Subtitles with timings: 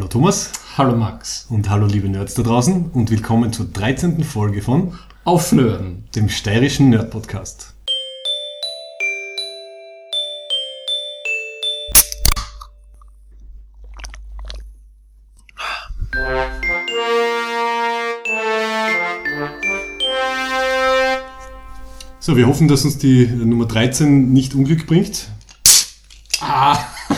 [0.00, 0.50] Hallo Thomas.
[0.78, 1.46] Hallo Max.
[1.50, 4.24] Und hallo liebe Nerds da draußen und willkommen zur 13.
[4.24, 7.74] Folge von Auf Nörden, dem steirischen Nerd-Podcast.
[22.20, 25.28] So, wir hoffen, dass uns die Nummer 13 nicht Unglück bringt.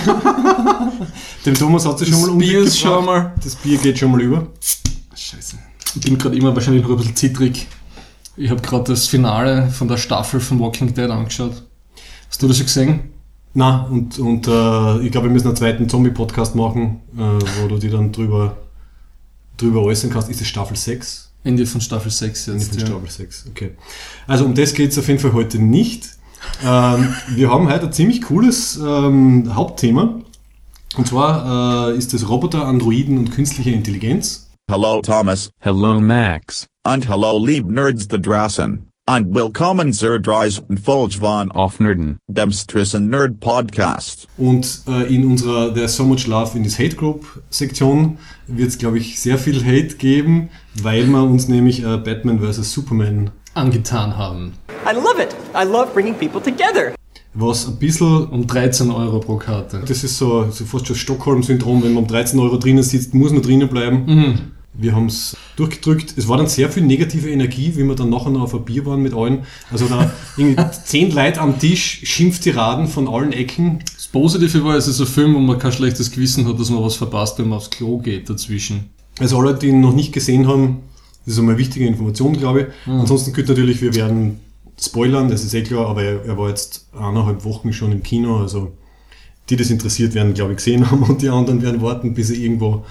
[1.46, 3.34] Dem Thomas hat sie schon mal das Bier schon mal.
[3.42, 4.46] Das Bier geht schon mal über.
[5.14, 5.56] Scheiße.
[5.94, 7.66] Ich bin gerade immer wahrscheinlich noch ein bisschen zittrig.
[8.36, 11.62] Ich habe gerade das Finale von der Staffel von Walking Dead angeschaut.
[12.28, 13.00] Hast du das schon gesehen?
[13.54, 17.76] Na, und, und äh, ich glaube, wir müssen einen zweiten Zombie-Podcast machen, äh, wo du
[17.76, 18.56] dir dann drüber,
[19.58, 20.30] drüber äußern kannst.
[20.30, 21.30] Ist es Staffel 6?
[21.44, 22.70] Ende von Staffel 6 Nicht jetzt.
[22.70, 22.86] von Ja.
[22.86, 23.70] Staffel 6, okay.
[24.26, 26.08] Also um das geht es auf jeden Fall heute nicht.
[26.64, 30.20] Ähm, wir haben heute ein ziemlich cooles ähm, Hauptthema.
[30.96, 34.50] Und zwar äh, ist es Roboter, Androiden und künstliche Intelligenz.
[34.70, 36.66] Hello Thomas, Hello Max.
[36.84, 38.86] and hello lieb Nerds da draußen.
[39.10, 42.18] Und willkommen zur dreisten Folge von Auf Nerden.
[42.28, 44.28] dem Strissen Nerd Podcast.
[44.38, 48.78] Und äh, in unserer There's So Much Love in this Hate Group Sektion wird es,
[48.78, 50.50] glaube ich, sehr viel Hate geben,
[50.80, 52.72] weil wir uns nämlich äh, Batman vs.
[52.72, 54.52] Superman, Angetan haben.
[54.90, 55.36] I love it.
[55.54, 56.94] I love bringing people together.
[57.34, 59.82] was ein bisschen Um 13 Euro pro Karte.
[59.86, 63.32] Das ist so, so fast schon Stockholm-Syndrom, wenn man um 13 Euro drinnen sitzt, muss
[63.32, 64.52] man drinnen bleiben.
[64.74, 66.14] Wir haben es durchgedrückt.
[66.16, 68.86] Es war dann sehr viel negative Energie, wie wir dann nachher noch auf ein Bier
[68.86, 69.44] waren mit allen.
[69.70, 73.80] Also da irgendwie zehn Leute am Tisch, Schimpftiraden von allen Ecken.
[73.94, 76.82] Das Positive war, es ist ein Film, wo man kein schlechtes Gewissen hat, dass man
[76.82, 78.90] was verpasst, wenn man aufs Klo geht dazwischen.
[79.20, 80.78] Also alle, die ihn noch nicht gesehen haben,
[81.24, 82.66] das ist einmal eine wichtige Information, glaube ich.
[82.90, 84.40] Ansonsten gilt natürlich, wir werden
[84.80, 88.38] spoilern, das ist eh klar, aber er, er war jetzt eineinhalb Wochen schon im Kino,
[88.38, 88.72] also
[89.48, 92.36] die das interessiert werden, glaube ich, gesehen haben und die anderen werden warten, bis er
[92.36, 92.84] irgendwo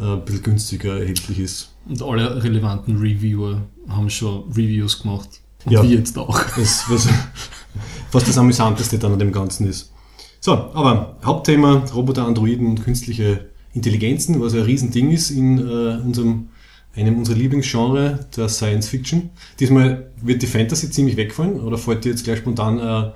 [0.00, 1.70] äh, ein bisschen günstiger erhältlich ist.
[1.88, 5.28] Und alle relevanten Reviewer haben schon Reviews gemacht.
[5.64, 5.82] Und Ja.
[5.82, 6.38] wir jetzt auch.
[6.56, 7.08] Das, was,
[8.10, 9.90] was das Amüsanteste dann an dem Ganzen ist.
[10.40, 16.48] So, aber Hauptthema Roboter, Androiden und künstliche Intelligenzen, was ein Riesending ist in äh, unserem,
[16.96, 19.30] einem unserer Lieblingsgenre, der Science Fiction.
[19.60, 23.10] Diesmal wird die Fantasy ziemlich wegfallen, oder fällt dir jetzt gleich spontan äh,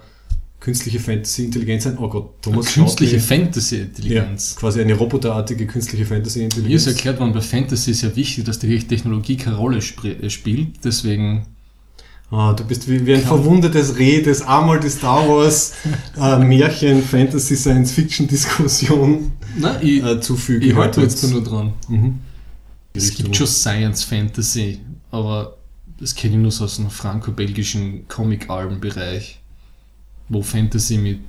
[0.60, 1.98] künstliche Fantasy-Intelligenz ein?
[1.98, 4.56] Oh Gott, Thomas Künstliche schaut wie- ja, Fantasy-Intelligenz.
[4.56, 6.86] quasi eine roboterartige künstliche Mir ist Fantasy-Intelligenz.
[6.86, 10.84] erklärt worden, bei Fantasy ist ja wichtig, dass die Technologie keine Rolle äh, spielt.
[10.84, 11.46] Deswegen
[12.28, 15.74] Ah, du bist wie, wie ein verwundetes Reh, das einmal die Star Wars
[16.20, 20.68] äh, Märchen, Fantasy, Science Fiction Diskussion Nein, ich, äh, zufügen.
[20.68, 21.72] ich halte jetzt nur dran.
[21.88, 22.14] Mhm.
[22.96, 24.80] Es gibt schon Science Fantasy,
[25.10, 25.56] aber
[25.98, 29.40] das kenne ich nur so aus dem franco-belgischen Comic-Alben-Bereich,
[30.28, 31.20] wo Fantasy mit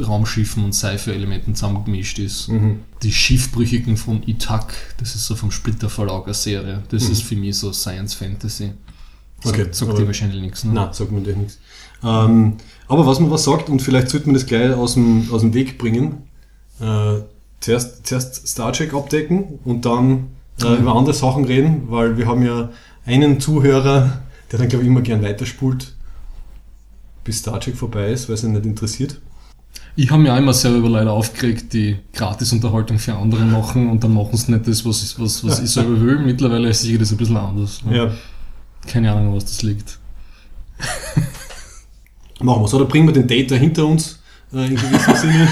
[0.00, 2.48] Raumschiffen und Sci-Fi-Elementen zusammengemischt ist.
[2.48, 2.80] Mhm.
[3.02, 7.12] Die Schiffbrüchigen von Itak, das ist so vom Splitter Verlag eine Serie, das Mhm.
[7.12, 8.72] ist für mich so Science Fantasy.
[9.44, 10.64] Okay, Sagt, sagt dir wahrscheinlich nichts.
[10.64, 10.72] Ne?
[10.74, 11.58] Nein, sagt man dir nichts.
[12.02, 12.56] Ähm,
[12.88, 15.54] aber was man was sagt, und vielleicht sollte man das gleich aus dem, aus dem
[15.54, 16.22] Weg bringen,
[16.80, 17.20] äh,
[17.60, 20.26] zuerst, zuerst Star Trek abdecken und dann
[20.62, 22.70] äh, über andere Sachen reden, weil wir haben ja
[23.06, 25.94] einen Zuhörer, der dann, glaube ich, immer gern weiterspult,
[27.24, 29.20] bis Star Trek vorbei ist, weil es ihn nicht interessiert.
[29.96, 34.02] Ich habe mich auch immer selber über Leute aufgeregt, die Gratisunterhaltung für andere machen und
[34.02, 36.18] dann machen sie nicht das, was ich, was, was ich selber will.
[36.20, 37.84] Mittlerweile ist sicher das ein bisschen anders.
[37.84, 37.96] ne?
[37.96, 38.10] Ja.
[38.86, 39.98] Keine Ahnung, was das liegt.
[42.40, 44.18] Machen wir so, oder bringen wir den Data hinter uns
[44.54, 45.48] äh, in gewissem Sinne.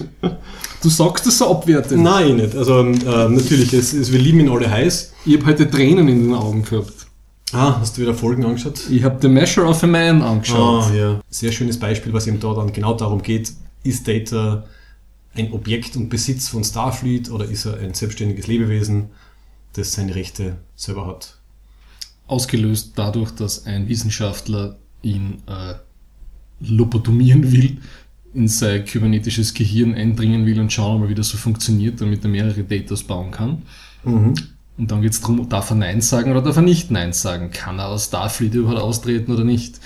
[0.82, 2.02] Du sagst das so abwertend.
[2.02, 2.54] Nein, nicht.
[2.54, 2.92] Also ähm,
[3.34, 5.14] natürlich, es, es, wir lieben ihn alle heiß.
[5.24, 7.06] Ich habe heute Tränen in den Augen gehabt.
[7.52, 8.88] Ah, hast du wieder Folgen angeschaut?
[8.90, 10.84] Ich habe The Measure of a Man angeschaut.
[10.84, 11.20] Ah, ja.
[11.28, 13.52] Sehr schönes Beispiel, was eben da dann genau darum geht.
[13.82, 14.64] Ist Data
[15.34, 19.10] ein Objekt und Besitz von Starfleet oder ist er ein selbstständiges Lebewesen,
[19.72, 21.38] das seine Rechte selber hat?
[22.26, 25.74] Ausgelöst dadurch, dass ein Wissenschaftler ihn äh,
[26.60, 27.78] lobotomieren will,
[28.36, 32.30] in sein kybernetisches Gehirn eindringen will und schauen, ob er wieder so funktioniert, damit er
[32.30, 33.62] mehrere Datas bauen kann.
[34.78, 37.50] Und dann geht es darum, darf er Nein sagen oder darf er nicht Nein sagen?
[37.50, 39.80] Kann er aus Starfleet überhaupt austreten oder nicht?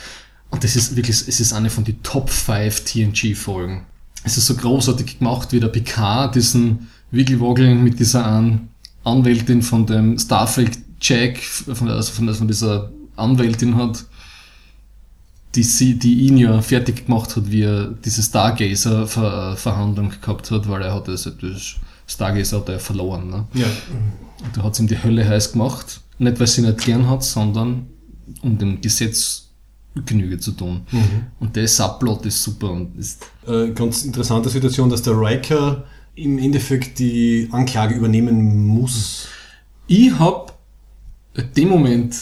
[0.51, 3.83] Und das ist wirklich, es ist eine von den Top 5 TNG-Folgen.
[4.25, 8.69] Es ist so großartig gemacht, wie der Picard diesen Wiggle-Woggle mit dieser An
[9.05, 14.05] Anwältin von dem Starfleet Jack, von, der- also von, von dieser Anwältin hat,
[15.55, 20.83] die, sie, die ihn ja fertig gemacht hat, wie er diese Stargazer-Verhandlung gehabt hat, weil
[20.83, 21.77] er hat das, das
[22.07, 23.29] Stargazer hat er verloren.
[23.31, 23.47] Ne?
[23.55, 23.67] Ja.
[24.45, 26.01] Und da hat ihm die Hölle heiß gemacht.
[26.19, 27.87] Nicht, weil sie nicht gern hat, sondern
[28.43, 29.47] um dem Gesetz
[30.07, 30.83] Genüge zu tun.
[31.41, 36.39] Und der Subplot ist super und ist Äh, ganz interessante Situation, dass der Riker im
[36.39, 39.27] Endeffekt die Anklage übernehmen muss.
[39.87, 40.53] Ich habe
[41.35, 42.17] in dem Moment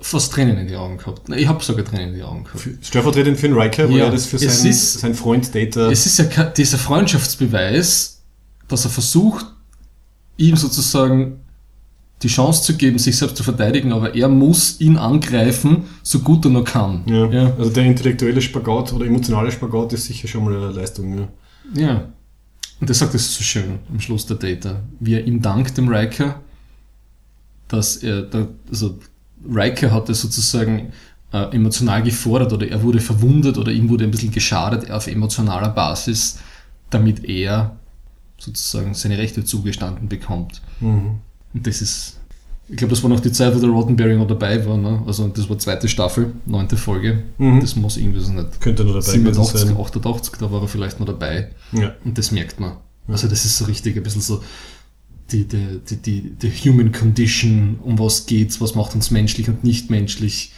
[0.00, 1.28] fast Tränen in die Augen gehabt.
[1.36, 2.68] Ich habe sogar Tränen in die Augen gehabt.
[2.82, 5.90] Stellvertretend für den Riker, weil Ja, er das für seinen, ist- seinen Freund Data.
[5.90, 8.22] Es ist ja dieser Freundschaftsbeweis,
[8.68, 9.46] dass er versucht,
[10.36, 11.40] ihm sozusagen
[12.22, 16.44] die Chance zu geben, sich selbst zu verteidigen, aber er muss ihn angreifen, so gut
[16.46, 17.02] er nur kann.
[17.06, 17.26] ja.
[17.30, 17.52] ja.
[17.58, 21.18] Also der intellektuelle Spagat oder emotionale Spagat ist sicher schon mal eine Leistung.
[21.18, 21.28] Ja.
[21.74, 22.08] Ja.
[22.80, 25.88] Und er sagt es so schön am Schluss der Data, wie er ihm dankt, dem
[25.88, 26.40] Riker,
[27.68, 28.98] dass er, da, also
[29.52, 30.92] Riker hat er sozusagen
[31.32, 35.70] äh, emotional gefordert oder er wurde verwundet oder ihm wurde ein bisschen geschadet auf emotionaler
[35.70, 36.38] Basis,
[36.90, 37.76] damit er
[38.38, 40.60] sozusagen seine Rechte zugestanden bekommt.
[40.80, 41.16] Mhm.
[41.54, 42.18] Und das ist,
[42.68, 45.02] ich glaube, das war noch die Zeit, wo der Roddenberry noch dabei war, ne?
[45.06, 47.60] also das war zweite Staffel, neunte Folge, Mhm.
[47.60, 49.76] das muss irgendwie so nicht Könnte nur dabei gewesen 87, sein.
[49.76, 51.50] 88, da war er vielleicht noch dabei.
[51.72, 51.92] Ja.
[52.04, 52.76] Und das merkt man.
[53.06, 54.42] Also das ist so richtig ein bisschen so
[55.32, 59.64] die, die, die, die, die Human Condition, um was geht's, was macht uns menschlich und
[59.64, 60.52] nicht menschlich.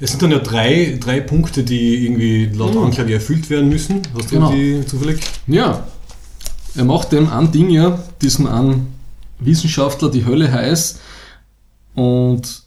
[0.00, 4.02] Es sind dann ja drei, drei Punkte, die irgendwie laut Anklage erfüllt werden müssen.
[4.14, 4.52] Hast du Genau.
[4.52, 5.20] die zufällig?
[5.48, 5.86] Ja,
[6.74, 8.94] er macht dem ein Ding ja, diesem einen
[9.40, 11.00] Wissenschaftler die Hölle heiß
[11.94, 12.62] und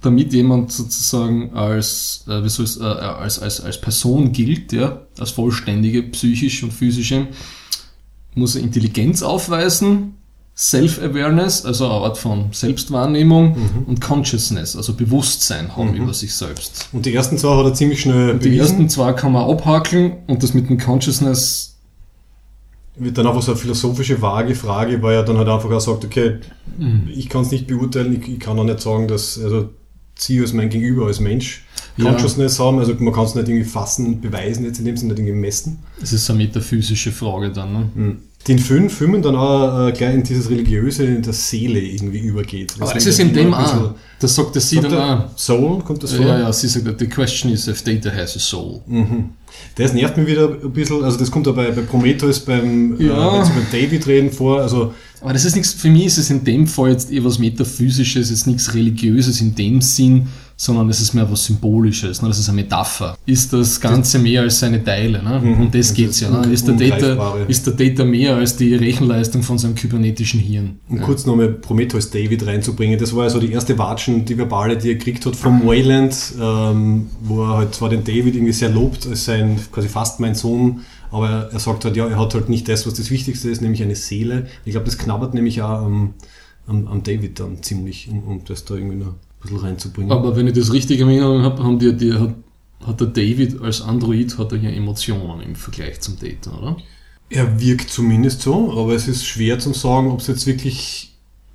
[0.00, 5.02] damit jemand sozusagen als, äh, wie soll es, äh, als, als, als Person gilt, ja,
[5.18, 7.28] als vollständige psychisch und physische,
[8.34, 10.14] muss er Intelligenz aufweisen,
[10.54, 13.56] Self-Awareness, also eine Art von Selbstwahrnehmung
[13.86, 16.88] und Consciousness, also Bewusstsein haben über sich selbst.
[16.92, 20.42] Und die ersten zwei hat er ziemlich schnell Die ersten zwei kann man abhakeln und
[20.42, 21.76] das mit dem Consciousness
[22.96, 26.04] wird dann einfach so eine philosophische, vage Frage, weil er dann halt einfach auch sagt,
[26.04, 26.36] okay,
[26.78, 27.08] Mhm.
[27.14, 29.70] ich kann es nicht beurteilen, ich, ich kann auch nicht sagen, dass also
[30.14, 31.64] sie als mein Gegenüber, als Mensch
[31.96, 32.10] Ja.
[32.10, 35.12] Consciousness haben, also man kann es nicht irgendwie fassen und beweisen, jetzt in dem Sinne
[35.14, 35.78] nicht irgendwie messen.
[36.02, 37.72] Es ist eine metaphysische Frage dann.
[37.94, 38.16] Ne?
[38.48, 42.74] Den Film Filmen dann auch äh, gleich in dieses Religiöse in der Seele irgendwie übergeht.
[42.80, 43.94] Aber das mir ist in dem auch.
[44.18, 45.38] Das sagt der sie dann auch.
[45.38, 46.26] Soul, kommt das vor?
[46.26, 48.80] Ja, ja, sie sagt, the question is if data has a soul.
[49.76, 53.34] Das nervt mich wieder ein bisschen, also das kommt ja bei, bei Prometheus beim, Ja.
[53.34, 56.18] äh, wenn sie beim David reden vor, also Aber das ist nichts, für mich ist
[56.18, 60.26] es in dem Fall jetzt eher was Metaphysisches, jetzt nichts Religiöses in dem Sinn,
[60.62, 62.28] sondern es ist mehr was Symbolisches, ne?
[62.28, 63.18] das ist eine Metapher.
[63.26, 65.20] Ist das Ganze mehr als seine Teile?
[65.20, 65.40] Ne?
[65.42, 66.30] Um das Das geht's ist ja.
[66.30, 66.52] Ne?
[66.52, 70.78] Ist, der Data, ist der Data mehr als die Rechenleistung von seinem kybernetischen Hirn?
[70.88, 74.76] um kurz nochmal Prometheus David reinzubringen, das war ja so die erste Watschen, die Verbale,
[74.76, 78.70] die er gekriegt hat vom Wayland, ähm, wo er halt zwar den David irgendwie sehr
[78.70, 82.48] lobt, als sein, quasi fast mein Sohn, aber er, sagt halt, ja, er hat halt
[82.48, 84.46] nicht das, was das Wichtigste ist, nämlich eine Seele.
[84.64, 86.14] Ich glaube, das knabbert nämlich auch am,
[86.68, 90.12] am, am David dann ziemlich, um, um das da irgendwie noch bisschen reinzubringen.
[90.12, 92.34] Aber wenn ich das richtig in Erinnerung habe, haben die, die hat,
[92.86, 96.76] hat der David als Android hat er ja Emotionen im Vergleich zum Data, oder?
[97.32, 101.14] er wirkt zumindest so, aber es ist schwer zu sagen, ob es jetzt wirklich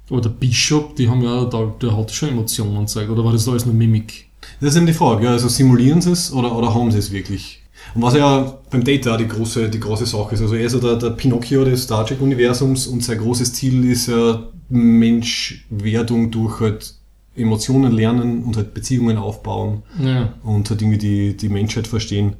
[0.10, 3.48] Aber der Bishop, die haben ja, da, der hat schon Emotionen gezeigt, oder war das
[3.48, 4.30] alles nur Mimik?
[4.60, 7.12] Das ist eben die Frage, ja, also simulieren sie es oder, oder haben sie es
[7.12, 7.62] wirklich?
[7.94, 10.80] Und was ja beim Data die große, die große Sache ist, also er ist ja
[10.80, 16.95] der, der Pinocchio des Star Trek-Universums und sein großes Ziel ist ja Menschwerdung durch halt
[17.38, 20.34] Emotionen lernen und halt Beziehungen aufbauen Ja.
[20.44, 22.36] und halt irgendwie die, die Menschheit verstehen.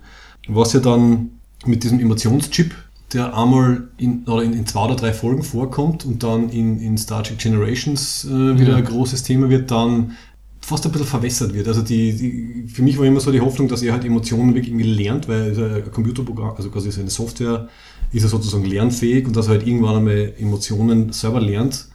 [0.48, 1.30] Was ja dann
[1.66, 2.74] mit diesem Emotionschip,
[3.14, 6.98] der einmal in, oder in, in zwei oder drei Folgen vorkommt und dann in, in
[6.98, 8.76] Star Trek Generations äh, wieder Ja.
[8.78, 10.12] ein großes Thema wird, dann
[10.60, 11.68] fast ein bisschen verwässert wird.
[11.70, 14.70] Also die, die, für mich war immer so die Hoffnung, dass er halt Emotionen wirklich
[14.74, 17.70] irgendwie lernt, weil ein Computerprogramm, also quasi seine Software
[18.12, 21.88] ist er sozusagen lernfähig und dass er halt irgendwann einmal Emotionen selber lernt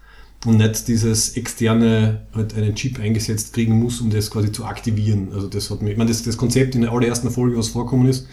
[0.45, 5.29] und nicht dieses externe halt einen Chip eingesetzt kriegen muss, um das quasi zu aktivieren.
[5.35, 8.09] Also das hat mir, ich meine, das, das Konzept in der allerersten Folge, was vorkommen
[8.09, 8.27] ist,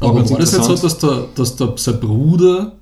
[0.00, 2.76] Aber war das jetzt so, dass, der, dass der, sein Bruder,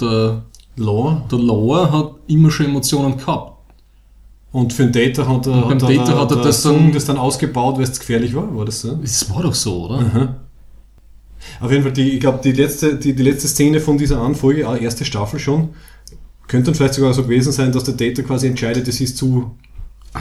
[0.00, 0.42] der,
[0.76, 1.22] Law.
[1.30, 3.52] der Lore, hat immer schon Emotionen gehabt?
[4.50, 7.76] Und für den Data hat er, hat Data hat er das dann- das dann ausgebaut,
[7.76, 8.94] weil es gefährlich war, war das so?
[8.96, 10.36] Das war doch so, oder?
[11.60, 14.68] Auf jeden Fall, die, ich glaube, die letzte, die, die letzte Szene von dieser Anfolge,
[14.68, 15.70] auch erste Staffel schon,
[16.46, 19.52] könnte dann vielleicht sogar so gewesen sein, dass der Data quasi entscheidet, es ist zu,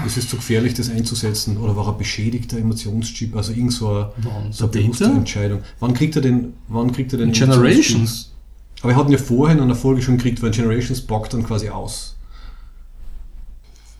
[0.05, 1.57] es ist zu gefährlich, das einzusetzen.
[1.57, 3.35] Oder war er beschädigter Emotionschip?
[3.35, 4.51] Also irgend so eine, Wann?
[4.51, 5.05] so eine Der bewusste?
[5.05, 5.61] Entscheidung.
[5.79, 7.31] Wann kriegt er den, wann kriegt er den?
[7.31, 8.31] Generations.
[8.81, 11.43] Aber er hat ihn ja vorher in einer Folge schon gekriegt, weil Generations bockt dann
[11.43, 12.15] quasi aus.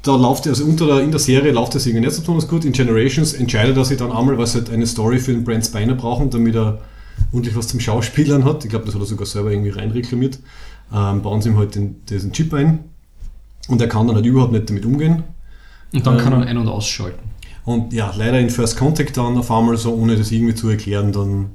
[0.02, 2.66] Da läuft also unter der, in der Serie läuft das irgendwie nicht so besonders gut.
[2.66, 5.66] In Generations entscheidet er sich dann einmal, weil sie halt eine Story für den Brent
[5.66, 6.82] Spiner brauchen, damit er
[7.32, 8.66] ordentlich was zum Schauspielern hat.
[8.66, 10.40] Ich glaube, das hat er sogar selber irgendwie reinreklamiert.
[10.94, 12.80] Ähm, bauen sie ihm halt den, diesen Chip ein.
[13.68, 15.24] Und er kann dann halt überhaupt nicht damit umgehen.
[15.94, 17.30] Und dann kann Ähm, er ein- und ausschalten.
[17.66, 21.12] Und ja, leider in First Contact dann auf einmal so, ohne das irgendwie zu erklären,
[21.14, 21.52] dann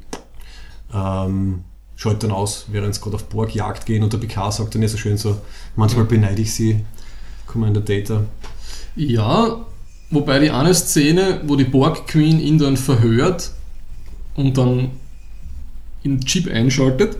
[0.95, 1.65] ähm,
[1.97, 4.89] schaut dann aus, während sie gerade auf Borgjagd gehen und der PK sagt dann ja
[4.89, 5.39] so schön so,
[5.77, 6.85] manchmal beneide ich sie,
[7.47, 8.25] Commander Data.
[8.97, 9.67] Ja,
[10.11, 13.53] wobei die eine Szene, wo die Borg Queen ihn dann verhört
[14.35, 14.91] und dann
[16.03, 17.17] in den Chip einschaltet,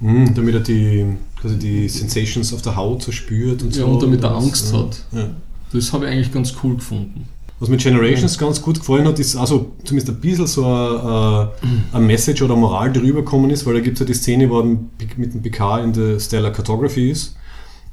[0.00, 1.06] Mhm, damit er die,
[1.40, 3.88] quasi die Sensations auf der Haut so spürt und ja, so.
[3.88, 4.80] und damit er Angst ja.
[4.80, 5.04] hat.
[5.12, 5.28] Ja.
[5.72, 7.28] Das habe ich eigentlich ganz cool gefunden.
[7.58, 11.96] Was mir Generations ganz gut gefallen hat, ist also zumindest ein bisschen so ein, äh,
[11.96, 14.60] ein Message oder Moral, die rübergekommen ist, weil da gibt es ja die Szene, wo
[14.60, 17.34] er mit dem PK in der Stellar Cartography ist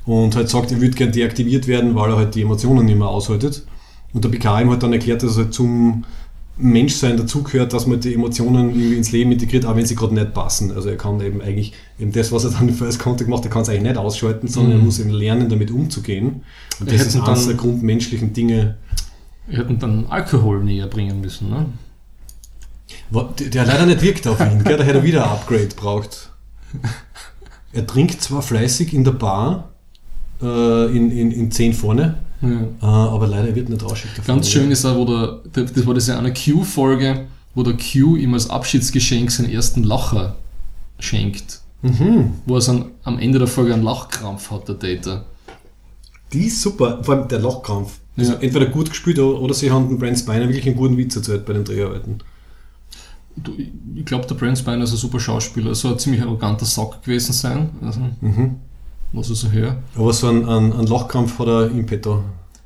[0.06, 3.08] und halt sagt, er würde gern deaktiviert werden, weil er halt die Emotionen nicht mehr
[3.08, 3.64] aushaltet.
[4.12, 6.04] Und der PK ihm halt dann erklärt, dass es halt zum
[6.58, 10.34] Menschsein dazugehört, dass man die Emotionen irgendwie ins Leben integriert, auch wenn sie gerade nicht
[10.34, 10.72] passen.
[10.72, 13.50] Also er kann eben eigentlich eben das, was er dann für als Contact macht, er
[13.50, 16.44] kann es eigentlich nicht ausschalten, sondern er muss eben lernen, damit umzugehen.
[16.80, 18.78] Und Er das ist eines dann- der grundmenschlichen Dinge,
[19.48, 21.50] Wir hätten dann Alkohol näher bringen müssen.
[21.50, 21.66] Ne?
[23.52, 24.78] Der leider nicht wirkt auf ihn, gell?
[24.78, 26.32] da hätte er wieder ein Upgrade braucht.
[27.72, 29.72] Er trinkt zwar fleißig in der Bar,
[30.42, 32.50] äh, in, in, in 10 vorne, Ja.
[32.82, 34.36] äh, aber leider wird nicht rausschickt davon.
[34.36, 38.18] Ganz schön ist auch, wo der, das war das ja eine Q-Folge, wo der Q
[38.18, 40.36] ihm als Abschiedsgeschenk seinen ersten Lacher
[41.00, 41.62] schenkt.
[41.82, 42.32] Mhm.
[42.46, 45.26] Wo er dann am Ende der Folge einen Lachkrampf hat, der Data.
[46.32, 48.00] Die ist super, vor allem der Lachkampf.
[48.18, 48.40] Also Ja.
[48.40, 51.54] entweder gut gespielt oder, sie haben den Brent Spiner wirklich einen guten Witz erzählt bei
[51.54, 52.20] den Dreharbeiten.
[53.36, 53.52] Du,
[53.96, 55.74] ich glaube, der Brent Spiner ist ein super Schauspieler.
[55.74, 57.70] Soll ein ziemlich arroganter Sack gewesen sein.
[57.84, 58.56] Also, Mhm.
[59.13, 59.77] Was ich so höre.
[59.96, 62.24] Aber so einen, einen, einen Lachkampf hat er im Petto.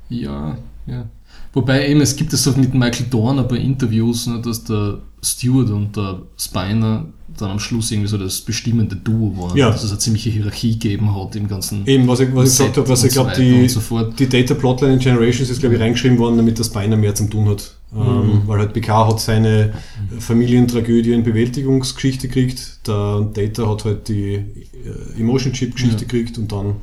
[0.08, 1.06] Ja, ja.
[1.52, 4.98] Wobei eben, es gibt es so mit Michael Dorn ein paar Interviews, ne, dass der
[5.22, 9.56] Stewart und der Spiner dann am Schluss irgendwie so das bestimmende Duo waren.
[9.56, 9.70] Ja.
[9.70, 12.76] Dass es eine ziemliche Hierarchie gegeben hat im ganzen Eben, was ich, was ich gesagt
[12.76, 16.18] habe, was ich glaube, die, so die Data Plotline in Generations ist, glaube ich, reingeschrieben
[16.18, 17.77] worden, damit der Spiner mehr zum tun hat.
[17.90, 18.00] Mhm.
[18.00, 19.72] Ähm, weil halt PK hat seine
[20.18, 26.08] Familientragödien Bewältigungsgeschichte gekriegt, der Data hat halt die äh, Emotion Chip Geschichte Ja.
[26.08, 26.74] gekriegt und dann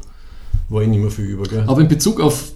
[0.70, 1.44] war eh nicht mehr viel über.
[1.44, 1.64] Gell?
[1.68, 2.54] Aber in Bezug auf,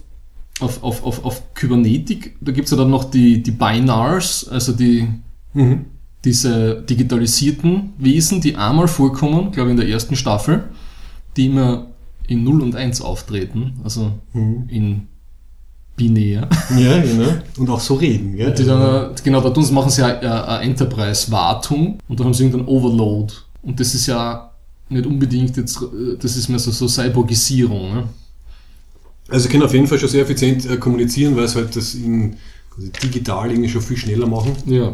[0.58, 4.72] auf, auf, auf, auf Kybernetik, da gibt es ja dann noch die, die Binars, also
[4.72, 5.06] die,
[5.54, 5.86] Mhm.
[6.24, 10.64] diese digitalisierten Wesen, die einmal vorkommen, glaube ich in der ersten Staffel,
[11.36, 11.86] die immer
[12.28, 14.64] in 0 und 1 auftreten, also Mhm.
[14.68, 15.06] in
[16.00, 16.48] binär.
[16.76, 17.28] Ja, genau.
[17.58, 18.36] Und auch so reden.
[18.36, 18.54] Gell?
[18.54, 22.26] Die dann, äh, genau, da tun sie, machen sie ja äh, eine Enterprise-Wartung und dann
[22.26, 23.34] haben sie irgendeinen Overload.
[23.62, 24.50] Und das ist ja
[24.88, 27.94] nicht unbedingt jetzt, äh, das ist mehr so, so Cyborgisierung.
[27.94, 28.04] Ne?
[29.28, 31.94] Also sie können auf jeden Fall schon sehr effizient äh, kommunizieren, weil es halt das
[31.94, 32.36] in
[33.02, 34.52] digital irgendwie schon viel schneller machen.
[34.64, 34.92] Ja.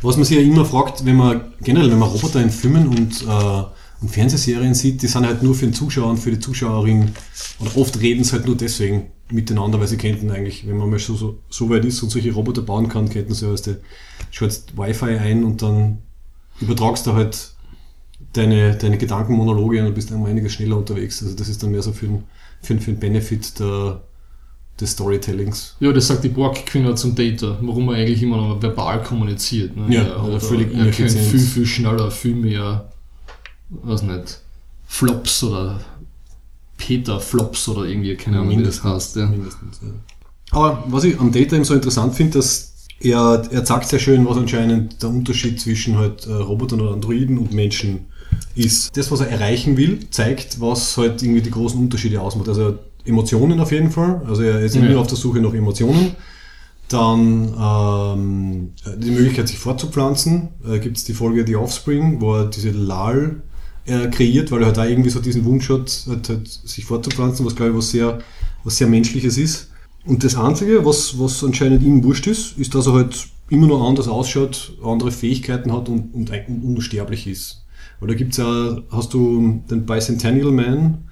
[0.00, 3.22] Was man sich ja immer fragt, wenn man generell, wenn man Roboter in Filmen und,
[3.22, 3.62] äh,
[4.04, 7.12] und Fernsehserien sieht, die sind halt nur für den Zuschauer und für die Zuschauerin,
[7.58, 10.98] oder oft reden sie halt nur deswegen miteinander, weil sie könnten eigentlich, wenn man mal
[10.98, 13.78] so, so, so weit ist und solche Roboter bauen kann, könnten sie ja du
[14.30, 16.02] schaltest Wi-Fi ein und dann
[16.60, 17.54] übertragst du halt
[18.34, 21.22] deine, deine Gedankenmonologe und bist dann um einiges schneller unterwegs.
[21.22, 22.24] Also das ist dann mehr so für den,
[22.60, 24.02] für den, für den Benefit der,
[24.78, 25.76] des Storytellings.
[25.80, 29.02] Ja, das sagt die Borg Queen auch zum Data, warum er eigentlich immer noch verbal
[29.02, 29.74] kommuniziert.
[29.74, 29.86] Ne?
[29.94, 31.30] Ja, er, ja, hat, völlig er kennt ineffizient.
[31.30, 32.90] viel, viel schneller, viel mehr,
[33.70, 34.40] weiß nicht,
[34.86, 35.80] Flops oder
[36.76, 39.16] Peter Flops oder irgendwie, keine Ahnung, wie das heißt.
[39.16, 39.26] Ja.
[39.26, 39.88] Mindestens, ja.
[40.50, 44.24] Aber was ich am Data eben so interessant finde, dass er, er sagt sehr schön,
[44.26, 48.06] was anscheinend der Unterschied zwischen halt äh, Robotern oder Androiden und Menschen
[48.54, 48.96] ist.
[48.96, 52.48] Das, was er erreichen will, zeigt, was halt irgendwie die großen Unterschiede ausmacht.
[52.48, 54.22] Also Emotionen auf jeden Fall.
[54.26, 54.98] Also er ist immer Ja.
[54.98, 56.14] auf der Suche nach Emotionen.
[56.88, 60.48] Dann ähm, die Möglichkeit, sich fortzupflanzen.
[60.66, 63.42] Äh, Gibt es die Folge The Offspring, wo er diese Lal
[63.86, 67.44] äh, kreiert, weil er halt da irgendwie so diesen Wunsch hat, halt, halt, sich fortzupflanzen,
[67.44, 68.18] was glaube ich was sehr,
[68.64, 69.70] was sehr Menschliches ist.
[70.06, 73.86] Und das Einzige, was, was anscheinend ihm wurscht ist, ist, dass er halt immer noch
[73.86, 77.64] anders ausschaut, andere Fähigkeiten hat und, und eigentlich unsterblich ist.
[78.00, 81.08] Weil da gibt's ja, hast du den Bicentennial Man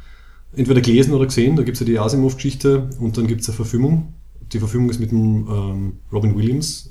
[0.55, 4.13] entweder gelesen oder gesehen, da gibt's ja die Asimov-Geschichte und dann gibt's eine Verfilmung.
[4.53, 6.91] Die Verfilmung ist mit dem ähm, Robin Williams.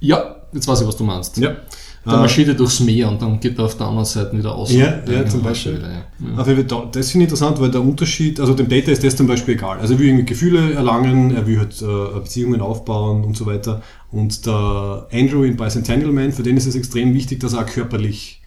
[0.00, 1.38] ja, jetzt weiß ich, was du meinst.
[1.38, 1.56] Ja.
[2.04, 4.72] Da marschiert er durchs Meer und dann geht er auf der anderen Seite wieder aus.
[4.72, 5.80] Ja, ja, zum Beispiel.
[5.82, 6.42] Ja.
[6.62, 9.54] Da- das finde ich interessant, weil der Unterschied, also dem Data ist das zum Beispiel
[9.54, 9.78] egal.
[9.80, 13.82] Also er will irgendwie Gefühle erlangen, er will halt äh, Beziehungen aufbauen und so weiter.
[14.10, 17.66] Und der Andrew in Bicentennial Man, für den ist es extrem wichtig, dass er auch
[17.66, 18.40] körperlich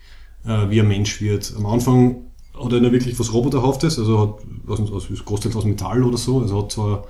[0.48, 1.54] äh, wie ein Mensch wird.
[1.56, 2.16] Am Anfang
[2.60, 4.34] hat er nicht wirklich was Roboterhaftes, also hat
[4.66, 7.04] was, was ist großteils aus Metall oder so, also hat zwar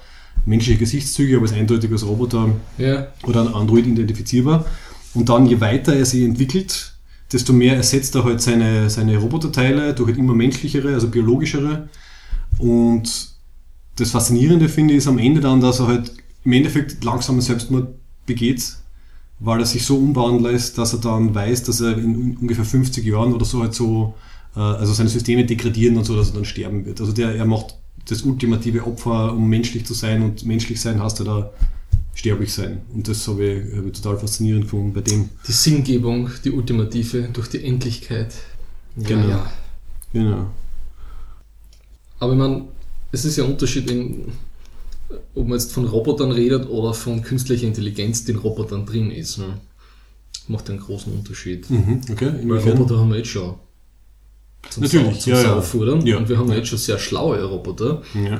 [0.45, 3.07] menschliche Gesichtszüge, aber ist eindeutig als Roboter Ja.
[3.25, 4.65] oder ein Android identifizierbar.
[5.13, 6.93] Und dann, je weiter er sich entwickelt,
[7.31, 11.89] desto mehr ersetzt er halt seine, seine Roboterteile durch halt immer menschlichere, also biologischere.
[12.59, 13.33] Und
[13.95, 17.89] das Faszinierende finde ich ist am Ende dann, dass er halt im Endeffekt langsam Selbstmord
[18.25, 18.75] begeht,
[19.39, 23.05] weil er sich so umbauen lässt, dass er dann weiß, dass er in ungefähr 50
[23.05, 24.15] Jahren oder so halt so,
[24.55, 27.01] äh, also seine Systeme degradieren und so, dass er dann sterben wird.
[27.01, 27.75] Also der, er macht
[28.07, 31.51] das ultimative Opfer, um menschlich zu sein und menschlich sein heißt ja da
[32.13, 32.81] sterblich sein.
[32.93, 35.29] Und das habe ich, hab ich total faszinierend gefunden bei dem.
[35.47, 38.33] Die Sinngebung, die ultimative durch die Endlichkeit.
[38.95, 39.21] Genau.
[39.21, 39.51] Ja, ja.
[40.13, 40.51] Genau.
[42.19, 42.65] Aber ich meine,
[43.11, 44.31] es ist ja ein Unterschied, in,
[45.35, 49.39] ob man jetzt von Robotern redet oder von künstlicher Intelligenz, die in Robotern drin ist.
[49.39, 49.59] Ne?
[50.47, 51.69] Macht einen großen Unterschied.
[51.69, 52.59] Mhm, okay, Weil?
[52.59, 53.55] Roboter haben wir jetzt schon.
[54.69, 56.05] Zum Natürlich, Sau, zum ja, ja.
[56.05, 56.17] Ja.
[56.17, 58.01] Und wir haben ja jetzt schon sehr schlaue Roboter.
[58.13, 58.39] Ja.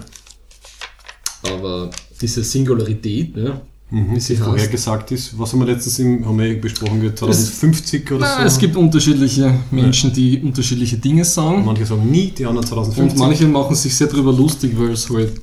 [1.44, 1.92] Aber
[2.24, 3.62] diese Singularität, ne,
[3.92, 5.38] Mhm, wie die vorhergesagt ist.
[5.38, 8.44] Was haben wir letztens im, haben wir besprochen, 2050 oder Na, so?
[8.48, 11.64] es gibt unterschiedliche Menschen, die unterschiedliche Dinge sagen.
[11.64, 13.12] Manche sagen nie, die anderen 2050.
[13.14, 15.34] Und manche machen sich sehr darüber lustig, weil es halt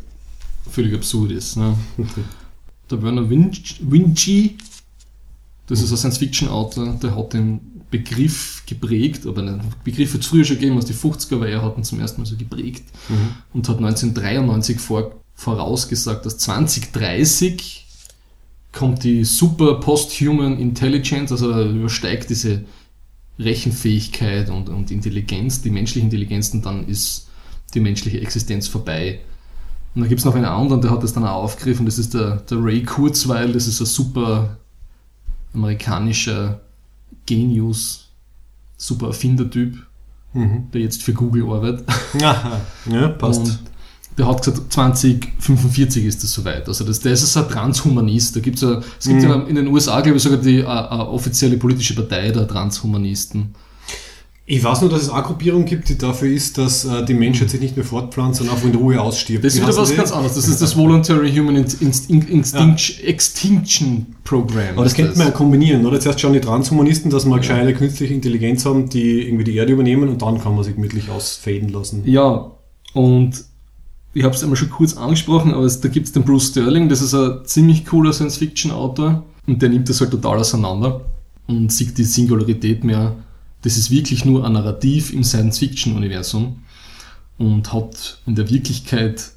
[0.68, 1.58] völlig absurd ist.
[1.58, 1.74] Ne?
[2.90, 4.56] Der Werner Winch- Vinci,
[5.68, 10.44] das ist ein Science-Fiction-Autor, der hat den Begriff geprägt, aber den Begriff hat es früher
[10.44, 12.82] schon gegeben aus den 50er, aber er hat ihn zum ersten Mal so geprägt
[13.52, 17.86] und hat 1993 vor, vorausgesagt, dass 2030
[18.72, 22.64] kommt die Super Posthuman Intelligence, also er übersteigt diese
[23.38, 27.28] Rechenfähigkeit und, und Intelligenz, die menschliche Intelligenz, und dann ist
[27.72, 29.20] die menschliche Existenz vorbei.
[29.94, 32.12] Und dann gibt es noch einen anderen, der hat das dann auch aufgegriffen, das ist
[32.12, 34.58] der, der Ray Kurzweil, das ist ein super
[35.54, 36.60] amerikanischer
[37.24, 38.10] Genius,
[38.76, 39.86] super Erfindertyp,
[40.32, 40.70] Mhm.
[40.72, 41.88] der jetzt für Google arbeitet.
[42.22, 43.40] Aha, ja, passt.
[43.40, 43.58] Und
[44.20, 46.68] der hat gesagt, 2045 ist das soweit.
[46.68, 48.36] Also das, der ist ein Transhumanist.
[48.36, 50.64] Da gibt's ja, es gibt ja in den USA, glaube ich, sogar die äh, äh,
[50.64, 53.54] offizielle politische Partei der Transhumanisten.
[54.44, 57.50] Ich weiß nur, dass es eine Gruppierung gibt, die dafür ist, dass äh, die Menschheit
[57.50, 59.44] sich nicht mehr fortpflanzt, sondern einfach in Ruhe ausstirbt.
[59.44, 60.34] Das ist Wie wieder was ganz anderes.
[60.34, 64.74] Das ist das Voluntary Human Inst Inst Extinction, Extinction Program.
[64.74, 66.00] Aber das könnte man ja kombinieren, oder?
[66.00, 69.72] Zuerst schauen die Transhumanisten, dass wir eine gescheite künstliche Intelligenz haben, die irgendwie die Erde
[69.72, 72.02] übernehmen und dann kann man sich gemütlich ausfaden lassen.
[72.04, 72.50] Ja,
[72.92, 73.49] und
[74.12, 77.00] ich habe es einmal schon kurz angesprochen, aber da gibt es den Bruce Sterling, das
[77.00, 81.04] ist ein ziemlich cooler Science-Fiction-Autor und der nimmt das halt total auseinander
[81.46, 83.16] und sieht die Singularität mehr.
[83.62, 86.62] Das ist wirklich nur ein Narrativ im Science-Fiction-Universum
[87.38, 89.32] und hat in der Wirklichkeit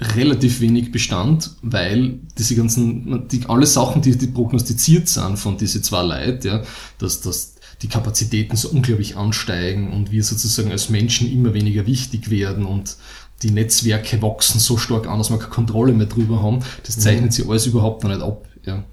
[0.00, 5.82] relativ wenig Bestand, weil diese ganzen, die, alle Sachen, die, die prognostiziert sind von diese
[5.82, 6.62] zwei Leuten, ja,
[6.98, 12.30] dass, dass die Kapazitäten so unglaublich ansteigen und wir sozusagen als Menschen immer weniger wichtig
[12.30, 12.96] werden und
[13.42, 17.32] die Netzwerke wachsen so stark an, dass wir keine Kontrolle mehr drüber haben, das zeichnet
[17.32, 18.46] sie alles überhaupt noch nicht ab.
[18.64, 18.84] Ja.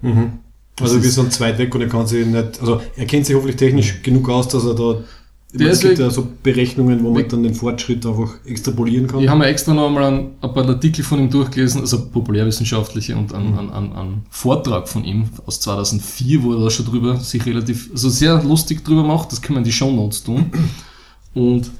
[0.80, 3.34] Also Das wir sind weit weg und er kann sich nicht, also er kennt sich
[3.34, 4.98] hoffentlich technisch genug aus, dass er da,
[5.54, 9.20] Der es gibt ja so Berechnungen, wo man dann den Fortschritt einfach extrapolieren kann.
[9.20, 13.16] Ich habe mir extra noch einmal ein, ein paar Artikel von ihm durchgelesen, also populärwissenschaftliche
[13.16, 17.16] und einen, einen, einen, einen Vortrag von ihm aus 2004, wo er da schon drüber
[17.16, 20.52] sich relativ, also sehr lustig drüber macht, das kann man in die Shownotes tun.
[21.34, 21.70] Und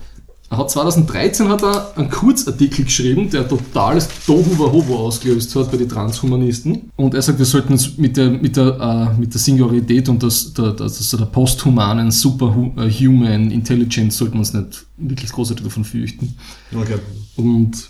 [0.49, 5.89] er hat 2013 hat er einen Kurzartikel geschrieben, der totales Tohuwabohu ausgelöst hat bei den
[5.89, 6.91] Transhumanisten.
[6.95, 10.23] Und er sagt, wir sollten uns mit der, mit der, äh, mit der Singularität und
[10.23, 15.85] das, der, das, also der posthumanen, superhuman Intelligence sollten wir uns nicht wirklich großartig davon
[15.85, 16.37] fürchten.
[16.73, 16.99] Okay.
[17.37, 17.89] Und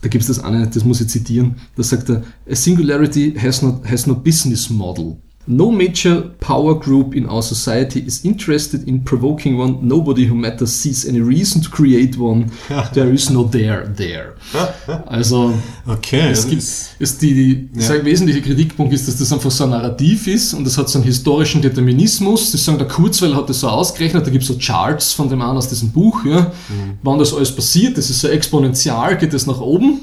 [0.00, 3.62] da gibt es das eine, das muss ich zitieren, da sagt er, a singularity has
[3.62, 5.18] not, has no business model.
[5.44, 9.78] No major power group in our society is interested in provoking one.
[9.82, 12.50] Nobody who matters sees any reason to create one.
[12.94, 14.34] There is no there there.
[15.08, 15.52] Also
[15.86, 17.88] Okay, es gibt, es die, die Ja.
[17.88, 20.98] der wesentliche Kritikpunkt ist, dass das einfach so ein Narrativ ist und es hat so
[20.98, 22.52] einen historischen Determinismus.
[22.52, 25.42] Sie sagen, der Kurzweil hat das so ausgerechnet, da gibt es so Charts von dem
[25.42, 26.40] einen aus diesem Buch, ja.
[26.68, 26.98] Mhm.
[27.02, 30.02] Wann das alles passiert, das ist so exponentiell, geht das nach oben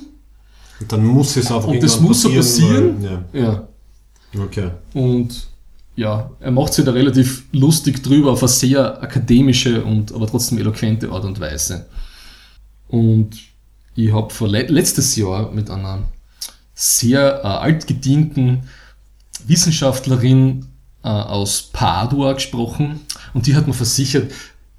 [0.88, 3.04] dann muss es einfach und das muss so passieren.
[3.34, 3.47] Weil, Ja.
[3.47, 3.67] ja,
[4.38, 4.72] okay.
[4.94, 5.48] Und
[5.96, 10.58] ja, er macht sich da relativ lustig drüber auf eine sehr akademische und aber trotzdem
[10.58, 11.88] eloquente Art und Weise.
[12.88, 13.38] Und
[13.96, 16.04] ich habe vor le letztes Jahr mit einer
[16.74, 18.62] sehr äh, altgedienten
[19.46, 20.68] Wissenschaftlerin
[21.04, 23.02] äh, aus Padua gesprochen
[23.34, 24.32] und die hat mir versichert,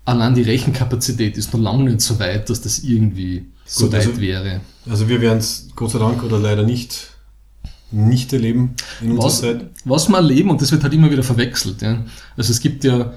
[0.04, 4.06] allein die Rechenkapazität ist noch lange nicht so weit, dass das irgendwie so Gut, weit
[4.06, 4.60] also- wäre.
[4.88, 7.10] Also wir werden es Gott sei Dank oder leider nicht,
[7.92, 9.66] nicht erleben in unserer was, Zeit.
[9.84, 11.82] was wir erleben, und das wird halt immer wieder verwechselt.
[11.82, 12.04] Ja.
[12.36, 13.14] Also es gibt ja,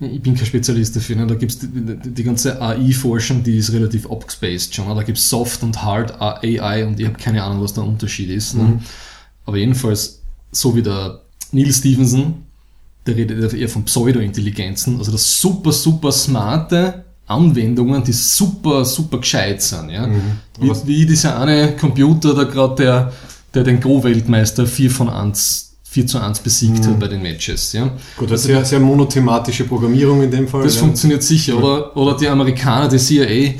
[0.00, 1.26] ich bin kein Spezialist dafür, ne.
[1.26, 4.88] da gibt es die, die, die ganze AI-Forschung, die ist relativ abgespaced schon.
[4.88, 4.94] Ne.
[4.94, 8.30] Da gibt es Soft und Hard AI und ich habe keine Ahnung, was der Unterschied
[8.30, 8.54] ist.
[8.54, 8.80] Ne.
[9.46, 11.20] Aber jedenfalls, so wie der
[11.52, 12.34] Neil Stevenson,
[13.06, 19.62] der redet eher von Pseudo-Intelligenzen, also das super, super smarte Anwendungen, die super, super gescheit
[19.62, 19.90] sind.
[19.90, 20.08] Ja?
[20.60, 23.12] Wie, Was- wie dieser eine Computer, da gerade der,
[23.54, 27.74] der den Go-Weltmeister 4 von 1 4 zu 1 besiegt hat bei den Matches.
[27.74, 27.90] Ja.
[28.16, 30.62] Gut, das ist sehr, sehr monothematische Programmierung in dem Fall.
[30.62, 30.80] Das ja.
[30.80, 31.58] funktioniert sicher.
[31.58, 33.52] Oder, oder die Amerikaner, die CIA,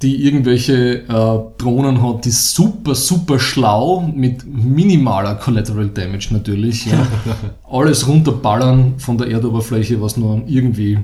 [0.00, 6.86] die irgendwelche äh, Drohnen hat, die super, super schlau mit minimaler Collateral Damage natürlich.
[6.86, 7.06] Ja.
[7.70, 10.98] Alles runterballern von der Erdoberfläche, was nur irgendwie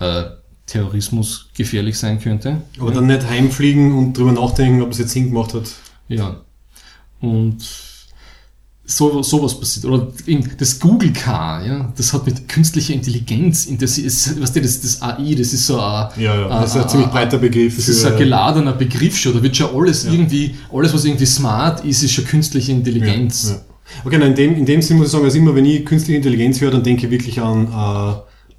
[0.00, 0.22] äh,
[0.64, 2.62] Terrorismus gefährlich sein könnte.
[2.80, 5.64] Aber dann nicht heimfliegen und drüber nachdenken, ob es jetzt Sinn gemacht hat.
[6.08, 6.36] Ja.
[7.20, 7.56] Und
[8.86, 9.86] so, sowas passiert.
[9.86, 14.40] Oder eben das Google Car, ja, das hat mit künstlicher Intelligenz, in das ist, du,
[14.40, 17.38] das, das AI, das ist so ein, Ja, ja, das ist ein- ein ziemlich breiter
[17.38, 17.76] Begriff.
[17.76, 19.32] Das ist ein geladener Begriff schon.
[19.32, 23.50] Da wird schon alles irgendwie, alles was irgendwie smart ist, ist schon künstliche Intelligenz.
[23.50, 23.62] Ja.
[24.04, 26.16] Okay, nein, in dem, in dem Sinn muss ich sagen, also immer wenn ich künstliche
[26.18, 28.14] Intelligenz höre, dann denke ich wirklich an äh,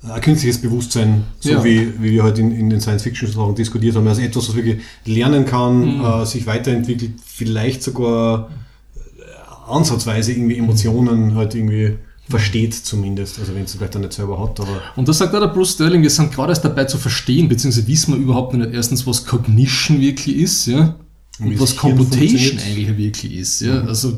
[0.10, 1.63] ein künstliches Bewusstsein, so Ja.
[1.63, 4.08] wie, wie wir heute in, in den Science-Fiction-Sachen diskutiert haben.
[4.08, 6.06] Also etwas, was wirklich lernen kann, Mhm.
[6.06, 8.50] äh, sich weiterentwickelt, vielleicht sogar
[8.96, 11.98] äh, ansatzweise irgendwie Emotionen halt irgendwie
[12.30, 13.39] versteht zumindest.
[13.39, 15.74] Also wenn es vielleicht dann nicht selber hat, aber Und da sagt auch der Bruce
[15.74, 19.26] Sterling, wir sind gerade erst dabei zu verstehen, beziehungsweise wissen wir überhaupt nicht erstens, was
[19.26, 20.96] Cognition wirklich ist, ja,
[21.39, 23.82] Und und was das Computation eigentlich wirklich ist, ja.
[23.82, 24.18] Also,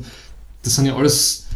[0.64, 1.47] das sind ja alles,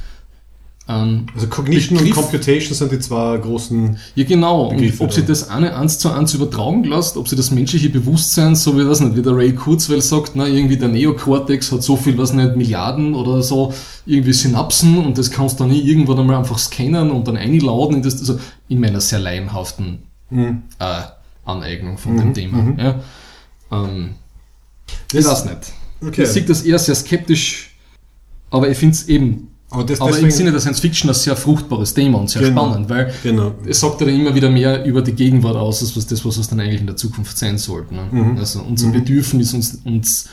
[0.88, 4.70] ähm, also Cognition Begriff- und Computation sind die zwei großen Ja, genau.
[4.70, 8.56] Und ob sie das eine eins zu eins übertragen lässt, ob sie das menschliche Bewusstsein,
[8.56, 11.96] so wie das nicht, wie der Ray Kurzweil sagt, na, irgendwie der Neokortex hat so
[11.96, 13.74] viel, was nicht, Milliarden oder so,
[14.06, 17.98] irgendwie Synapsen und das kannst du dann nie irgendwann einmal einfach scannen und dann einladen
[17.98, 20.00] in das, also in meiner sehr laienhaften
[20.32, 20.63] Mhm.
[20.80, 21.02] äh,
[21.46, 22.74] Aneignung von dem Thema.
[22.82, 23.00] Ja.
[23.72, 24.15] Ähm,
[25.13, 25.74] ich weiß nicht.
[26.02, 26.24] Okay.
[26.24, 27.76] Ich sehe das eher sehr skeptisch,
[28.50, 31.36] aber ich finde es eben, Aber das aber im Sinne der Science Fiction ein sehr
[31.36, 32.67] fruchtbares Thema und sehr Genau.
[32.67, 33.53] spannend, weil Genau.
[33.65, 36.38] es sagt ja dann immer wieder mehr über die Gegenwart aus, als was das, was
[36.38, 37.95] es dann eigentlich in der Zukunft sein sollte.
[37.95, 38.01] Ne?
[38.12, 38.38] Mhm.
[38.38, 40.25] Also unser Bedürfnis, uns, uns,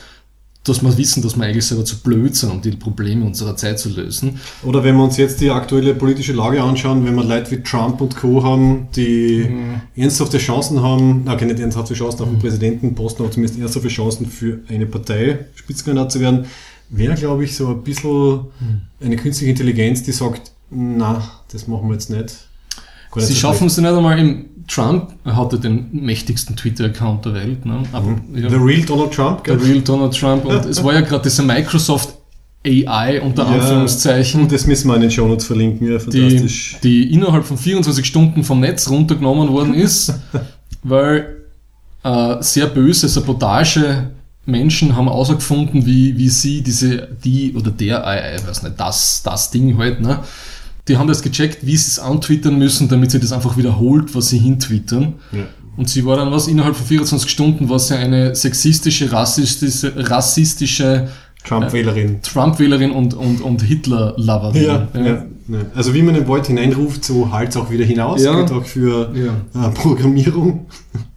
[0.65, 3.79] dass wir wissen, dass wir eigentlich selber zu blöd sind, um die Probleme unserer Zeit
[3.79, 4.39] zu lösen.
[4.63, 8.01] Oder wenn wir uns jetzt die aktuelle politische Lage anschauen, wenn wir Leute wie Trump
[8.01, 8.43] und Co.
[8.43, 9.81] haben, die Mhm.
[9.95, 14.59] ernsthafte Chancen haben, okay, nicht ernsthafte Chancen auf den Präsidentenposten, aber zumindest ernsthafte Chancen für
[14.67, 16.45] eine Partei Spitzenkandidat zu werden,
[16.89, 18.11] wäre, glaube ich, so ein bisschen
[18.59, 18.81] Mhm.
[19.03, 21.21] eine künstliche Intelligenz, die sagt, na,
[21.51, 22.35] das machen wir jetzt nicht.
[23.11, 27.65] Gar Sie schaffen es nicht einmal im Trump hatte den mächtigsten Twitter-Account der Welt.
[27.65, 27.81] Ne?
[27.91, 29.57] Aber, ja, The real Donald Trump, gell?
[29.57, 30.45] Real Donald Trump.
[30.45, 32.13] Und es war ja gerade dieser Microsoft
[32.63, 34.41] AI unter Ja, Anführungszeichen.
[34.41, 36.77] Und das müssen wir in den Shownotes verlinken, ja, die, fantastisch.
[36.83, 40.13] die innerhalb von 24 Stunden vom Netz runtergenommen worden ist,
[40.83, 41.37] weil
[42.03, 44.11] äh, sehr böse Sabotage
[44.45, 49.21] Menschen haben herausgefunden, wie, wie sie diese, die oder der, äh, ich weiß nicht, das,
[49.23, 50.19] das Ding halt, ne?
[50.87, 54.29] Die haben das gecheckt, wie sie es antwittern müssen, damit sie das einfach wiederholt, was
[54.29, 55.15] sie hintwittern.
[55.31, 55.43] Ja.
[55.77, 61.09] Und sie war dann was, innerhalb von 24 Stunden war sie eine sexistische, rassistische, rassistische
[61.45, 62.21] Trump-Wählerin.
[62.21, 64.63] Trump-Wählerin und, und, und Hitler-Loverin.
[64.63, 65.25] Ja, ja, ja.
[65.75, 68.21] Also wie man den Wort hineinruft, so halt es auch wieder hinaus.
[68.21, 68.41] Ja.
[68.41, 70.67] Geht auch für äh, Programmierung.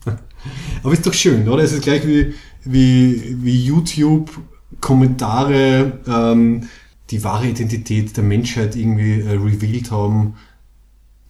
[0.82, 1.62] Aber ist doch schön, oder?
[1.62, 6.68] Es ist gleich wie, wie, wie YouTube-Kommentare ähm,
[7.10, 10.34] die wahre Identität der Menschheit irgendwie äh, revealed haben.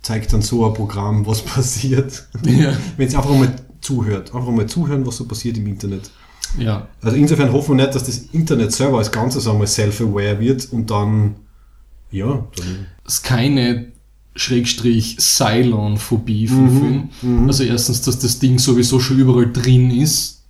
[0.02, 2.28] Zeigt dann so ein Programm, was passiert.
[2.44, 2.72] Ja.
[2.96, 4.34] Wenn es einfach mal zuhört.
[4.34, 6.10] Einfach mal zuhören, was so passiert im Internet.
[6.58, 6.86] ja.
[7.00, 10.90] Also insofern hoffen wir nicht, dass das Internet selber als Ganzes einmal self-aware wird und
[10.90, 11.36] dann,
[12.10, 13.92] ja, dann Skynet
[14.34, 17.10] Schrägstrich Cylon-Phobie Mhm, verfügen.
[17.48, 20.41] Also erstens, dass das Ding sowieso schon überall drin ist.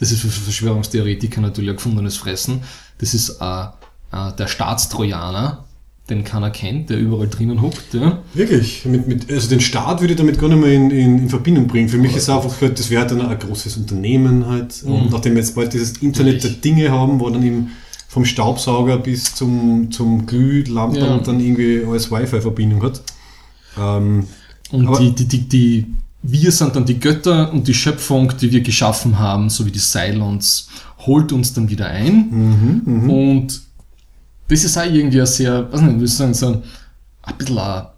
[0.00, 2.62] Das ist für Verschwörungstheoretiker natürlich ein gefundenes Fressen.
[2.98, 3.64] Das ist äh,
[4.12, 5.64] äh, der Staatstrojaner,
[6.08, 7.92] den keiner kennt, der überall drinnen hockt.
[7.94, 8.18] Ja.
[8.34, 11.28] Wirklich, mit, mit, also den Staat würde ich damit gar nicht mehr in, in, in
[11.28, 11.88] Verbindung bringen.
[11.88, 14.82] Für mich ist einfach halt, das wäre dann ein großes Unternehmen halt.
[14.82, 16.60] Und nachdem wir jetzt bald dieses Internet der Natürlich.
[16.62, 17.70] Dinge haben, wo dann eben
[18.08, 21.18] vom Staubsauger bis zum, zum Glühlampen Ja.
[21.18, 23.02] dann irgendwie alles Wi-Fi-Verbindung hat.
[23.78, 24.26] Ähm,
[24.72, 25.86] Und die, die, die, die,
[26.22, 29.78] wir sind dann die Götter und die Schöpfung, die wir geschaffen haben, so wie die
[29.78, 30.68] Cylons,
[31.06, 32.30] holt uns dann wieder ein.
[33.08, 33.60] Und
[34.48, 36.62] das ist auch irgendwie ein sehr, weiß nicht, ich sagen,
[37.22, 37.88] ein bisschen eine,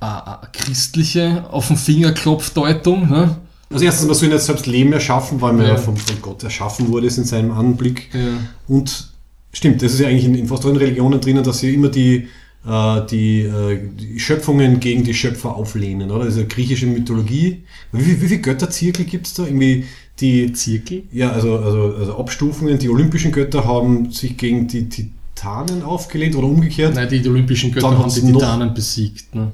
[0.00, 3.08] eine, eine christliche auf den Fingerklopfdeutung.
[3.08, 3.36] Ne?
[3.72, 5.76] also erstens, man soll nicht selbst Leben erschaffen, weil man Ja.
[5.76, 8.10] vom, von Gott erschaffen wurde, ist in seinem Anblick.
[8.12, 8.38] Ja.
[8.66, 9.10] Und
[9.52, 12.28] stimmt, das ist ja eigentlich in, in fast allen Religionen drinnen, dass sie immer die,
[12.64, 16.24] die, äh, die Schöpfungen gegen die Schöpfer auflehnen, oder?
[16.26, 17.62] Das ist ja griechische Mythologie.
[17.92, 19.44] Wie, viel- wie viele Götterzirkel gibt es da?
[19.44, 19.84] Irgendwie
[20.20, 21.04] die, Zirkel?
[21.12, 22.78] ja, also, also, also Abstufungen.
[22.78, 26.94] Die olympischen Götter haben sich gegen die Titanen aufgelehnt oder umgekehrt.
[26.94, 29.34] Nein, die, olympischen Götter Dann haben die Titanen besiegt.
[29.34, 29.52] Ne?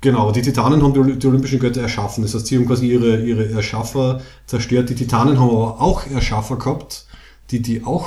[0.00, 2.22] Genau, die Titanen haben die olympischen Götter erschaffen.
[2.22, 4.88] Das heißt, sie haben quasi ihre, ihre Erschaffer zerstört.
[4.88, 7.06] Die Titanen haben aber auch Erschaffer gehabt,
[7.50, 8.06] die die auch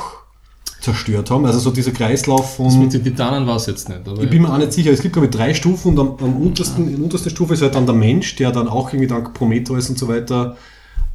[0.81, 1.45] zerstört haben.
[1.45, 2.65] Also so dieser Kreislauf von...
[2.65, 4.07] Das mit den Titanen war es jetzt nicht.
[4.07, 4.91] Aber Ich bin mir auch nicht sicher.
[4.91, 7.61] Es gibt, glaube ich, drei Stufen und am, am untersten, in der untersten Stufe ist
[7.61, 10.57] halt dann der Mensch, der dann auch irgendwie dank Prometheus und so weiter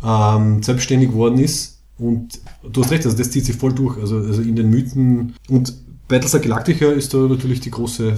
[0.04, 1.78] ähm, selbstständig geworden ist.
[1.98, 3.98] Und du hast recht, also das zieht sich voll durch.
[3.98, 5.34] Also, also in den Mythen.
[5.48, 5.72] Und
[6.08, 8.14] Battlestar Galactica ist da natürlich die große,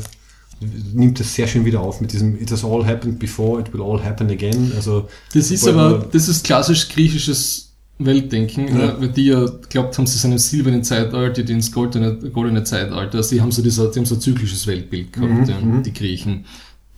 [0.94, 3.82] nimmt das sehr schön wieder auf mit diesem It has all happened before, it will
[3.82, 4.72] all happen again.
[4.74, 7.65] Also Das ist aber, das ist klassisch griechisches
[7.98, 9.00] Weltdenken, Ja.
[9.00, 13.18] weil die ja glaubt haben, sie sind im silbernen Zeitalter, die ins goldene, goldene Zeitalter.
[13.18, 16.44] Also die haben so dieser, die haben so ein zyklisches Weltbild gehabt, ja, die Griechen.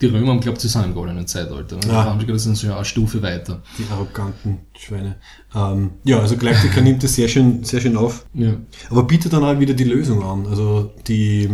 [0.00, 1.76] Die Römer haben glaubt, sie sind im goldenen Zeitalter.
[1.76, 2.04] Die Ja.
[2.04, 3.62] haben das sind so eine Stufe weiter.
[3.78, 5.16] die arroganten Schweine.
[5.54, 8.24] Ähm, ja, also Galactica nimmt das sehr schön, sehr schön auf.
[8.34, 8.54] Ja.
[8.90, 10.46] Aber bietet dann auch wieder die Lösung an.
[10.46, 11.48] Also die,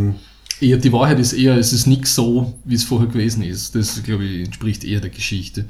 [0.60, 3.74] Eher, die Wahrheit ist eher, es ist nicht so, wie es vorher gewesen ist.
[3.74, 5.64] Das, glaube ich, entspricht eher der Geschichte.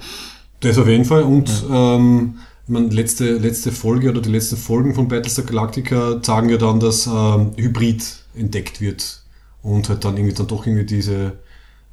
[0.61, 1.23] Das auf jeden Fall.
[1.23, 2.35] Und ähm,
[2.67, 6.81] ich meine, letzte, letzte Folge oder die letzten Folgen von Battlestar Galactica sagen ja dann,
[6.81, 8.03] dass ähm, Hybrid
[8.35, 9.21] entdeckt wird.
[9.63, 11.33] Und halt dann irgendwie dann doch irgendwie diese,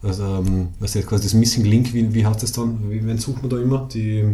[0.02, 2.90] also, ähm, was ist quasi das Missing Link, wie, wie heißt das dann?
[2.90, 3.90] Wie, wen sucht man da immer?
[3.94, 4.34] Die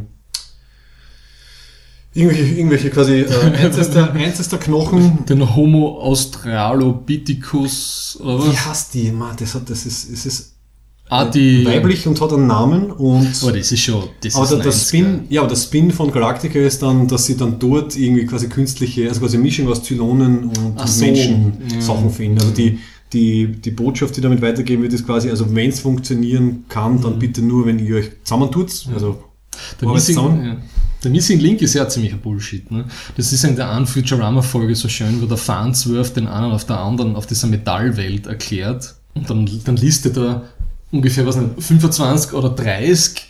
[2.14, 5.26] irgendwelche, irgendwelche quasi äh, Ancestor, Ancestor Knochen.
[5.26, 8.68] Den Homo australopithecus, oder Wie was?
[8.68, 9.12] heißt die?
[9.12, 10.57] Man, das hat, das ist, es ist
[11.10, 14.66] Ah, die, weiblich und hat einen Namen und Oh, das ist schon, das Aber ist
[14.66, 18.26] der, Spin, ja, aber der Spin von Galactica ist dann, dass sie dann dort irgendwie
[18.26, 21.06] quasi künstliche, also quasi Mischung aus Zylonen und so.
[21.06, 21.82] Menschen Ja.
[21.82, 22.40] Sachen finden.
[22.40, 22.80] Also die,
[23.14, 27.18] die, die Botschaft, die damit weitergeben wird, ist quasi, also wenn es funktionieren kann, dann
[27.20, 28.70] bitte nur, wenn ihr euch zusammentut.
[28.94, 29.24] Also
[29.80, 30.46] Der Missing, zusammen.
[30.46, 30.58] ja.
[31.06, 32.70] der Missing Link ist ja ziemlicher Bullshit.
[32.70, 32.84] Ne?
[33.16, 36.80] Das ist in der einen Futurama-Folge so schön, wo der Farnsworth den einen auf der
[36.82, 38.96] anderen, auf dieser Metallwelt erklärt.
[39.16, 40.44] Und dann, dann listet er
[40.92, 43.22] ungefähr, was nicht, 25 oder 30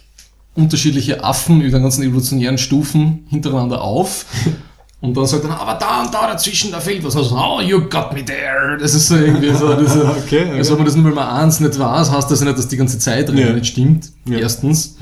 [0.55, 4.25] unterschiedliche Affen über den ganzen evolutionären Stufen hintereinander auf.
[4.99, 7.15] Und dann sagt er, aber da und da dazwischen, da fehlt was.
[7.15, 8.79] Und so, oh, you got me there.
[8.81, 10.51] Das ist so irgendwie so, diese, Okay, okay.
[10.57, 12.77] also wenn man das nur mal eins nicht weiß, heißt das ja nicht, dass die
[12.77, 13.53] ganze Zeit Ja.
[13.53, 14.11] nicht stimmt.
[14.25, 14.39] Ja.
[14.39, 14.97] Erstens.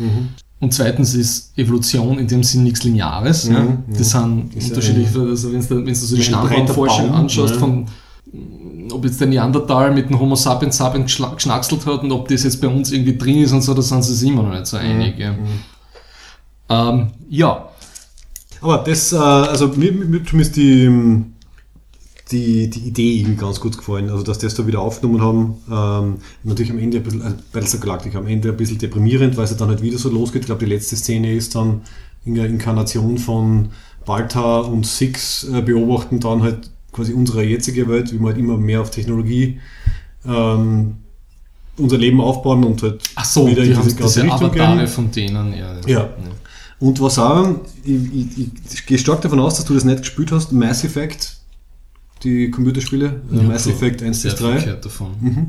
[0.59, 3.47] Und zweitens ist Evolution in dem Sinn nichts Lineares.
[3.47, 3.57] ja.
[3.61, 7.53] Mhm, Das sind Ist unterschiedliche, also wenn du, wenn du so die Stammbaumforschung Baum, anschaust,
[7.53, 7.59] ja.
[7.61, 7.85] von
[8.91, 12.61] ob jetzt der Neandertal mit dem Homo sapiens sapiens geschnackselt hat und ob das jetzt
[12.61, 14.77] bei uns irgendwie drin ist und so, da sind sie sich immer noch nicht so
[14.77, 15.17] einig.
[15.17, 15.35] Ja.
[16.69, 17.69] Ähm, ja,
[18.61, 21.23] Aber das, äh, also mir, mir zumindest die,
[22.31, 24.09] die, die Idee irgendwie ganz gut gefallen.
[24.09, 25.55] Also, dass das da wieder aufgenommen haben.
[25.69, 29.43] Ähm, natürlich am Ende ein bisschen, also Battlestar Galactica am Ende ein bisschen deprimierend, weil
[29.43, 30.41] es ja dann halt wieder so losgeht.
[30.41, 31.81] Ich glaube, die letzte Szene ist dann
[32.25, 33.69] in der Inkarnation von
[34.05, 38.58] Baltar und Six äh, beobachten dann halt quasi unsere jetzige Welt, wie wir halt immer
[38.58, 39.60] mehr auf Technologie
[40.25, 40.95] ähm,
[41.77, 44.77] unser Leben aufbauen und halt ach so, wieder die in diese ganze diese Richtung Avatare
[44.77, 44.88] gehen.
[44.88, 45.53] von denen.
[45.53, 45.75] Ja.
[45.86, 46.10] Ja.
[46.79, 50.31] Und was auch, ich, ich, ich gehe stark davon aus, dass du das nicht gespielt
[50.31, 51.38] hast, Mass Effect,
[52.23, 54.51] die Computerspiele, äh, Mass so Effect 1 sehr bis 3.
[54.58, 55.12] verkehrt davon.
[55.19, 55.47] Mhm.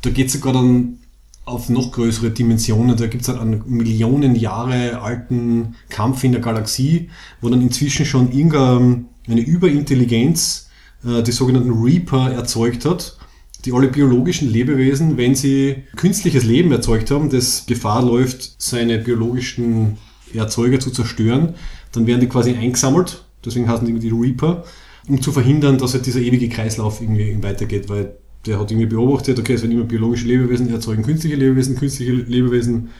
[0.00, 0.98] Da geht es sogar dann
[1.44, 2.96] auf noch größere Dimensionen.
[2.96, 8.04] Da gibt es halt einen Millionen Jahre alten Kampf in der Galaxie, wo dann inzwischen
[8.06, 10.65] schon irgendeine Überintelligenz
[11.04, 13.18] äh, die sogenannten Reaper erzeugt hat,
[13.64, 19.98] die alle biologischen Lebewesen, wenn sie künstliches Leben erzeugt haben, das Gefahr läuft, seine biologischen
[20.32, 21.54] Erzeuger zu zerstören,
[21.92, 24.64] dann werden die quasi eingesammelt, deswegen heißen die irgendwie die Reaper,
[25.08, 29.38] um zu verhindern, dass halt dieser ewige Kreislauf irgendwie weitergeht, weil der hat irgendwie beobachtet,
[29.38, 32.90] okay, es werden immer biologische Lebewesen erzeugen künstliche Lebewesen, künstliche Lebewesen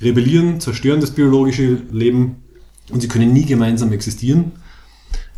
[0.00, 2.36] rebellieren, zerstören das biologische Leben
[2.90, 4.52] und sie können nie gemeinsam existieren.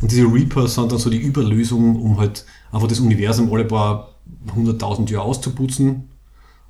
[0.01, 4.15] Und diese Reaper sind dann so die Überlösung, um halt einfach das Universum alle paar
[4.53, 6.09] hunderttausend Jahre auszuputzen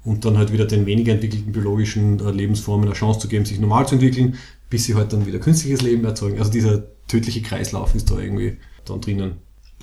[0.04, 3.60] und dann halt wieder den weniger entwickelten biologischen äh, Lebensformen eine Chance zu geben, sich
[3.60, 4.36] normal zu entwickeln,
[4.70, 6.40] bis sie halt dann wieder künstliches Leben erzeugen.
[6.40, 9.34] Also dieser tödliche Kreislauf ist da irgendwie dann drinnen.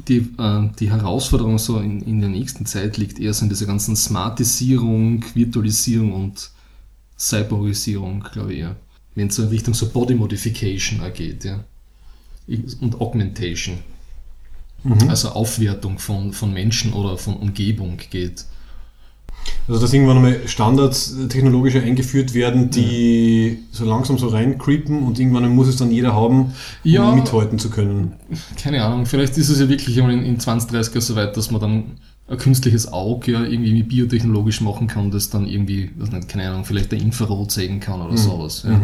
[0.09, 3.67] Die, äh, die Herausforderung so in, in der nächsten Zeit liegt eher so in dieser
[3.67, 6.51] ganzen Smartisierung, Virtualisierung und
[7.19, 8.77] Cyberisierung, glaube ich eher.
[9.15, 11.65] Wenn es so in Richtung so Body Modification geht, ja.
[12.81, 13.79] Und Augmentation.
[15.09, 18.45] Also Aufwertung von, von Menschen oder von Umgebung geht.
[19.67, 25.19] Also dass irgendwann einmal Standards äh, technologische eingeführt werden, die so langsam so reincreepen und
[25.19, 26.53] irgendwann muss es dann jeder haben,
[26.83, 27.09] Ja.
[27.11, 28.13] um mithalten zu können.
[28.63, 31.51] Keine Ahnung, vielleicht ist es ja wirklich in, in 20, 30 Jahren so weit, dass
[31.51, 31.85] man dann
[32.29, 36.65] ein künstliches Auge ja irgendwie biotechnologisch machen kann, das dann irgendwie, was nicht, keine Ahnung,
[36.65, 38.65] vielleicht der Infrarot sehen kann oder sowas.
[38.67, 38.81] Ja.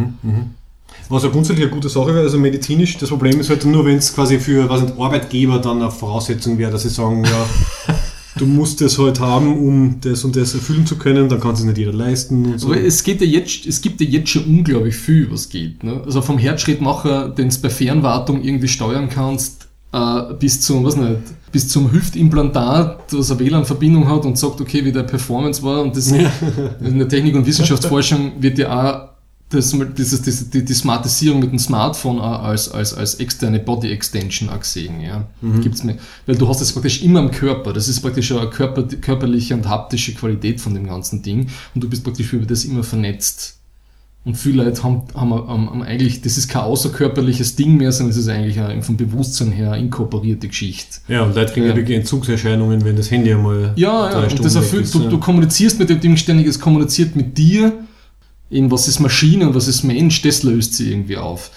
[1.08, 3.96] Was ja grundsätzlich eine gute Sache wäre, also medizinisch, das Problem ist halt nur, wenn
[3.98, 7.94] es quasi für was nicht, Arbeitgeber dann eine Voraussetzung wäre, dass sie sagen, ja,
[8.36, 11.64] du musst das halt haben, um das und das erfüllen zu können, dann kann es
[11.64, 12.68] nicht jeder leisten so.
[12.68, 15.82] Aber es geht ja jetzt, es gibt ja jetzt schon unglaublich viel, was geht.
[15.82, 16.00] Ne?
[16.04, 21.18] Also vom Herzschrittmacher, den du bei Fernwartung irgendwie steuern kannst, äh, bis zum, was nicht,
[21.50, 25.96] bis zum Hüftimplantat, was eine WLAN-Verbindung hat und sagt, okay, wie der Performance war und
[25.96, 29.09] das in der Technik- und Wissenschaftsforschung wird ja auch
[29.50, 33.90] das, dieses, diese, die, die Smartisierung mit dem Smartphone auch als, als, als externe Body
[33.90, 35.26] Extension auch gesehen, ja.
[35.60, 37.72] Gibt's mir, weil du hast das praktisch immer am Körper.
[37.72, 41.48] Das ist praktisch eine körper, körperliche und haptische Qualität von dem ganzen Ding.
[41.74, 43.56] Und du bist praktisch über das immer vernetzt.
[44.22, 48.10] Und viele Leute haben, haben, haben, haben eigentlich, das ist kein außerkörperliches Ding mehr, sondern
[48.10, 50.98] es ist eigentlich eine, vom Bewusstsein her inkorporierte Geschichte.
[51.08, 54.54] Ja, und Leute kriegen ja wirklich Entzugserscheinungen, wenn das Handy einmal Ja, ja, und das
[54.54, 55.08] erfüllt, ist, du, ja.
[55.08, 57.72] du kommunizierst mit dem Ding ständig, es kommuniziert mit dir,
[58.50, 61.50] in was ist Maschine und was ist Mensch, das löst sie irgendwie auf.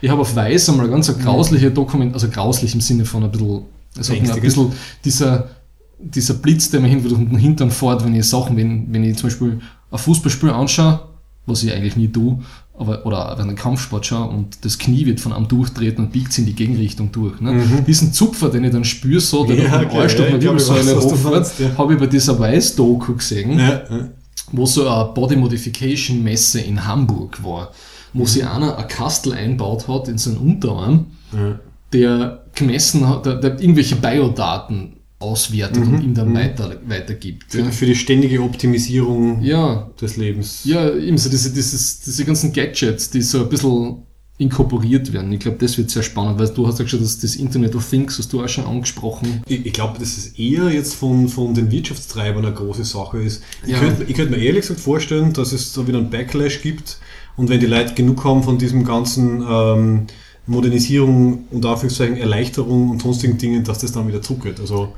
[0.00, 3.30] Ich habe auf Weiß einmal ganz eine grausliche Dokument, also grauslich im Sinne von ein
[3.30, 3.62] bisschen,
[3.98, 4.72] es mir ein bisschen
[5.04, 5.50] dieser,
[5.98, 9.16] dieser Blitz, der mir hin durch den Hintern fährt, wenn ich Sachen, wenn, wenn ich
[9.16, 11.00] zum Beispiel ein Fußballspiel anschaue,
[11.46, 12.38] was ich eigentlich nie tue,
[12.78, 16.12] aber, oder wenn ich einen Kampfsport schaue und das Knie wird von einem durchtreten und
[16.12, 17.40] biegt in die Gegenrichtung durch.
[17.40, 17.82] Ne?
[17.86, 19.62] Diesen Zupfer, den ich dann spüre, so, der Mhm.
[19.62, 21.78] Ja, durch den okay, Arsch durch ja, meine Wirbelsäule hochfährt, ja.
[21.78, 24.08] habe ich bei dieser Weiß-Doku gesehen, Ja, ja.
[24.52, 27.72] Wo so eine Body Modification Messe in Hamburg war,
[28.12, 28.26] wo Mhm.
[28.26, 31.58] sich einer ein Kastel einbaut hat in seinen Unterarm, Ja.
[31.92, 35.94] der gemessen hat, der, der irgendwelche Biodaten auswertet Mhm.
[35.94, 37.44] und ihm dann weiter, weitergibt.
[37.52, 37.70] Für, Ja.
[37.70, 40.60] für die ständige Optimisierung ja, des Lebens.
[40.64, 44.02] ja, eben so diese, dieses, diese ganzen Gadgets, die so ein bisschen
[44.38, 45.32] inkorporiert werden.
[45.32, 47.88] Ich glaube, das wird sehr spannend, weil du hast ja schon das, das Internet of
[47.88, 49.42] Things, hast du auch schon angesprochen.
[49.48, 53.42] Ich, ich glaube, dass es eher jetzt von, von den Wirtschaftstreibern eine große Sache ist.
[53.64, 53.78] Ich, Ja.
[53.80, 56.98] könnte, ich könnte mir ehrlich gesagt vorstellen, dass es da wieder einen Backlash gibt
[57.36, 60.06] und wenn die Leute genug haben von diesem ganzen ähm,
[60.46, 64.60] Modernisierung und Anführungszeichen Erleichterung und sonstigen Dingen, dass das dann wieder zurückgeht.
[64.60, 64.92] Also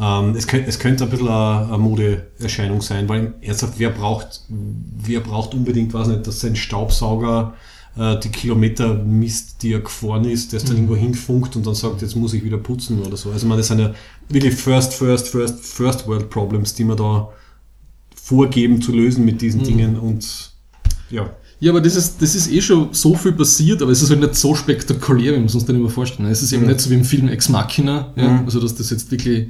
[0.00, 4.42] ähm, es, könnte, es könnte ein bisschen eine, eine Modeerscheinung sein, weil ernsthaft, wer braucht,
[4.48, 7.54] wer braucht unbedingt, weiß nicht, dass sein Staubsauger
[7.96, 11.74] äh, die Kilometer misst, die er gefahren ist, der es dann irgendwo hinfunkt und dann
[11.74, 13.30] sagt, jetzt muss ich wieder putzen oder so.
[13.30, 13.92] Also man, das sind ja
[14.28, 17.28] wirklich first, first, first, first world problems, die man da
[18.14, 20.52] vorgeben zu lösen mit diesen Dingen und
[21.10, 21.30] ja.
[21.62, 24.20] Ja, aber das ist, das ist eh schon so viel passiert, aber es ist halt
[24.20, 26.30] nicht so spektakulär, wie man es uns dann immer vorstellen.
[26.30, 29.10] Es ist eben nicht so wie im Film Ex Machina, ja, also dass das jetzt
[29.10, 29.48] wirklich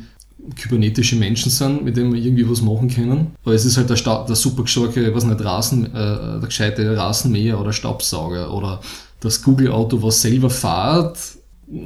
[0.57, 3.33] kybernetische Menschen sind, mit denen wir irgendwie was machen können.
[3.45, 6.97] Aber es ist halt der, Sta der super starke, was nicht, Rasen, äh, der gescheite
[6.97, 8.81] Rasenmäher oder Staubsauger oder
[9.21, 11.19] das Google-Auto, was selber fährt,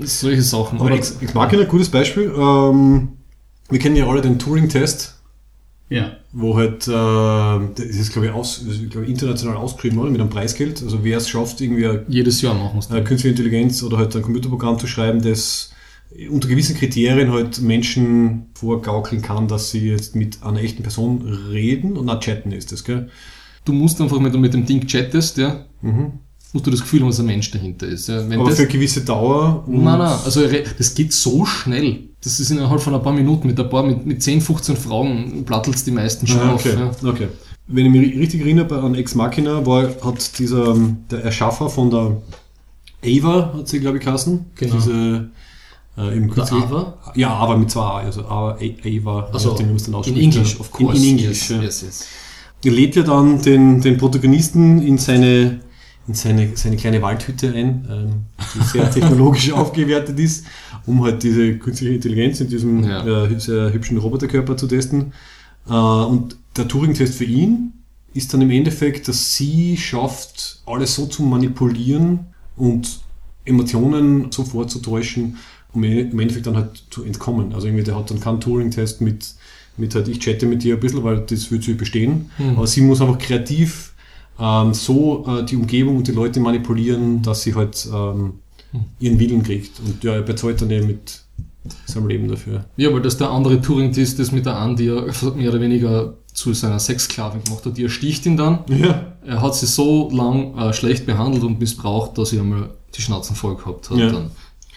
[0.02, 0.80] solche Sachen.
[0.80, 2.32] Aber Ex, Ex Machina, ein gutes Beispiel.
[2.36, 3.08] Ähm,
[3.68, 5.14] wir kennen ja alle den Turing-Test,
[5.88, 6.12] ja.
[6.32, 10.10] wo halt, äh, das ist glaube ich, aus, glaub ich international ausgeschrieben, oder?
[10.10, 10.82] Mit einem Preisgeld.
[10.82, 14.22] Also wer es schafft, irgendwie Jedes Jahr machen sie äh, künstliche Intelligenz oder halt ein
[14.22, 15.70] Computerprogramm zu schreiben, das
[16.30, 21.96] unter gewissen Kriterien halt Menschen vorgaukeln kann, dass sie jetzt mit einer echten Person reden
[21.96, 23.08] und nicht chatten ist das, gell?
[23.64, 25.64] Du musst einfach, wenn du mit dem Ding chattest, ja,
[26.52, 28.08] musst du das Gefühl haben, dass ein Mensch dahinter ist.
[28.08, 28.28] Ja.
[28.28, 29.64] Wenn Aber das, für eine gewisse Dauer.
[29.66, 30.42] und- Nein, nein, also
[30.78, 32.00] das geht so schnell.
[32.22, 35.44] Das ist innerhalb von ein paar Minuten mit ein paar, mit, mit 10, 15 Fragen
[35.44, 36.64] plattelt's die meisten schon Ah, auf.
[36.64, 36.74] okay.
[36.78, 37.08] Ja.
[37.08, 37.28] okay.
[37.66, 41.68] Wenn ich mich richtig erinnere bei- an Ex Machina, war, hat dieser, ähm, der Erschaffer
[41.70, 42.22] von der
[43.04, 44.44] Ava, hat sie glaube ich geheißen.
[44.54, 44.74] Genau.
[44.74, 45.30] Diese,
[45.96, 46.94] äh, im Der Ava?
[47.14, 50.22] Ja, aber mit zwei A, also Ava, Ava, Also, nachdem, man es dann in ausspricht.
[50.22, 50.60] English, Ja.
[50.60, 50.96] of course.
[50.96, 51.62] In, in English, yes, ja.
[51.62, 52.06] yes, yes.
[52.64, 55.60] Er lädt ja dann den, den Protagonisten in seine,
[56.08, 58.10] in seine, seine kleine Waldhütte ein, ähm,
[58.54, 60.46] die sehr technologisch aufgewertet ist,
[60.86, 63.04] um halt diese künstliche Intelligenz in diesem Ja.
[63.26, 65.12] äh, sehr hübschen Roboterkörper zu testen.
[65.68, 67.72] Äh, und der Turing-Test für ihn
[68.14, 72.26] ist dann im Endeffekt, dass sie schafft, alles so zu manipulieren
[72.56, 73.00] und
[73.44, 75.36] Emotionen so vorzutäuschen,
[75.74, 77.52] um im Endeffekt dann halt zu entkommen.
[77.52, 79.34] Also irgendwie, der hat dann keinen Turing-Test mit,
[79.76, 82.30] mit halt, ich chatte mit dir ein bisschen, weil das wird sie bestehen.
[82.56, 83.94] Aber sie muss einfach kreativ
[84.38, 88.34] ähm, so äh, die Umgebung und die Leute manipulieren, dass sie halt ähm,
[88.98, 89.80] ihren Willen kriegt.
[89.80, 91.20] Und ja, er bezahlt dann eben mit
[91.86, 92.64] seinem Leben dafür.
[92.76, 95.04] Ja, weil das der andere Turing-Test ist mit der An, die er
[95.36, 97.76] mehr oder weniger zu seiner Sexsklavin gemacht hat.
[97.76, 98.60] Die ersticht ihn dann.
[98.68, 99.12] Ja.
[99.24, 103.36] Er hat sie so lang äh, schlecht behandelt und missbraucht, dass sie einmal die Schnauzen
[103.36, 103.98] voll gehabt hat.
[103.98, 104.10] Ja.
[104.10, 104.30] Dann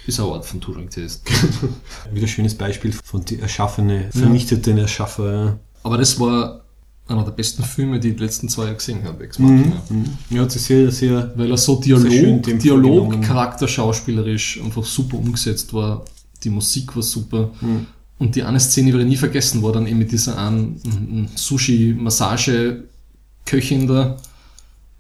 [0.08, 1.24] ist eine Art von Turing-Test.
[2.12, 5.60] Wieder ein schönes Beispiel von die erschaffene, vernichteten Erschaffer.
[5.84, 6.62] Aber das war
[7.08, 9.82] einer der besten Filme, die ich die letzten zwei Jahre gesehen habe, Ex Machina.
[10.30, 16.04] Ja, das ist sehr, sehr Weil er so Dialog, Dialog, charakterschauspielerisch einfach super umgesetzt war.
[16.44, 17.52] Die Musik war super.
[17.62, 17.88] Mhm.
[18.20, 21.30] Und die eine Szene, die werde ich nie vergessen, war dann eben mit dieser einen
[21.36, 24.18] Sushi-Massage-Köchin da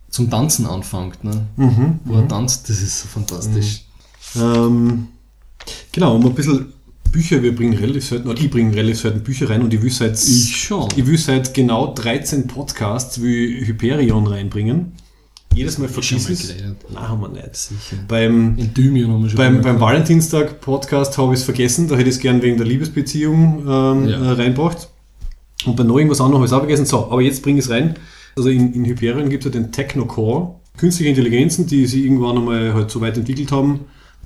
[0.09, 1.21] zum Tanzen anfängt.
[1.23, 1.47] Ne?
[1.57, 1.99] Mhm.
[2.05, 3.83] Wo er tanzt, das ist so fantastisch.
[4.35, 5.07] Ähm,
[5.91, 6.73] genau, um ein bisschen
[7.11, 9.89] Bücher, wir bringen relativ selten, oder ich bringe relativ selten Bücher rein und ich will
[9.91, 10.87] seit, Ich schon.
[10.95, 14.91] ich will seit genau 13 Podcasts wie Hyperion reinbringen.
[15.55, 16.47] jedes Mal es.
[16.49, 16.77] geredet.
[16.93, 17.55] Nein, haben wir nicht.
[17.55, 17.95] Sicher.
[18.07, 19.79] Beim, Endymion haben wir schon beim, beim.
[19.79, 24.23] Valentinstag-Podcast habe ich es vergessen, da hätte ich es gern wegen der Liebesbeziehung ähm, Ja.
[24.23, 24.89] äh, reinbracht.
[25.65, 26.85] Und bei noch irgendwas anderem habe ich es auch vergessen.
[26.85, 27.95] So, aber jetzt bringe ich es rein.
[28.35, 30.55] Also in, in Hyperion gibt es ja den Technocore.
[30.77, 33.79] Künstliche Intelligenzen, die sich irgendwann einmal halt so weit entwickelt haben,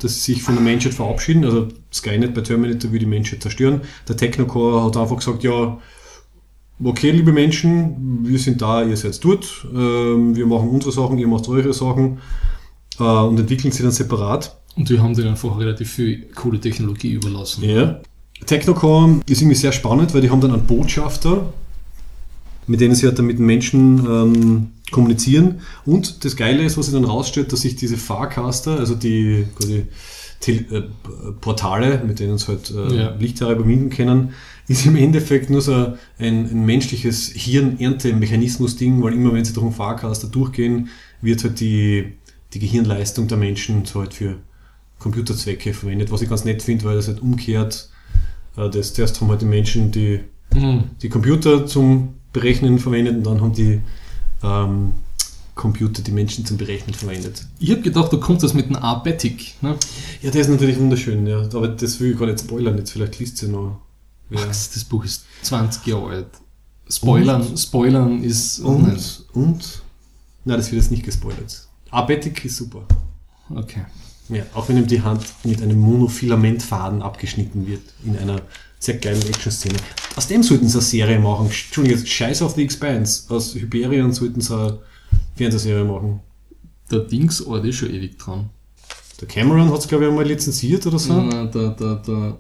[0.03, 1.45] dass sie sich von der Menschheit verabschieden.
[1.45, 3.81] Also Skynet bei Terminator will die Menschheit zerstören.
[4.07, 5.77] Der Technocore hat einfach gesagt, ja,
[6.83, 11.27] okay, liebe Menschen, wir sind da, ihr seid dort, ähm, wir machen unsere Sachen, ihr
[11.27, 12.19] macht eure Sachen
[12.99, 14.57] äh, und entwickeln sie dann separat.
[14.75, 17.63] Und wir haben denen einfach relativ viel coole Technologie überlassen.
[17.63, 17.99] Ja.
[18.45, 21.53] Technocore ist irgendwie sehr spannend, weil die haben dann einen Botschafter,
[22.71, 25.59] mit denen sie halt dann mit den Menschen ähm, kommunizieren.
[25.85, 29.87] Und das Geile ist, was sich dann rausstellt, dass sich diese Farcaster, also die quasi
[30.39, 30.81] Tele äh,
[31.39, 33.15] Portale, mit denen sie halt äh, Ja.
[33.19, 34.29] Lichtjahre überwinden können,
[34.67, 35.73] ist im Endeffekt nur so
[36.17, 40.89] ein, ein menschliches Hirn-Ernte-Mechanismus-Ding, weil immer wenn sie durch einen Farcaster durchgehen,
[41.21, 42.13] wird halt die,
[42.53, 44.37] die Gehirnleistung der Menschen so halt für
[44.99, 47.89] Computerzwecke verwendet, was ich ganz nett finde, weil das halt umkehrt.
[48.57, 50.21] Äh, Das, zuerst haben halt die Menschen die,
[50.53, 50.83] Mhm.
[51.01, 53.81] die Computer zum Berechnen verwendet und dann haben die
[54.43, 54.93] ähm,
[55.55, 57.45] Computer die Menschen zum Berechnen verwendet.
[57.59, 59.55] Ich habe gedacht, da kommt das mit einem Abetic.
[59.61, 59.75] Ne?
[60.21, 61.41] Ja, der ist natürlich wunderschön, ja.
[61.41, 63.79] Aber das will ich gar nicht spoilern, jetzt vielleicht liest sie noch.
[64.29, 64.39] Ja.
[64.39, 66.27] Max, das Buch ist 20 Jahre alt.
[66.89, 69.81] Spoilern, Spoilern ist Und, und?
[70.43, 71.67] Nein, das wird jetzt nicht gespoilert.
[71.89, 72.85] Abetic ist super.
[73.49, 73.85] Okay.
[74.29, 78.41] Ja, auch wenn ihm die Hand mit einem Monofilamentfaden abgeschnitten wird in einer
[78.81, 79.75] sehr geilen Action-Szene.
[80.15, 81.45] Aus dem sollten sie eine Serie machen.
[81.45, 83.23] Entschuldigung, jetzt Scheiß auf the Expanse.
[83.33, 84.79] Aus Hyperion sollten sie eine
[85.35, 86.19] Fernsehserie machen.
[86.89, 88.49] Der Dings arbeitet schon ewig dran.
[89.21, 91.13] Der Cameron hat es, glaube ich, einmal lizenziert oder so.
[91.13, 92.37] Na, da, da, da,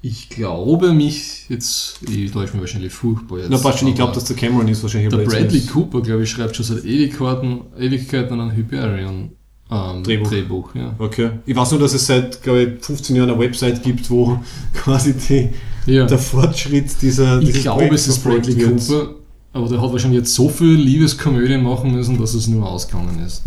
[0.00, 3.50] ich glaube mich, jetzt, ich täusche mich wahrscheinlich furchtbar jetzt.
[3.50, 5.60] Na, passt schon, ich glaube, dass der Cameron ist wahrscheinlich der Bradley.
[5.66, 9.32] Cooper, glaube ich, schreibt schon seit Ewigkeiten, Ewigkeiten an Hyperion
[9.70, 10.28] ähm, Drehbuch.
[10.28, 10.94] Drehbuch ja.
[10.98, 11.30] Okay.
[11.46, 14.38] Ich weiß nur, dass es seit, glaube ich, 15 Jahren eine Website gibt, wo
[14.74, 15.50] quasi die,
[15.92, 16.06] ja.
[16.06, 17.40] der Fortschritt dieser.
[17.40, 18.78] Ich glaube, es ist Bradley wird.
[18.86, 19.14] Cooper,
[19.52, 23.42] aber der hat wahrscheinlich jetzt so viel Liebeskomödien machen müssen, dass es nur ausgegangen ist.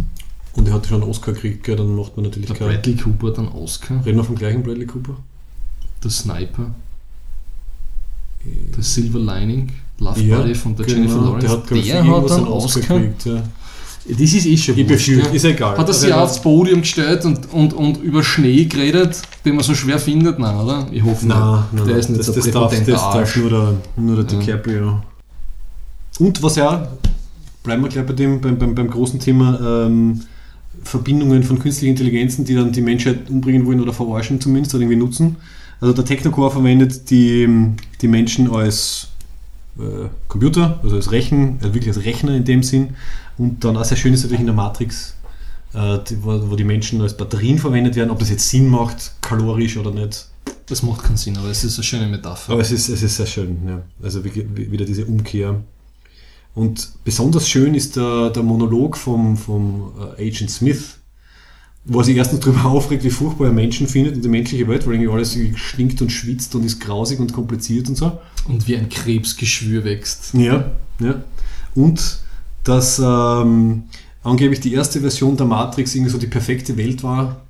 [0.56, 2.70] Und er hat schon einen Oscar gekriegt, gell, dann macht man natürlich Der keinen.
[2.70, 5.16] Bradley Cooper einen Oscar, Reden wir vom gleichen Bradley Cooper?
[6.04, 6.72] der Sniper,
[8.76, 11.96] der Silver Lining, Love Ja, Buddy von der genau, Jennifer Lawrence, Der hat, ich, der
[12.06, 12.82] irgendwas hat einen Oscar.
[13.00, 13.26] gekriegt.
[13.26, 13.44] Ja.
[14.10, 15.26] Das ist eh schon Ich wurscht, ja.
[15.28, 15.78] ist egal.
[15.78, 19.64] Hat er sich Also, aufs Podium gestellt und, und, und über Schnee geredet, den man
[19.64, 20.40] so schwer findet?
[20.40, 20.88] Nein, oder?
[20.92, 21.74] Ich hoffe Nein, nicht.
[21.74, 24.34] nein, der nein, ist nicht das, so das, darf, das darf nur der, nur der
[24.34, 24.40] Ja.
[24.40, 25.02] DiCaprio.
[26.20, 26.88] Und was ja,
[27.64, 30.22] bleiben wir gleich bei dem, beim, beim, beim großen Thema ähm,
[30.84, 34.98] Verbindungen von künstlichen Intelligenzen, die dann die Menschheit umbringen wollen oder verarschen zumindest oder irgendwie
[35.00, 35.36] nutzen.
[35.82, 37.48] Also der Technocore verwendet die,
[38.02, 39.10] die Menschen als
[39.78, 42.96] äh, Computer, also als Rechen, also wirklich als Rechner in dem Sinn.
[43.38, 45.14] Und dann auch sehr schön ist natürlich in der Matrix,
[45.74, 49.12] äh, die, wo, wo die Menschen als Batterien verwendet werden, ob das jetzt Sinn macht,
[49.22, 50.28] kalorisch oder nicht.
[50.66, 52.54] Das macht keinen Sinn, aber es ist eine schöne Metapher.
[52.54, 53.82] Aber es ist, es ist sehr schön, ja.
[54.02, 55.62] Also wie- wie- wieder diese Umkehr.
[56.56, 60.98] Und besonders schön ist der, der Monolog vom, vom äh, Agent Smith,
[61.86, 64.86] wo er sich erstens darüber aufregt, wie furchtbar er Menschen findet und die menschliche Welt,
[64.88, 68.20] weil irgendwie alles stinkt und schwitzt und ist grausig und kompliziert und so.
[68.48, 70.34] Und wie ein Krebsgeschwür wächst.
[70.34, 71.22] Ja, ja.
[71.76, 72.20] Und
[72.68, 73.84] dass ähm,
[74.24, 77.42] angeblich die erste Version der Matrix irgendwie so die perfekte Welt war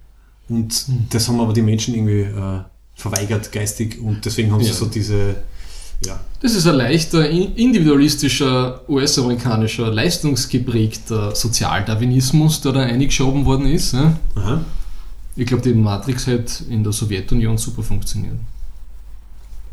[0.50, 2.60] und das haben aber die Menschen irgendwie äh,
[2.96, 4.74] verweigert geistig und deswegen haben sie Ja.
[4.76, 5.36] so diese,
[6.06, 13.94] ja, Das ist ein leichter, in- individualistischer, US-amerikanischer, leistungsgeprägter Sozialdarwinismus, der da eingeschoben worden ist.
[13.94, 14.18] Ja?
[15.36, 18.36] Ich glaube, die Matrix hätte in der Sowjetunion super funktioniert.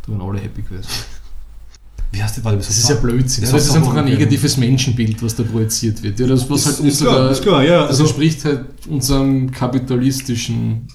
[0.06, 0.88] Da waren alle happy gewesen.
[2.14, 2.44] Wie heißt?
[2.44, 3.42] Warte, Das ist ja Blödsinn.
[3.42, 6.20] Das Das, ist einfach ein negatives Menschenbild, was da projiziert wird.
[6.20, 8.64] Ja, das, was Ist- halt ist unserer, klar, ist klar, ja, das also- entspricht halt
[8.88, 10.86] unserem kapitalistischen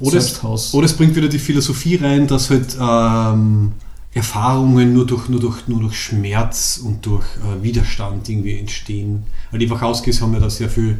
[0.00, 3.72] Oder es, oder es bringt wieder die Philosophie rein, dass halt ähm,
[4.12, 9.24] Erfahrungen nur durch, nur, durch, nur durch Schmerz und durch äh, Widerstand irgendwie entstehen.
[9.50, 10.98] Weil die Wachowskis haben ja da sehr viel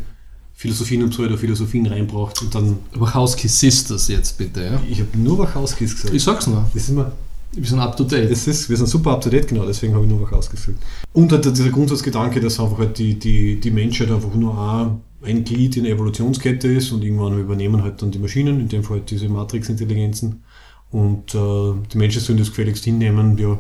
[0.56, 4.80] Philosophien und Pseudophilosophien reinbracht und dann, Wachowski Sisters jetzt bitte, ja?
[4.88, 6.14] ich habe nur Wachowskis gesagt.
[6.14, 6.64] Ich sag's nur.
[6.72, 7.12] das ist immer,
[7.56, 8.30] Wir sind up to date.
[8.30, 10.78] es ist, wir sind super up to date, genau, deswegen habe ich nur Wachowskis gesagt.
[11.12, 15.44] Und halt dieser Grundsatzgedanke, dass einfach halt die, die, die Menschheit einfach nur ein, ein
[15.44, 18.98] Glied in der Evolutionskette ist und irgendwann übernehmen halt dann die Maschinen, in dem Fall
[18.98, 20.42] halt diese Matrix-Intelligenzen.
[20.90, 23.58] Und äh, die Menschen sollen das gefälligst hinnehmen, ja,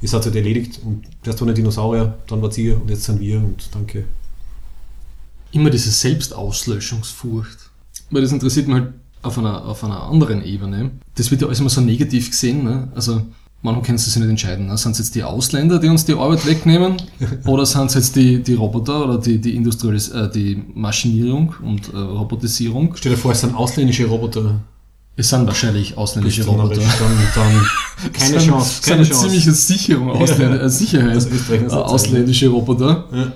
[0.00, 0.80] es hat halt erledigt.
[0.84, 4.04] Und erst waren die Dinosaurier, dann war ihr und jetzt sind wir und danke.
[5.52, 7.70] Immer diese Selbstauslöschungsfurcht.
[8.10, 8.92] Weil das interessiert mich halt
[9.22, 10.90] auf einer, auf einer anderen Ebene.
[11.16, 12.64] Das wird ja alles immer so negativ gesehen.
[12.64, 12.88] Ne?
[12.94, 13.22] Also
[13.62, 14.66] manchmal können sie sich nicht entscheiden.
[14.66, 14.76] Ne?
[14.78, 16.96] Sind es jetzt die Ausländer, die uns die Arbeit wegnehmen?
[17.46, 21.92] oder sind es jetzt die, die Roboter oder die, die, Industrialis äh, die Maschinierung und
[21.92, 22.94] äh, Robotisierung?
[22.96, 24.60] Stell dir vor, es sind ausländische Roboter.
[25.16, 26.80] Es sind wahrscheinlich ausländische Dann, Roboter.
[26.80, 27.66] dann
[28.12, 28.82] keine Das sind- Chance.
[28.82, 29.52] Keine sind eine ziemliche.
[29.52, 31.26] Sicherung, Ausländer, äh, Sicherheit.
[31.50, 33.04] Äh, ausländische Roboter.
[33.12, 33.32] Ja.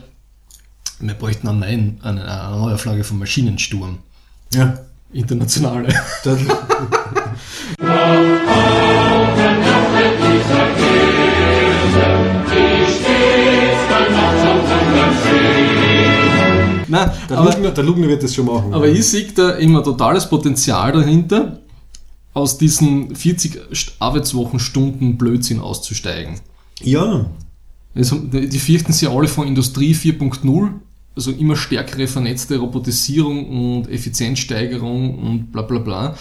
[1.01, 3.99] Wir bräuchten eine, neuen, eine, eine neue Flagge vom Maschinensturm.
[4.55, 4.79] ja.
[5.13, 5.89] Internationale.
[16.89, 18.75] Nein, der, aber, Lugner, der Lugner wird das schon machen.
[18.75, 21.59] aber ich sehe da immer totales Potenzial dahinter,
[22.35, 26.41] aus diesen 40 St- Arbeitswochenstunden Blödsinn auszusteigen.
[26.83, 27.27] ja,
[27.95, 30.71] haben- Die fürchten sich alle von Industrie 4.0,
[31.15, 36.17] also immer stärkere vernetzte Robotisierung und Effizienzsteigerung und bla bla bla.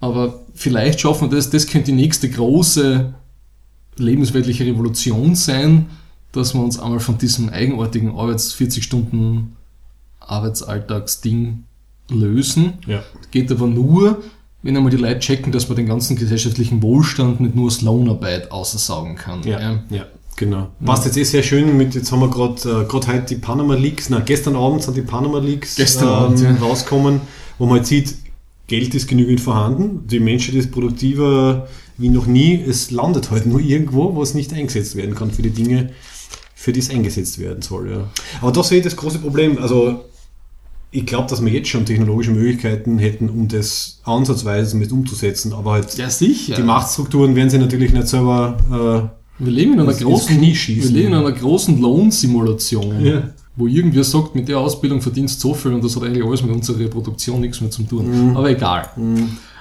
[0.00, 3.14] Aber vielleicht schaffen wir das, das könnte die nächste große
[3.96, 5.86] lebensweltliche Revolution sein,
[6.32, 9.56] dass wir uns einmal von diesem eigenartigen Arbeits 40 Stunden
[10.20, 11.64] Arbeitsalltagsding
[12.08, 12.74] lösen.
[12.86, 13.02] ja.
[13.30, 14.22] Geht aber nur,
[14.62, 18.50] wenn einmal die Leute checken, dass man den ganzen gesellschaftlichen Wohlstand nicht nur aus Lohnarbeit
[18.50, 19.42] aussaugen kann.
[19.42, 19.60] Ja,
[19.90, 20.06] ja,
[20.44, 20.68] genau.
[20.84, 23.74] Passt jetzt eh sehr schön mit, jetzt haben wir gerade äh, gerade heute die Panama
[23.74, 26.54] Leaks, na gestern Abend sind die Panama Leaks Gestern Abend, ja.
[26.56, 27.20] rausgekommen,
[27.58, 28.14] wo man jetzt sieht,
[28.66, 31.68] Geld ist genügend vorhanden, die Menschheit ist produktiver
[31.98, 35.42] wie noch nie, es landet halt nur irgendwo, wo es nicht eingesetzt werden kann für
[35.42, 35.90] die Dinge,
[36.54, 37.90] für die es eingesetzt werden soll.
[37.90, 38.08] Ja.
[38.40, 40.04] Aber da sehe ich das große Problem, also
[40.90, 45.72] ich glaube, dass wir jetzt schon technologische Möglichkeiten hätten, um das ansatzweise mit umzusetzen, aber
[45.72, 46.54] halt Ja, sicher.
[46.56, 50.90] die Machtstrukturen werden sie natürlich nicht selber äh, Wir leben in einer ins großen, wir
[50.90, 53.22] leben in einer großen Lohnsimulation, Ja.
[53.56, 56.42] wo irgendwer sagt, mit der Ausbildung verdienst du so viel und das hat eigentlich alles
[56.42, 58.30] mit unserer Reproduktion nichts mehr zu tun.
[58.30, 58.36] Mhm.
[58.36, 58.88] Aber egal.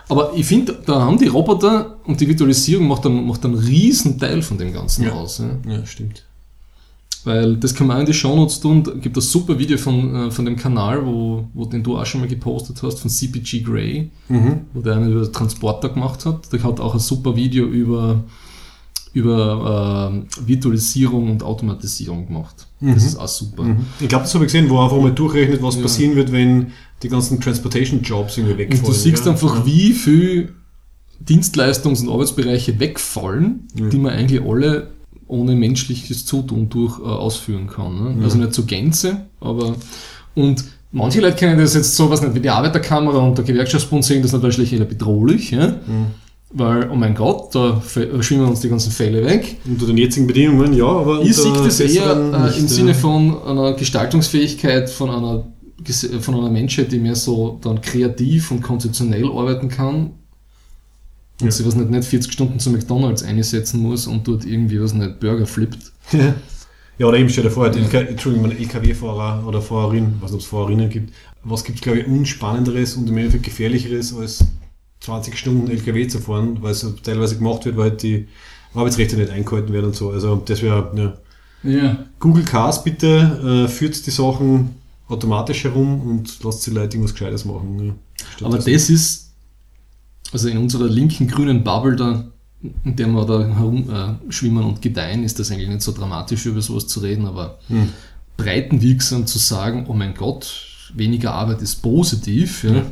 [0.09, 4.19] Aber ich finde, da haben die Roboter und die Virtualisierung macht einen, macht einen riesen
[4.19, 5.13] Teil von dem Ganzen Ja.
[5.13, 5.39] aus.
[5.39, 5.71] Ja.
[5.71, 6.23] Ja, stimmt.
[7.23, 8.83] Weil das kann man auch in die Shownotes tun.
[8.83, 11.95] Da gibt es ein super Video von, äh, von dem Kanal, wo, wo den du
[11.97, 14.09] auch schon mal gepostet hast, von CPG Grey,
[14.73, 16.51] wo der einen über Transporter gemacht hat.
[16.51, 18.23] Der hat auch ein super Video über,
[19.13, 22.67] über äh, Virtualisierung und Automatisierung gemacht.
[22.79, 23.75] Das ist auch super.
[23.99, 25.83] Ich glaube, das habe ich gesehen, wo er einfach mal durchrechnet, was Ja.
[25.83, 26.71] passieren wird, wenn
[27.03, 28.85] die ganzen Transportation Jobs irgendwie wegfallen.
[28.85, 29.31] Und du siehst ja.
[29.31, 30.55] einfach, wie viel
[31.23, 34.91] Dienstleistungs- und Arbeitsbereiche wegfallen, die man eigentlich alle
[35.27, 38.17] ohne menschliches Zutun durch äh, ausführen kann.
[38.17, 38.23] Ne?
[38.23, 39.75] Also nicht zur Gänze, aber
[40.35, 44.03] und manche Leute kennen das jetzt so was nicht wie die Arbeiterkammer und der Gewerkschaftsbund
[44.03, 45.75] sehen das natürlich eher bedrohlich, ja?
[46.53, 47.81] Weil, oh mein Gott, da
[48.21, 49.57] schwimmen uns die ganzen Fälle weg.
[49.65, 52.69] Unter den jetzigen Bedingungen, ja, aber Ich sehe unter das eher äh, nicht, im ja.
[52.69, 55.45] Sinne von einer Gestaltungsfähigkeit von einer,
[56.19, 60.11] von einer Menschheit, die mehr so dann kreativ und konzeptionell arbeiten kann
[61.39, 61.51] und Ja.
[61.51, 65.19] sie was nicht, nicht 40 Stunden zu McDonalds einsetzen muss und dort irgendwie was nicht
[65.19, 65.91] Burger flippt.
[66.97, 70.87] Ja, oder eben stell dir vor, LK, Entschuldigung, ein LKW-Fahrer oder Fahrerin, ob es Fahrerinnen
[70.87, 71.11] gibt,
[71.43, 74.45] was gibt es, glaube ich, unspannenderes und im Endeffekt gefährlicheres als
[75.01, 78.27] 20 Stunden LKW zu fahren, weil es teilweise gemacht wird, weil halt die
[78.73, 80.11] Arbeitsrechte nicht eingehalten werden und so.
[80.11, 81.17] Also das wäre, ja.
[81.63, 82.05] Ja.
[82.19, 84.75] Google Cars bitte, äh, führt die Sachen
[85.07, 87.85] automatisch herum und lasst die Leute irgendwas Gescheites machen.
[87.85, 87.93] Ja.
[88.35, 89.31] Statt Aber das ist,
[90.31, 92.23] also in unserer linken grünen Bubble da,
[92.83, 96.45] in der wir da herumschwimmen äh, schwimmen und gedeihen, ist das eigentlich nicht so dramatisch,
[96.45, 97.89] über sowas zu reden, aber Hm.
[98.37, 102.73] breitenwirksam zu sagen, oh mein Gott, weniger Arbeit ist positiv, ja.
[102.73, 102.85] Ja.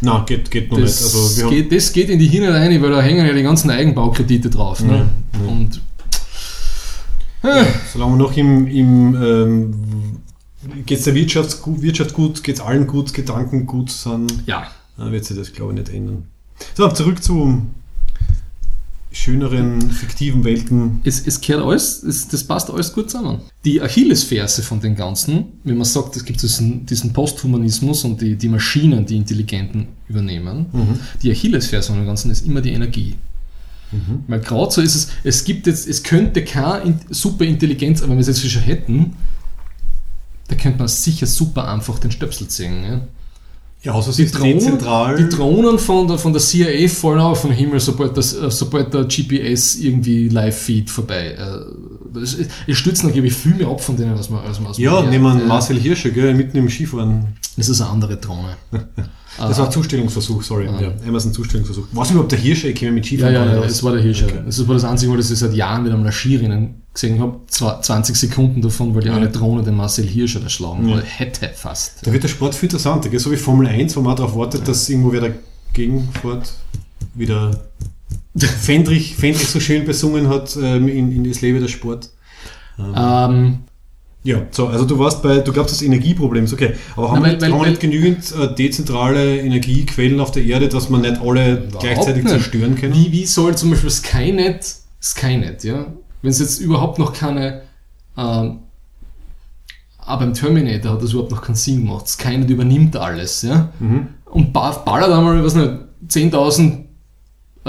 [0.00, 1.14] Nein, geht, geht noch Das, nicht.
[1.14, 4.48] Also geht, das geht in die Hirne rein, weil da hängen ja die ganzen Eigenbaukredite
[4.48, 4.80] drauf.
[4.82, 5.08] Ne?
[5.32, 5.48] Ja, ja.
[5.48, 5.80] Und
[7.92, 9.74] solange wir noch im, im ähm,
[10.86, 14.66] geht es der Wirtschaft gut, Wirtschaft gut, geht es allen gut, Gedanken gut sind, ja,
[14.96, 16.24] dann wird sich das, glaube ich, nicht ändern.
[16.74, 17.62] So, zurück zu
[19.10, 21.00] schöneren, fiktiven Welten.
[21.04, 23.40] es, es kehrt alles, es, das passt alles gut zusammen.
[23.64, 28.36] Die Achillesferse von den Ganzen, wenn man sagt, es gibt diesen, diesen Posthumanismus und die,
[28.36, 30.66] die Maschinen, die Intelligenten übernehmen,
[31.22, 33.14] die Achillesferse von dem Ganzen ist immer die Energie.
[34.26, 38.18] Weil gerade so ist es, es gibt jetzt, es könnte keine in- Superintelligenz, aber wenn
[38.18, 39.16] wir es jetzt schon hätten,
[40.48, 42.82] da könnte man sicher super einfach den Stöpsel ziehen.
[42.84, 43.00] Ja?
[43.82, 44.78] Ja, also Die Drohnen,
[45.18, 48.92] die Drohnen von der, von der CIA fallen auch vom Himmel, sobald, das, äh, sobald
[48.92, 51.36] der GPS irgendwie Live-Feed vorbei.
[51.38, 52.36] Äh, das,
[52.66, 55.24] es stützen natürlich viel mehr ab von denen, als man, als man, als ja, nehmen
[55.24, 57.36] wir Ja, Marcel Hirscher, gell, mitten im Skifahren.
[57.56, 58.56] Das ist eine andere Drohne.
[59.38, 60.66] Das war ein Zustellungsversuch, sorry.
[60.66, 61.86] Ja, Amazon Zustellungsversuch.
[61.92, 63.92] Was überhaupt der Hirscher, ich kenne mich mit Ja, Skifahren ja, ja, nicht es war
[63.92, 64.26] der Hirscher.
[64.26, 64.42] Okay.
[64.44, 67.40] Das war das einzige Mal, dass ich seit Jahren mit einem Skirennen gesehen habe.
[67.46, 72.04] Zwar 20 Sekunden davon, weil die eine Drohne den Marcel Hirscher erschlagen oder hätte fast.
[72.04, 73.20] Da wird der Sport viel interessanter, gell?
[73.20, 76.52] so wie Formel 1, wo man darauf wartet, dass irgendwo wer dagegen fährt,
[77.14, 77.68] wieder
[78.46, 82.10] Fendrich, Fendrich so schön besungen hat ähm, in, in Das Leben der Sport.
[82.78, 83.58] Ähm,
[84.24, 87.28] Ja, so, also du warst bei, du glaubst das Energieproblem ist okay, aber haben, Na,
[87.28, 91.20] weil- wir- weil- haben nicht genügend äh, dezentrale Energiequellen auf der Erde, dass man nicht
[91.20, 92.28] alle gleichzeitig nicht.
[92.32, 92.94] zerstören können?
[92.94, 95.86] Wie, wie soll zum Beispiel Skynet, Skynet, ja,
[96.22, 97.62] wenn es jetzt überhaupt noch keine,
[98.16, 98.58] ähm,
[99.98, 102.08] aber beim Terminator hat das überhaupt noch keinen Sinn gemacht.
[102.08, 104.08] Skynet übernimmt alles, ja, Mhm.
[104.26, 105.70] und ba- ballert einmal, was nicht,
[106.08, 106.84] 10.000 äh,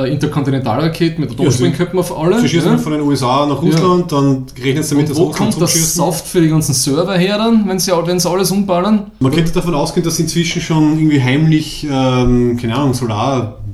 [0.08, 2.40] Interkontinentalraketen mit Atomsprengköpfen auf alle.
[2.42, 2.78] Sie schießen ja.
[2.78, 5.96] von den USA nach Russland, dann rechnen sie damit, dass wo Russland kommt das.
[5.96, 9.12] Saft für die ganzen Server her dann, wenn sie, wenn sie alles umballern?
[9.20, 12.94] Man könnte davon ausgehen, dass inzwischen schon irgendwie heimlich, ähm, keine Ahnung,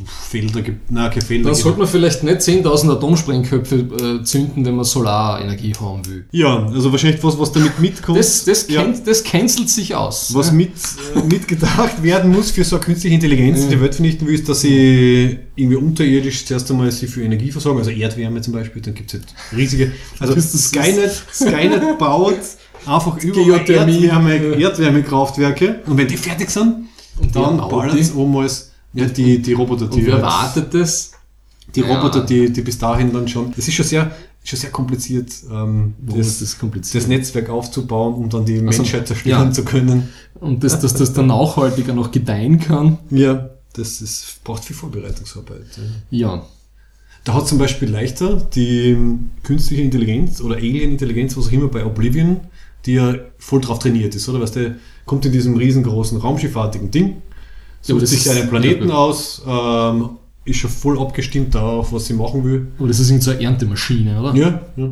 [0.05, 0.91] Solarfelder gibt.
[0.91, 5.73] Nein, keine Felder Dann sollte man vielleicht nicht 10.000 Atomsprengköpfe äh, zünden, wenn man Solarenergie
[5.79, 6.25] haben will.
[6.31, 8.17] Ja, also wahrscheinlich was, was damit mitkommt.
[8.17, 10.33] Das, das, ja, can, das cancelt sich aus.
[10.33, 10.71] was mit,
[11.15, 14.47] äh, mitgedacht werden muss für so eine künstliche Intelligenz, die die Welt vernichten will, ist,
[14.49, 18.93] dass sie irgendwie unterirdisch zuerst einmal sie für Energie versorgen, also Erdwärme zum Beispiel, dann
[18.93, 22.39] gibt es halt riesige, also Skynet, Skynet baut
[22.85, 23.59] einfach überall.
[23.69, 26.87] Erdwärme, Erdwärmekraftwerke und wenn die fertig sind,
[27.19, 31.11] Und dann ballert es oben als ja, die, die Roboter, die Und wer wartet das?
[31.73, 31.95] die Ja.
[31.95, 33.51] Roboter, die, die bis dahin dann schon.
[33.55, 34.11] Das ist schon sehr,
[34.43, 37.03] schon sehr kompliziert, ähm, das, das kompliziert?
[37.03, 39.51] das Netzwerk aufzubauen, um dann die Also, Menschheit zerstören ja.
[39.51, 40.09] zu können.
[40.39, 42.99] Und dass das, das dann nachhaltiger noch gedeihen kann?
[43.09, 45.65] Ja, das ist, braucht viel Vorbereitungsarbeit.
[46.09, 46.35] Ja.
[46.35, 46.45] Ja.
[47.23, 51.83] Da hat zum Beispiel leichter die ähm, künstliche Intelligenz oder Alien-Intelligenz, was auch immer bei
[51.83, 52.41] Oblivion,
[52.85, 54.39] die ja voll drauf trainiert ist, oder?
[54.39, 54.75] Weißt du,
[55.05, 57.23] kommt in diesem riesengroßen raumschiffartigen Ding,
[57.85, 62.13] sucht das sich einen Planeten ja, aus, ähm, ist schon voll abgestimmt darauf, was sie
[62.13, 62.67] machen will.
[62.77, 64.35] Aber das ist irgendeine so eine Erntemaschine, oder?
[64.35, 64.89] Ja, ja.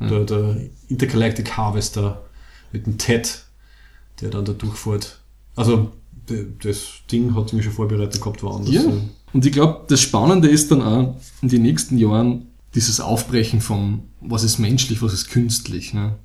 [0.00, 0.56] Der, der
[0.88, 2.22] Intergalactic Harvester
[2.72, 3.44] mit dem Ted,
[4.20, 5.20] der dann da durchfährt.
[5.56, 5.92] Also,
[6.62, 8.72] das Ding hat mich schon vorbereitet gehabt, woanders.
[8.72, 8.82] Ja.
[9.32, 14.04] Und ich glaube, das Spannende ist dann auch in den nächsten Jahren dieses Aufbrechen vom,
[14.20, 15.92] was ist menschlich, was ist künstlich.
[15.92, 16.16] Ne?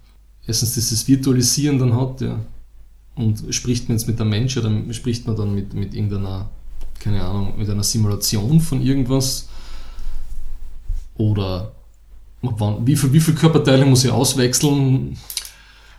[0.48, 2.40] Erstens dieses Virtualisieren dann hat, ja.
[3.16, 6.50] Und spricht man jetzt mit einem Mensch oder spricht man dann mit, mit irgendeiner,
[7.00, 9.48] keine Ahnung, mit einer Simulation von irgendwas?
[11.18, 11.72] Oder
[12.42, 15.18] wann, wie viel, wie viel Körperteile muss ich auswechseln,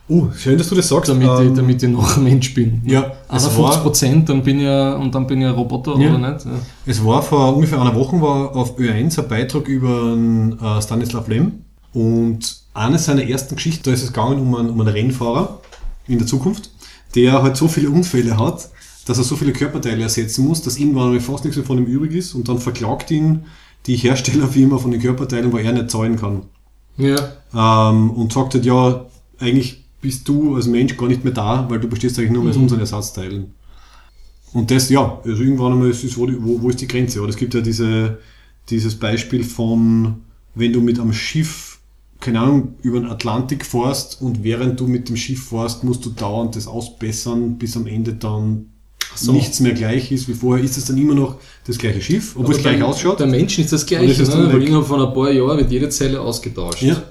[0.09, 1.09] Oh, schön, dass du das sagst.
[1.09, 2.81] damit, Ähm, ich, damit ich noch ein Mensch bin?
[2.85, 5.97] Ja, es 51 war, Prozent, dann bin ich ja, und dann bin ich ein Roboter
[5.99, 6.15] Ja.
[6.15, 6.45] oder nicht?
[6.45, 6.51] Ja.
[6.85, 10.15] es war vor ungefähr einer Woche war auf Ö1 ein Beitrag über
[10.61, 14.79] äh, Stanislav Lem und eine seiner ersten Geschichten, da ist es gegangen um einen, um
[14.79, 15.59] einen Rennfahrer
[16.07, 16.69] in der Zukunft,
[17.17, 18.69] der halt so viele Unfälle hat,
[19.05, 22.13] dass er so viele Körperteile ersetzen muss, dass irgendwann fast nichts mehr von ihm übrig
[22.13, 23.45] ist und dann verklagt ihn
[23.87, 26.43] die Herstellerfirma von den Körperteilen, wo er nicht zahlen kann.
[26.97, 27.33] Ja.
[27.55, 29.05] Ähm, und sagt halt, ja,
[29.39, 32.51] eigentlich bist du als Mensch gar nicht mehr da, weil du bestehst eigentlich nur mehr
[32.51, 33.53] aus unseren Ersatzteilen.
[34.53, 37.21] Und das, ja, also irgendwann einmal ist es, wo, wo, wo ist die Grenze?
[37.21, 38.19] Oder es gibt ja diese,
[38.69, 40.21] dieses Beispiel von,
[40.53, 41.66] wenn du mit einem Schiff,
[42.19, 46.09] keine Ahnung, über den Atlantik fährst und während du mit dem Schiff fährst, musst du
[46.09, 48.71] dauernd das ausbessern, bis am Ende dann
[49.15, 49.31] so.
[49.31, 50.63] nichts mehr gleich ist wie vorher.
[50.63, 53.19] Ist es dann immer noch das gleiche Schiff, obwohl es gleich ausschaut?
[53.19, 54.51] Beim Menschen ist das gleiche, das ist ne?
[54.51, 56.81] weil innerhalb von ein paar Jahren wird jede Zelle ausgetauscht.
[56.81, 57.01] Ja.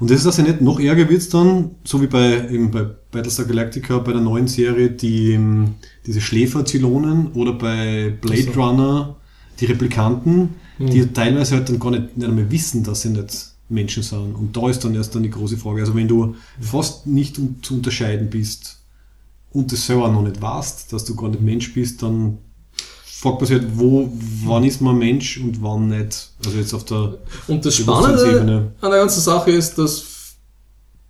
[0.00, 3.46] Und das ist ja nicht, noch ärger wird's dann, so wie bei, eben bei Battlestar
[3.46, 8.60] Galactica, bei der neuen Serie, die, ähm, diese Schläfer-Zylonen oder bei Blade Ach so.
[8.60, 9.16] Runner,
[9.60, 11.14] die Replikanten, die Hm.
[11.14, 14.34] teilweise halt dann gar nicht, nicht einmal wissen, dass sie nicht Menschen sind.
[14.34, 15.80] Und da ist dann erst dann die große Frage.
[15.80, 18.78] Also wenn du fast nicht zu unterscheiden bist
[19.52, 22.38] und das selber noch nicht weißt, dass du gar nicht Mensch bist, dann
[23.04, 24.12] fragt man sich halt, wo,
[24.44, 26.30] wann ist man Mensch und wann nicht.
[26.44, 27.76] Also jetzt auf der Und das.
[27.76, 30.04] Spannende an der ganzen Sache ist, dass,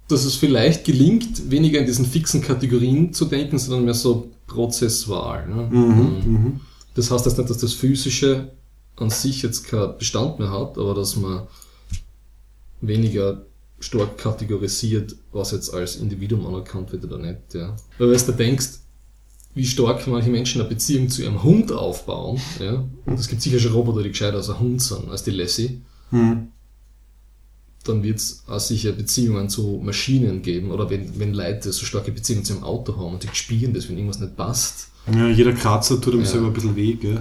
[0.07, 5.49] dass es vielleicht gelingt, weniger in diesen fixen Kategorien zu denken, sondern mehr so prozessual.
[5.49, 5.69] Ne?
[5.71, 6.61] Mhm.
[6.95, 8.53] Das heißt jetzt nicht, dass das Physische
[8.97, 11.49] an sich jetzt keinen Bestand mehr hat, aber dass man
[12.87, 13.47] weniger
[13.81, 17.55] stark kategorisiert, was jetzt als Individuum anerkannt wird oder nicht.
[17.55, 17.77] Ja.
[17.99, 18.69] Weil wenn du denkst,
[19.55, 23.59] wie stark manche Menschen eine Beziehung zu ihrem Hund aufbauen, ja, und es gibt sicher
[23.59, 25.81] schon Roboter, die gescheiter als ein Hund sind, als die Lassie,
[26.11, 26.49] Mhm.
[27.85, 32.13] dann wird es auch sicher Beziehungen zu Maschinen geben, oder wenn, wenn Leute so starke
[32.13, 34.89] Beziehungen zu ihrem Auto haben und die spielen das, wenn irgendwas nicht passt.
[35.13, 36.27] Ja, jeder Kratzer tut ihm Ja.
[36.27, 36.95] selber ein bisschen weh.
[36.95, 37.21] Gell?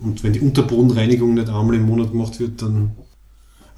[0.00, 2.92] Und wenn die Unterbodenreinigung nicht einmal im Monat gemacht wird, dann.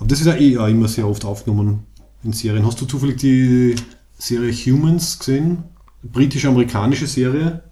[0.01, 1.80] Aber das ist ja eh auch immer sehr oft aufgenommen
[2.24, 2.66] in Serien.
[2.66, 3.76] Hast du zufällig die
[4.18, 5.59] Serie Humans gesehen?
[6.03, 7.62] Britisch-amerikanische Serie,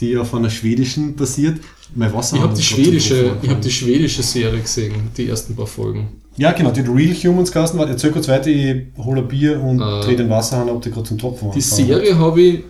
[0.00, 1.60] die auf einer schwedischen basiert.
[1.94, 5.66] Mein Wasser Ich habe die schwedische, ich habe die schwedische Serie gesehen, die ersten paar
[5.66, 6.22] Folgen.
[6.36, 7.88] Ja, genau, die Real Humans Kasten war.
[7.88, 11.06] Erzähl kurz weiter, ich hole ein Bier und Äh, dreh den Wasserhahn, ob die gerade
[11.06, 12.64] zum Topf Die Serie habe ich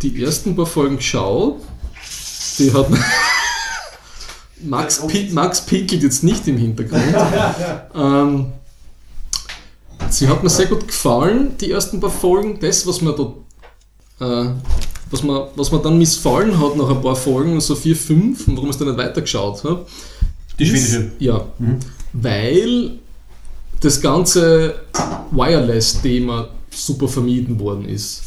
[0.00, 1.60] die ersten paar Folgen geschaut.
[2.58, 2.86] Die hat,
[4.62, 7.14] Max, Pi Max pinkelt jetzt nicht im Hintergrund.
[7.94, 8.46] ähm,
[10.10, 12.58] sie hat mir sehr gut gefallen, die ersten paar Folgen.
[12.60, 14.50] Das, was mir da, äh,
[15.10, 18.56] was mir, was mir dann missfallen hat nach ein paar Folgen, so vier, fünf, und
[18.56, 19.86] warum ich es dann nicht weitergeschaut habe.
[20.58, 21.12] Die schwedische.
[21.18, 21.46] Ja,
[22.12, 22.92] weil
[23.80, 24.76] das ganze
[25.30, 28.22] Wireless-Thema super vermieden worden ist.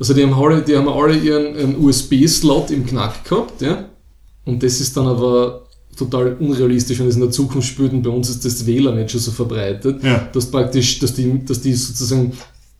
[0.00, 3.84] Also die haben alle, die haben alle ihren einen USB-Slot im Knack gehabt, ja.
[4.48, 8.10] Und das ist dann aber total unrealistisch, wenn es in der Zukunft spielt und bei
[8.10, 10.28] uns ist das WLAN nicht schon so verbreitet, Ja.
[10.32, 12.32] dass praktisch, dass die, dass die sozusagen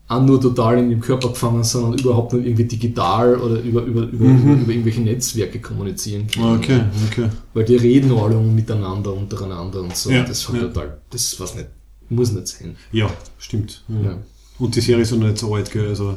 [0.07, 3.83] auch nur total in dem Körper gefangen sind und überhaupt nicht irgendwie digital oder über,
[3.83, 6.57] über, über, über, über irgendwelche Netzwerke kommunizieren können.
[6.57, 7.29] Okay, okay.
[7.53, 10.11] Weil die reden alle miteinander, untereinander und so.
[10.11, 10.61] Ja, das ja.
[10.61, 11.69] total, das was nicht,
[12.09, 12.77] muss nicht sein.
[12.93, 13.85] Ja, stimmt.
[14.03, 14.17] Ja.
[14.59, 15.89] Und die Serie ist noch nicht so alt, gell?
[15.89, 16.17] Also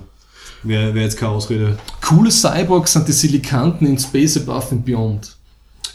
[0.64, 1.78] wäre wär jetzt keine Ausrede.
[2.02, 5.36] Coole Cyborgs sind die Silikanten in Space Above and Beyond.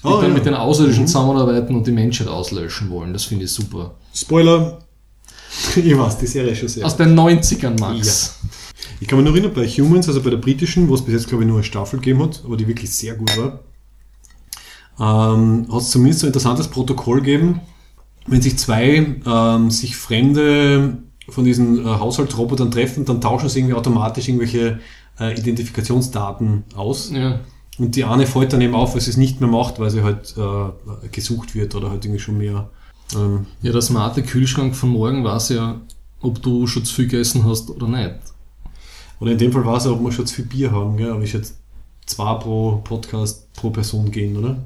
[0.07, 0.35] Die Ah, dann ja.
[0.35, 3.13] mit den Außerirdischen zusammenarbeiten und die Menschheit auslöschen wollen.
[3.13, 3.95] Das finde ich super.
[4.15, 4.79] Spoiler!
[5.77, 6.87] ich weiß, die Serie ist schon sehr.
[6.87, 8.39] Aus den 90ern, Max.
[9.01, 11.29] Ich kann mich noch erinnern, bei Humans, also bei der britischen, wo es bis jetzt,
[11.29, 13.61] glaube ich, nur eine Staffel gegeben hat, aber die wirklich sehr gut war,
[14.99, 17.61] ähm, hat es zumindest so ein interessantes Protokoll gegeben,
[18.27, 20.99] wenn sich zwei ähm, sich Fremde
[21.29, 24.81] von diesen äh, Haushaltsrobotern treffen, dann tauschen sie irgendwie automatisch irgendwelche
[25.19, 27.11] äh, Identifikationsdaten aus.
[27.11, 27.41] Ja.
[27.79, 30.03] Und die eine fällt dann eben auf, weil sie es nicht mehr macht, weil sie
[30.03, 32.70] halt äh, gesucht wird oder halt irgendwie schon mehr.
[33.14, 35.81] Ähm, ja, der smarte Kühlschrank von morgen weiß ja,
[36.20, 38.14] ob du schon zu viel gegessen hast oder nicht.
[39.20, 41.11] Oder in dem Fall war es, ob wir schon zu viel Bier haben, gell?
[41.11, 41.59] aber ich jetzt
[42.07, 44.57] zwei pro Podcast pro Person gehen, oder?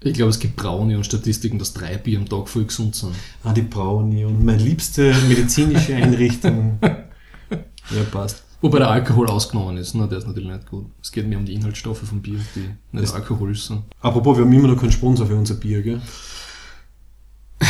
[0.00, 3.14] Ich glaube, es gibt Braune und Statistiken, dass drei Bier am Tag voll gesund sind.
[3.42, 6.78] Ah, die Brauni und meine liebste medizinische Einrichtung.
[6.82, 8.45] ja, passt.
[8.60, 10.08] Wobei der Alkohol ausgenommen ist, ne?
[10.08, 10.86] der ist natürlich nicht gut.
[11.02, 13.82] Es geht mir um die Inhaltsstoffe vom Bier, die nicht alkoholisch sind.
[14.00, 16.00] Apropos, wir haben immer noch keinen Sponsor für unser Bier, gell?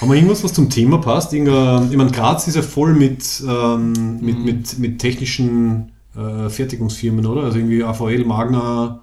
[0.00, 1.32] haben wir irgendwas, was zum Thema passt?
[1.32, 7.26] Irgendein, ich meine, Graz ist ja voll mit, ähm, mit, mit, mit technischen äh, Fertigungsfirmen,
[7.26, 7.42] oder?
[7.42, 9.02] Also irgendwie AVL, Magna,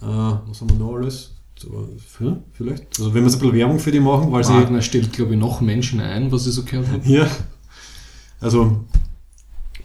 [0.00, 1.32] äh, was haben wir noch alles?
[2.20, 2.98] Ja, vielleicht?
[2.98, 4.54] Also wenn wir so ein bisschen Werbung für die machen, weil sie...
[4.54, 7.06] Wagner stellt, glaube ich, noch Menschen ein, was ich so gehört habe.
[7.06, 7.26] Ja.
[8.40, 8.84] Also,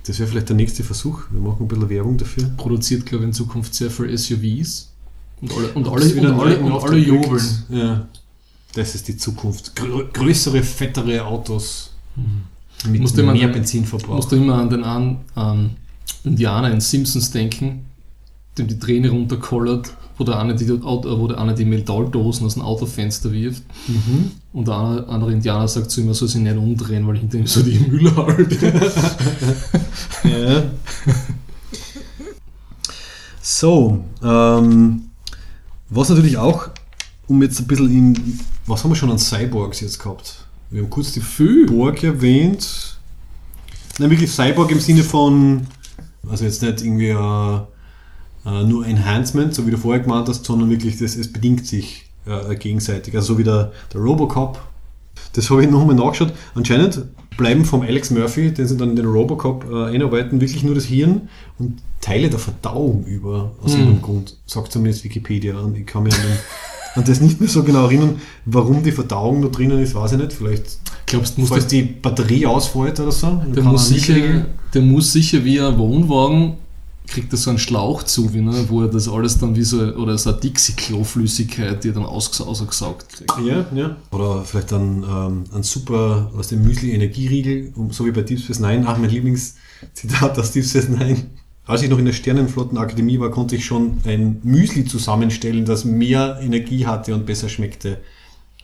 [0.05, 1.23] das wäre vielleicht der nächste Versuch.
[1.31, 2.43] Wir machen ein bisschen Werbung dafür.
[2.57, 4.91] Produziert, glaube ich, in Zukunft sehr viel SUVs.
[5.41, 7.43] Und alle, und Das alle, und alle, und alle jubeln.
[7.69, 8.07] Ja.
[8.73, 9.75] Das ist die Zukunft.
[9.75, 11.91] Grö größere, fettere Autos
[12.89, 14.15] mit Musst du immer mehr an- Benzinverbrauch.
[14.15, 15.71] Musst du immer an den an, an
[16.23, 17.85] Indianer in Simpsons denken,
[18.57, 22.53] dem die Träne runterkollert, wo der eine die, Auto- wo der eine die Metalldosen aus
[22.53, 23.63] dem Autofenster wirft.
[23.87, 24.31] Mhm.
[24.53, 27.37] Und der andere, andere Indianer sagt zu ihm, er soll sich nicht umdrehen, weil hinter
[27.37, 28.91] ihm so die Müllhalde.
[30.23, 30.63] Ja.
[33.41, 35.03] So, ähm,
[35.89, 36.69] was natürlich auch,
[37.27, 40.45] um jetzt ein bisschen in, was haben wir schon an Cyborgs jetzt gehabt?
[40.71, 41.67] Wir haben kurz die Viel.
[41.67, 42.97] Borg erwähnt.
[43.99, 45.67] Nein, wirklich Cyborg im Sinne von,
[46.27, 47.59] also jetzt nicht irgendwie äh,
[48.45, 52.05] äh, nur Enhancement, so wie du vorher gemeint hast, sondern wirklich, das, es bedingt sich
[52.25, 53.15] äh, gegenseitig.
[53.15, 54.59] Also so wie der, der Robocop.
[55.33, 56.33] Das habe ich nochmal nachgeschaut.
[56.53, 57.03] Anscheinend
[57.37, 60.85] bleiben vom Alex Murphy, den sie dann in den Robocop äh, einarbeiten, wirklich nur das
[60.85, 61.27] Hirn
[61.59, 63.79] und Teile der Verdauung über, aus Mhm.
[63.79, 65.57] irgendeinem Grund, sagt zumindest Wikipedia.
[65.59, 66.37] Und ich kann mich an, den,
[66.95, 70.17] an das nicht mehr so genau erinnern, warum die Verdauung da drinnen ist, weiß ich
[70.19, 70.33] nicht.
[70.33, 70.77] Vielleicht,
[71.07, 73.41] Glaubst du, muss falls das, die Batterie ausfällt oder so.
[73.53, 76.53] der, muss er sicher, der muss sicher wie ein Wohnwagen,
[77.07, 79.81] kriegt er so einen Schlauch zu, wie, ne, wo er das alles dann wie so,
[79.81, 83.33] oder so eine Dixie-Klo-Flüssigkeit, die er dann ausges ausgesaugt kriegt.
[83.45, 83.95] Ja, ja.
[84.11, 88.59] Oder vielleicht ein, ähm, ein super, aus dem Müsli-Energieriegel, um- so wie bei Deep Space
[88.59, 88.85] Nine.
[88.87, 91.25] Ach, mein Lieblingszitat aus Deep Space Nine.
[91.67, 96.39] Als ich noch in der Sternenflottenakademie war, konnte ich schon ein Müsli zusammenstellen, das mehr
[96.41, 97.97] Energie hatte und besser schmeckte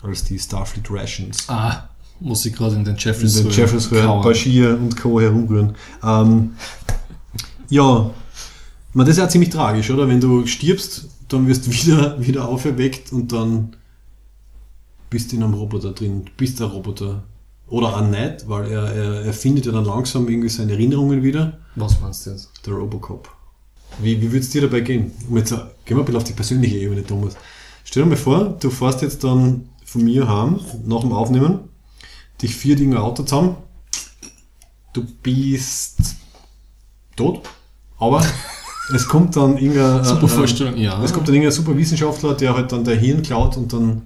[0.04, 1.46] als die Starfleet Rations.
[1.48, 1.90] Ah,
[2.20, 5.20] muss ich gerade in den In Jeffries den Jeffers Röhren, Bashir und Co.
[5.20, 5.74] herumrühren.
[6.04, 6.52] Ähm,
[7.70, 8.12] ja,
[8.96, 10.08] meine, das ist ja ziemlich tragisch, oder?
[10.08, 13.76] Wenn du stirbst, dann wirst du wieder, wieder auferweckt und dann
[15.10, 17.24] bist du in einem Roboter drin, bist der Roboter.
[17.68, 21.60] Oder auch nicht, weil er, er, er findet ja dann langsam irgendwie seine Erinnerungen wieder,
[21.76, 22.52] Was meinst du jetzt?
[22.66, 23.30] der Robocop.
[24.02, 25.12] Wie, wie würde es dir dabei gehen?
[25.30, 27.36] Um jetzt, gehen wir ein bisschen auf die persönliche Ebene, Thomas.
[27.86, 31.60] Stell dir mal vor, du fährst jetzt dann von mir heim, nach dem Aufnehmen,
[32.42, 33.56] dich vier Dinge Auto zusammen,
[34.94, 36.16] du bist
[37.16, 37.42] tot,
[37.98, 38.26] aber
[38.92, 40.04] es kommt dann irgendein...
[40.04, 41.04] Super äh, Vorstellung, ja.
[41.04, 44.04] Es kommt dann irgendein super Wissenschaftler, der halt dann der Hirn klaut und dann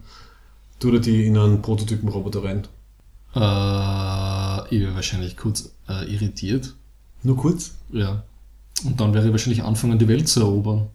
[0.79, 2.67] tut er die in einen Prototypen-Roboter rein.
[3.35, 6.73] Äh, ich wäre wahrscheinlich kurz äh, irritiert.
[7.23, 7.75] Nur kurz.
[7.91, 8.23] Ja.
[8.83, 10.87] Und dann wäre ich wahrscheinlich anfangen, die Welt zu erobern.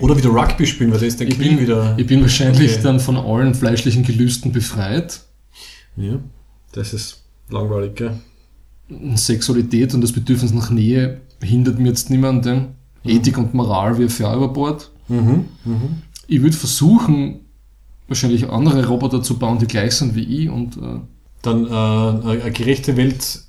[0.00, 1.94] Oder wieder Rugby spielen, weil da ist der Ich bin, wieder.
[1.96, 2.82] ich bin wahrscheinlich Okay.
[2.82, 5.20] dann von allen fleischlichen Gelüsten befreit.
[5.96, 6.18] Ja,
[6.72, 8.18] das ist langweilig, gell?
[9.14, 12.68] Sexualität und das Bedürfnis nach Nähe hindert mir jetzt niemanden.
[13.04, 14.90] Ethik und Moral wirf ja über Bord.
[15.08, 15.44] Mhm.
[16.26, 17.40] Ich würde versuchen,
[18.08, 21.00] wahrscheinlich andere Roboter zu bauen, die gleich sind wie ich und äh,
[21.42, 23.40] Dann äh, eine gerechte Welt zu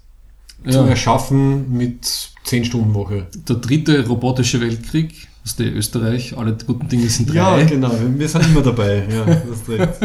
[0.65, 2.03] ja, erschaffen mit
[2.45, 3.27] 10-Stunden-Woche.
[3.47, 7.63] der dritte robotische Weltkrieg, das ist der Österreich, alle guten Dinge sind Ja, drei.
[7.65, 9.03] genau, wir sind immer dabei.
[9.09, 9.99] Ja, das recht.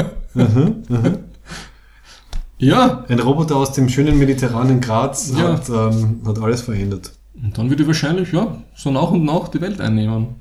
[2.58, 5.54] Ja, Ein Roboter aus dem schönen mediterranen Graz Ja.
[5.54, 7.12] hat, ähm, hat alles verändert.
[7.42, 10.40] Und dann würde ich wahrscheinlich, ja, so nach und nach die Welt einnehmen.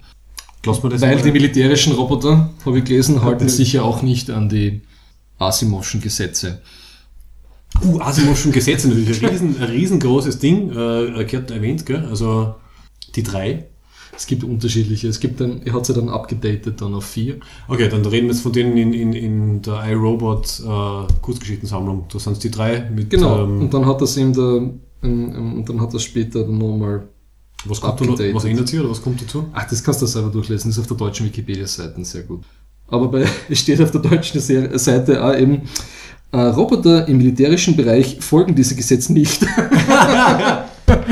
[0.64, 4.82] Das Weil die militärischen Roboter, habe ich gelesen, halten sich ja auch nicht an die
[5.38, 6.62] Asimovschen Gesetze.
[7.82, 12.06] Uh, Asimovschen Gesetze natürlich, ein, riesen, ein riesengroßes Ding, äh, gehört erwähnt, gell?
[12.10, 12.56] Also
[13.16, 13.66] die drei.
[14.16, 15.08] Es gibt unterschiedliche.
[15.08, 17.38] Es gibt dann, er hat sie dann abgedatet dann auf vier.
[17.70, 22.06] Okay, dann reden wir jetzt von denen in, in, in der iRobot äh, Kurzgeschichtensammlung.
[22.12, 23.44] Da sind es die drei mit Genau.
[23.44, 27.08] ähm, und dann hat das ähm, ähm, und dann hat das später dann nochmal.
[27.66, 29.46] was, kommt da was ändert sich oder was kommt dazu?
[29.54, 30.70] Ach, das kannst du selber durchlesen.
[30.70, 32.44] Das ist auf der deutschen Wikipedia-Seite sehr gut.
[32.88, 35.62] Aber bei, es steht auf der deutschen Seite auch eben,
[36.32, 39.46] äh, Roboter im militärischen Bereich folgen diese Gesetze nicht.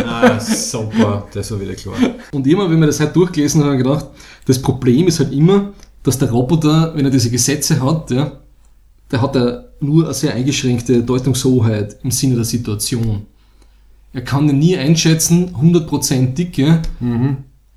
[0.04, 1.94] Ah, super, das war wieder klar.
[2.32, 4.08] Und immer, wenn wir das halt durchgelesen haben, gedacht,
[4.46, 5.72] das Problem ist halt immer,
[6.02, 8.40] dass der Roboter, wenn er diese Gesetze hat, ja,
[9.12, 13.28] der hat ja nur eine sehr eingeschränkte Deutungshoheit im Sinne der Situation.
[14.14, 16.82] Er kann ja nie einschätzen, hundertprozentig, ja,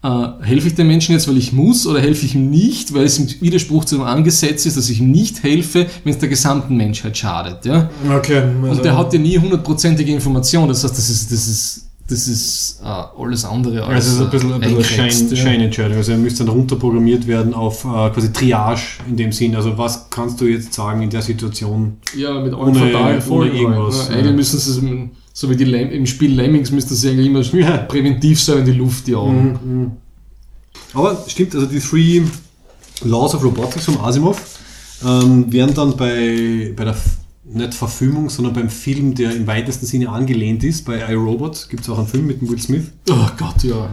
[0.03, 3.05] äh, helfe ich dem Menschen jetzt, weil ich muss, oder helfe ich ihm nicht, weil
[3.05, 6.31] es im Widerspruch zu dem Angesetz ist, dass ich ihm nicht helfe, wenn es der
[6.31, 7.67] gesamten Menschheit schadet.
[7.67, 7.91] Ja?
[8.17, 10.69] Okay, also, Und der hat ja nie hundertprozentige Information.
[10.69, 12.87] Das heißt, das ist, das ist, das ist äh,
[13.23, 15.37] alles andere als also es ist ein bisschen, ein bisschen Schein, ja.
[15.37, 15.97] Scheinentscheidung.
[15.99, 19.55] Also er müsste dann runterprogrammiert werden auf äh, quasi Triage in dem Sinn.
[19.55, 21.99] Also was kannst du jetzt sagen in der Situation?
[22.17, 24.17] Ja, mit allen Ohne- ohne irgendwas, ja.
[24.17, 24.81] Eigentlich müssen sie es,
[25.33, 27.77] so wie die Lem im Spiel Lemmings, müssten sie eigentlich immer Ja.
[27.89, 29.93] präventiv sein in die Luft, die Augen.
[30.95, 32.23] Aber stimmt, also die Three
[33.05, 34.41] Laws of Robotics von Asimov
[35.05, 36.97] ähm, werden dann bei, bei der
[37.53, 41.89] nicht Verfilmung, sondern beim Film, der im weitesten Sinne angelehnt ist, bei iRobot, gibt es
[41.91, 43.89] auch einen Film mit dem Will Smith, Oh Gott, ja.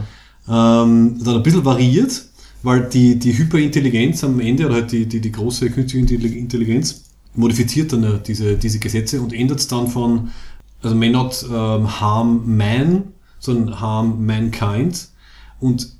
[0.48, 2.24] ähm, dann ein bisschen variiert,
[2.62, 7.02] weil die, die Hyperintelligenz am Ende, oder halt die, die, die große künstliche Intelli- Intelligenz,
[7.34, 10.30] modifiziert dann ja diese, diese Gesetze und ändert es dann von,
[10.82, 15.08] also may not ähm, harm man, sondern harm mankind
[15.60, 15.92] und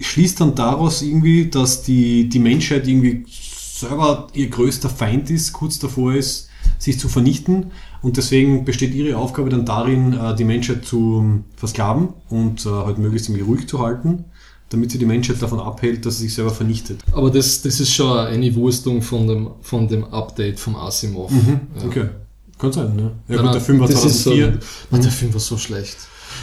[0.00, 5.78] schließt dann daraus irgendwie, dass die, die Menschheit irgendwie selber ihr größter Feind ist, kurz
[5.78, 6.48] davor ist,
[6.78, 7.66] sich zu vernichten.
[8.00, 12.98] Und deswegen besteht ihre Aufgabe dann darin, äh, die Menschheit zu versklaven und äh, halt
[12.98, 14.24] möglichst irgendwie ruhig zu halten,
[14.70, 17.00] damit sie die Menschheit davon abhält, dass sie sich selber vernichtet.
[17.12, 21.30] Aber das, das ist schon eine Niveaustung von dem, von dem Update vom Asimov.
[21.30, 21.36] Ja.
[21.36, 21.60] Mhm.
[21.86, 22.08] Okay.
[22.62, 23.10] Kann sein, ne?
[23.28, 24.58] Ja, Nein, gut, der Film war das ist 2004.
[24.90, 25.96] So, der Film war so schlecht.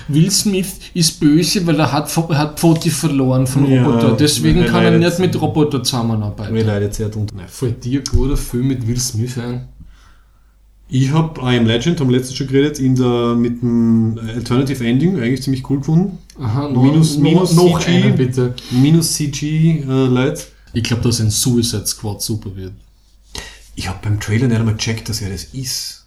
[0.09, 4.17] Will Smith ist böse, weil er hat, er hat Pfoti verloren von Ja, Roboter.
[4.17, 6.53] Deswegen kann er nicht mit Roboter zusammenarbeiten.
[6.53, 7.35] Mir leidet sehr drunter.
[7.47, 9.69] Fällt dir guter Film mit Will Smith ein?
[10.89, 14.85] Ich habe I Am Legend, haben wir letztens schon geredet, in der, mit dem Alternative
[14.85, 16.17] Ending eigentlich ziemlich cool gefunden.
[16.39, 17.91] Aha, noch, Minus- noch, minus noch CG.
[18.03, 18.55] einen bitte.
[18.71, 20.41] Minus CG, äh, Leute.
[20.73, 22.73] Ich glaube, dass ein Suicide Squad super wird.
[23.75, 25.98] Ich habe beim Trailer nicht einmal gecheckt, dass er das ist.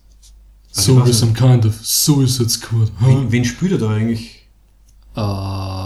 [0.75, 2.91] Also So wie some kind of Suicide Squad.
[3.01, 4.47] Wen, wen spielt er da eigentlich?
[5.15, 5.83] Äh,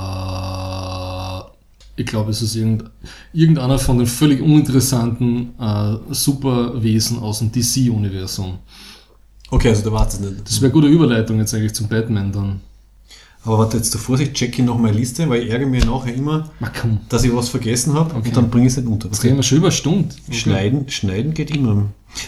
[2.00, 2.84] ich glaube, es ist irgend,
[3.32, 8.58] irgendeiner von den völlig uninteressanten äh, Superwesen aus dem DC-Universum.
[9.50, 10.44] Okay, also da war es nicht.
[10.44, 12.60] Das wäre eine gute Überleitung jetzt eigentlich zum Batman dann.
[13.46, 16.12] Aber warte, jetzt zur Vorsicht, check ich noch meine Liste, weil ich ärgere mich nachher
[16.14, 16.50] immer,
[17.08, 18.28] dass ich was vergessen habe Okay.
[18.28, 19.06] und dann bringe ich es nicht unter.
[19.08, 20.08] jetzt reden wir schon über eine Stunde.
[20.32, 21.84] Schneiden, schneiden geht immer.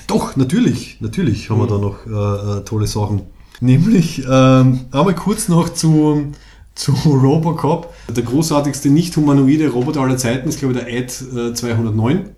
[0.07, 3.23] Doch, natürlich, natürlich haben wir da noch äh, äh, tolle Sachen.
[3.61, 6.31] Nämlich ähm, einmal kurz noch zu,
[6.77, 7.93] zu Robocop.
[8.15, 11.13] Der großartigste nicht-humanoide Roboter aller Zeiten ist, glaube ich, der Ad
[11.51, 12.29] äh, 209.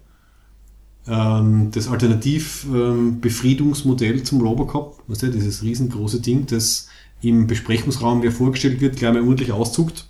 [1.06, 5.02] Ähm, das Alternativ-Befriedungsmodell zum Robocop.
[5.08, 6.86] Weißt du, dieses riesengroße Ding, das
[7.22, 10.06] im Besprechungsraum, wer vorgestellt wird, gleich mal ordentlich auszuckt.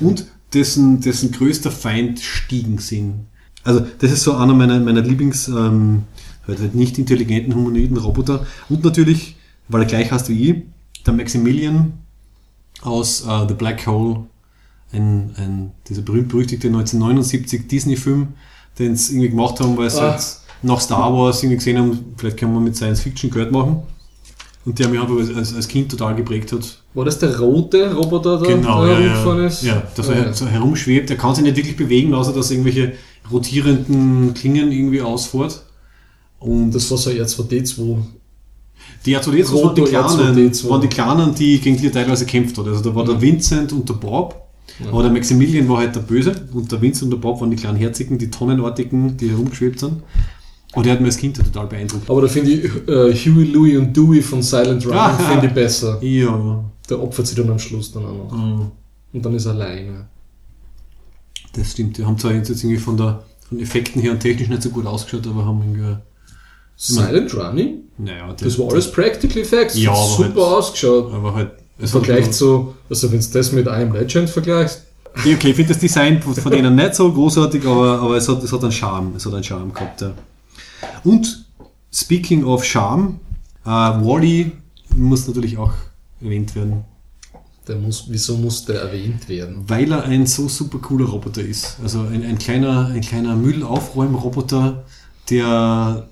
[0.00, 3.26] Und dessen, dessen größter Feind Stiegensinn.
[3.64, 6.02] Also das ist so einer meiner, meiner Lieblings, ähm,
[6.46, 8.46] halt, halt nicht intelligenten humanoiden Roboter.
[8.68, 9.36] Und natürlich,
[9.68, 10.56] weil er gleich heißt wie ich,
[11.06, 11.92] der Maximilian
[12.82, 14.24] aus äh, The Black Hole,
[14.92, 18.28] ein, ein, dieser berühmt-berüchtigte 1979 Disney-Film,
[18.78, 20.12] den sie irgendwie gemacht haben, weil sie Ah.
[20.12, 23.82] jetzt nach Star Wars irgendwie gesehen haben, vielleicht können wir mit Science Fiction Geld machen.
[24.70, 26.78] Und der mich einfach als, als Kind total geprägt hat.
[26.94, 29.46] War das der rote Roboter da, Genau, der ja, herumgefahren ja.
[29.46, 29.62] ist?
[29.64, 30.32] ja, dass er ja.
[30.32, 31.10] so herumschwebt.
[31.10, 32.92] Er kann sich nicht wirklich bewegen, außer dass er irgendwelche
[33.30, 35.62] rotierenden Klingen irgendwie ausfährt.
[36.38, 37.96] Und Das war so R2D2.
[39.06, 40.68] die R2D2 waren die Roto Kleinen, R2D2.
[40.70, 42.66] waren die Kleinen, die gegen die er teilweise kämpft hat.
[42.66, 44.36] Also da war der Vincent und der Bob.
[44.90, 47.56] Aber der Maximilian war halt der Böse und der Vincent und der Bob waren die
[47.56, 50.02] kleinen Herzigen, die Tonnenartigen, die herumgeschwebt sind.
[50.74, 52.08] Und der hat mir als Kind total beeindruckt.
[52.08, 55.10] Aber da finde ich äh, Huey, Louie und Dewey von Silent Run Ah.
[55.14, 55.98] finde ich besser.
[56.02, 58.32] Ja, Der opfert sich dann am Schluss dann auch noch.
[58.32, 58.70] Mhm.
[59.12, 60.06] Und dann ist er alleine.
[61.54, 61.98] das stimmt.
[61.98, 64.86] Die haben zwar jetzt irgendwie von der von Effekten her und technisch nicht so gut
[64.86, 65.96] ausgeschaut, aber haben irgendwie.
[66.76, 67.80] Silent Running?
[67.98, 69.76] Naja, Das war alles Practical Effects.
[69.76, 71.12] Ja, aber super halt- ausgeschaut.
[71.12, 71.50] Aber halt.
[71.78, 74.82] Im Vergleich zu, also wenn du das mit Am Legend vergleichst,
[75.14, 78.42] okay, ich finde das Design von von denen nicht so großartig, aber, aber es, hat,
[78.44, 79.12] es hat einen Charme.
[79.16, 80.12] Es hat einen Charme gehabt, ja.
[81.04, 81.46] Und
[81.92, 83.20] speaking of Charme,
[83.64, 84.52] äh, Wally
[84.96, 85.72] muss natürlich auch
[86.20, 86.84] erwähnt werden,
[87.68, 89.64] der muss, wieso muss der erwähnt werden?
[89.68, 91.76] weil er ein so super cooler Roboter ist.
[91.82, 94.84] Also ein, ein kleiner, ein kleiner Müllaufräumroboter,
[95.28, 96.08] der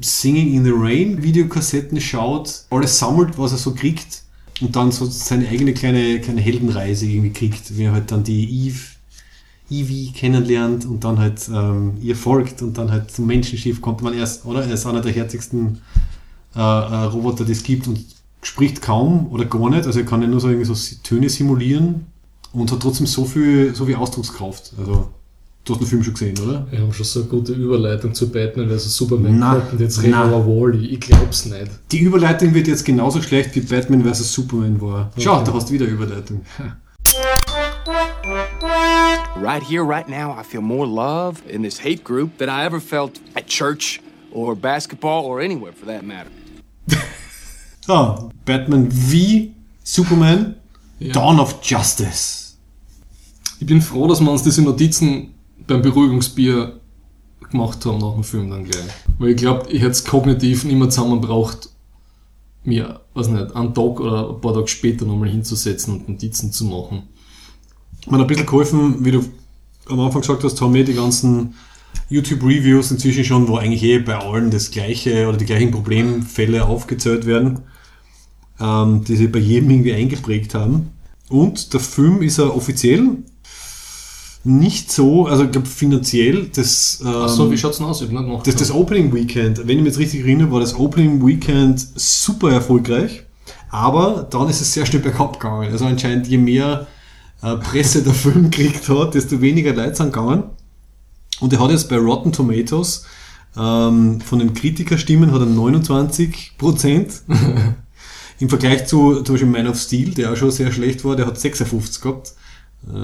[0.00, 4.22] Singing in the Rain Videokassetten schaut, alles sammelt, was er so kriegt
[4.60, 8.66] und dann so seine eigene kleine, kleine Heldenreise irgendwie kriegt, wie er halt dann die
[8.66, 8.78] Eve,
[9.70, 14.14] Evie kennenlernt und dann halt ähm, ihr folgt und dann halt zum Menschenschiff kommt man
[14.14, 14.64] erst, oder?
[14.64, 15.78] Er ist einer der herzigsten
[16.56, 18.04] äh, äh, Roboter, die es gibt und
[18.42, 22.06] spricht kaum oder gar nicht, also er kann ja nur so, irgendwie so Töne simulieren
[22.52, 24.72] und hat trotzdem so viel, so viel Ausdruckskraft.
[24.78, 25.08] Also,
[25.64, 26.66] du hast den Film schon gesehen, oder?
[26.70, 28.96] Wir haben schon so eine gute Überleitung zu Batman vs.
[28.96, 30.86] Superman Na, und jetzt reden wir Wally.
[30.86, 31.70] Ich glaub's nicht.
[31.92, 34.32] Die Überleitung wird jetzt genauso schlecht wie Batman vs.
[34.32, 35.12] Superman war.
[35.18, 35.44] Schau, Okay.
[35.46, 36.40] da hast du wieder Überleitung.
[39.36, 42.80] Right here, right now, I feel more love in this hate group than I ever
[42.80, 44.00] felt at church
[44.32, 46.30] or basketball or anywhere for that matter.
[47.80, 50.56] So, Batman wie Superman,
[51.00, 51.12] Ja.
[51.14, 52.56] Dawn of Justice.
[53.58, 55.34] Ich bin froh, dass wir uns diese Notizen
[55.66, 56.78] beim Beruhigungsbier
[57.50, 58.90] gemacht haben nach dem Film dann gleich.
[59.18, 61.70] Weil ich glaube, ich hätte es kognitiv nicht mehr zusammengebracht,
[62.64, 66.66] mir, weiß nicht, einen Tag oder ein paar Tage später nochmal hinzusetzen und Notizen zu
[66.66, 67.04] machen.
[68.06, 69.24] Man hat ein bisschen geholfen, wie du
[69.88, 71.54] am Anfang gesagt hast, haben wir die ganzen
[72.08, 77.26] YouTube-Reviews inzwischen schon, wo eigentlich eh bei allen das gleiche oder die gleichen Problemfälle aufgezählt
[77.26, 77.60] werden,
[78.60, 80.90] ähm, die sich bei jedem irgendwie eingeprägt haben.
[81.28, 83.18] Und der Film ist ja offiziell
[84.42, 88.00] nicht so, also ich glaube finanziell, das, ähm, Achso, wie schaut's denn aus?
[88.00, 91.24] Ich nicht das, das Opening Weekend, wenn ich mich jetzt richtig erinnere, war das Opening
[91.24, 93.22] Weekend super erfolgreich,
[93.68, 95.70] aber dann ist es sehr schnell bergab gegangen.
[95.70, 96.86] Also anscheinend, je mehr
[97.42, 100.44] äh, Presse der Film gekriegt hat, desto weniger Leute sind gegangen.
[101.40, 103.06] Und er hat jetzt bei Rotten Tomatoes
[103.56, 107.22] ähm, von den Kritikerstimmen hat er 29 Prozent.
[108.38, 111.26] Im Vergleich zu zum Beispiel Man of Steel, der auch schon sehr schlecht war, der
[111.26, 112.34] hat 56 gehabt.
[112.88, 112.96] Äh,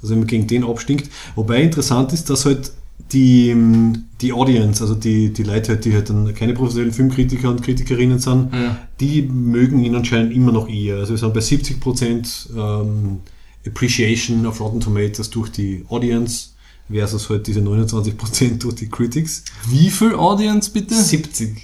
[0.00, 1.10] also wenn man gegen den abstinkt.
[1.34, 2.72] Wobei interessant ist, dass halt
[3.12, 7.62] die, ähm, die Audience, also die, die Leute, die halt dann keine professionellen Filmkritiker und
[7.62, 8.76] Kritikerinnen sind, Ja.
[9.00, 10.96] die mögen ihn anscheinend immer noch eher.
[10.96, 13.20] Also wir sind bei 70% ähm,
[13.68, 16.50] Appreciation auf Rotten Tomatoes durch die Audience
[16.90, 19.44] versus halt diese 29% durch die Critics.
[19.68, 20.94] Wie viel Audience bitte?
[20.94, 21.56] 70.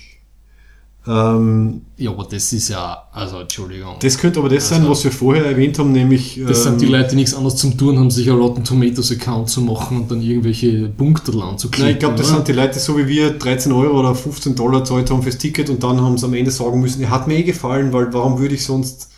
[1.07, 3.97] Ähm, Ja, aber das ist ja, also Entschuldigung.
[4.01, 6.93] das könnte aber das sein, was wir vorher erwähnt haben, nämlich Das sind die ähm,
[6.93, 10.11] Leute, die nichts anderes zum tun haben, sich ein Rotten Tomatoes Account zu machen und
[10.11, 11.85] dann irgendwelche Punkte anzuklicken.
[11.85, 12.37] Nein, ich glaube, das oder?
[12.37, 15.69] sind die Leute, so wie wir 13 Euro oder 15 Dollar zahlt haben fürs Ticket
[15.69, 18.39] und dann haben sie am Ende sagen müssen, er hat mir eh gefallen, weil warum
[18.39, 19.11] würde ich sonst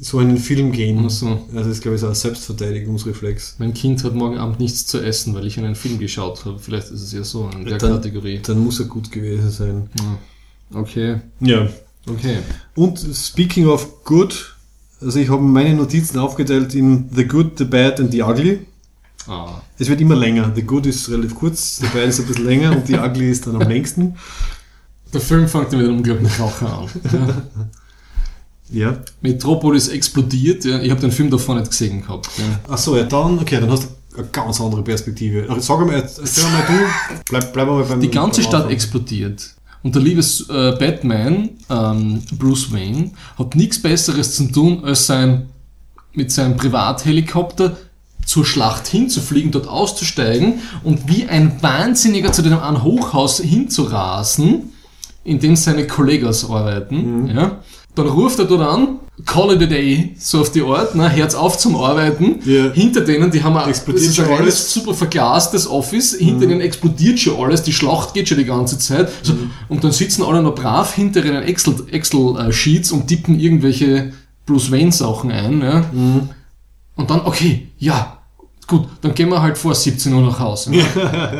[0.00, 1.02] so einen Film gehen?
[1.06, 1.26] Ach so.
[1.28, 3.56] Also das ist, glaube ich, so ein Selbstverteidigungsreflex.
[3.58, 6.58] Mein Kind hat morgen Abend nichts zu essen, weil ich einen Film geschaut habe.
[6.58, 8.40] Vielleicht ist es ja so in der Dann- Kategorie.
[8.42, 9.90] Dann muss er gut gewesen sein.
[10.72, 11.68] Okay, Ja.
[12.08, 12.38] okay.
[12.76, 14.56] Und speaking of good,
[15.00, 18.60] also ich habe meine Notizen aufgeteilt in The Good, The Bad and The Ugly.
[19.26, 20.50] Ah, Es wird immer länger.
[20.54, 23.46] The Good ist relativ kurz, The Bad ist ein bisschen länger und The Ugly ist
[23.46, 24.14] dann am längsten.
[25.12, 26.88] der Film fängt mit einem unglaublichen Raucher an.
[28.72, 28.98] Ja.
[29.20, 30.64] Metropolis explodiert.
[30.64, 30.80] Ja.
[30.80, 32.28] Ich habe den Film davor nicht gesehen gehabt.
[32.38, 32.44] Ja.
[32.68, 35.46] Ach so, ja, dann, okay, dann hast du eine ganz andere Perspektive.
[35.48, 39.54] Ach, Sag mal, erzähl mal du, bleib, bleib mal beim Die ganze beim Stadt explodiert.
[39.82, 45.48] Und der liebe äh, Batman, ähm, Bruce Wayne, hat nichts Besseres zu tun, als sein,
[46.12, 47.76] mit seinem Privathelikopter
[48.26, 54.72] zur Schlacht hinzufliegen, dort auszusteigen und wie ein Wahnsinniger zu dem einen Hochhaus hinzurasen,
[55.24, 57.28] in dem seine Kollegas arbeiten.
[57.34, 57.60] Ja.
[58.04, 58.88] Dann ruft er dort an,
[59.26, 62.36] Call it a day, so auf die Art, ne, Herz auf zum Arbeiten.
[62.46, 62.70] Ja.
[62.72, 64.74] Hinter denen, die haben ein, Explodiert das ist ein schon alles.
[64.74, 64.80] Mhm.
[64.80, 69.10] super verglastes Office, hinter ihnen explodiert schon alles, die Schlacht geht schon die ganze Zeit.
[69.22, 69.50] So, Mhm.
[69.68, 74.14] Und dann sitzen alle noch brav hinter ihren Excel- Excel-Sheets und tippen irgendwelche
[74.46, 75.60] Bruce Wayne-Sachen ein.
[75.60, 75.84] Ja.
[75.92, 76.30] Mhm.
[76.96, 78.16] Und dann, okay, ja,
[78.70, 80.70] gut, dann gehen wir halt vor 17 Uhr nach Hause.
[80.70, 80.84] Ne?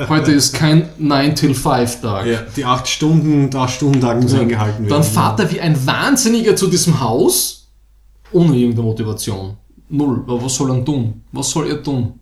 [0.08, 2.26] Heute ist kein 9-till-5-Tag.
[2.26, 4.90] Ja, die 8 Stunden, der 8 Stunden Tag muss eingehalten werden.
[4.90, 7.68] Dann fahrt er wie ein Wahnsinniger zu diesem Haus,
[8.32, 9.56] ohne irgendeine Motivation.
[9.88, 10.24] Null.
[10.26, 11.22] Aber was soll er tun?
[11.32, 12.14] Was soll er tun?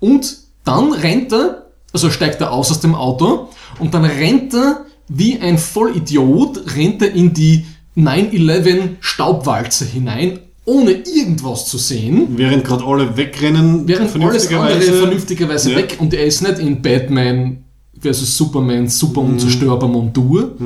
[0.00, 4.84] Und dann rennt er, also steigt er aus aus dem Auto und dann rennt er
[5.06, 7.66] wie ein Vollidiot, rennt er in die
[7.96, 12.28] 9-11 Staubwalze hinein, ohne irgendwas zu sehen.
[12.36, 15.76] Während gerade alle wegrennen, Während alles andere vernünftigerweise- Ja.
[15.78, 17.64] weg und er ist nicht in Batman
[18.00, 19.30] versus Superman super Mhm.
[19.34, 20.56] unzerstörbar Montur.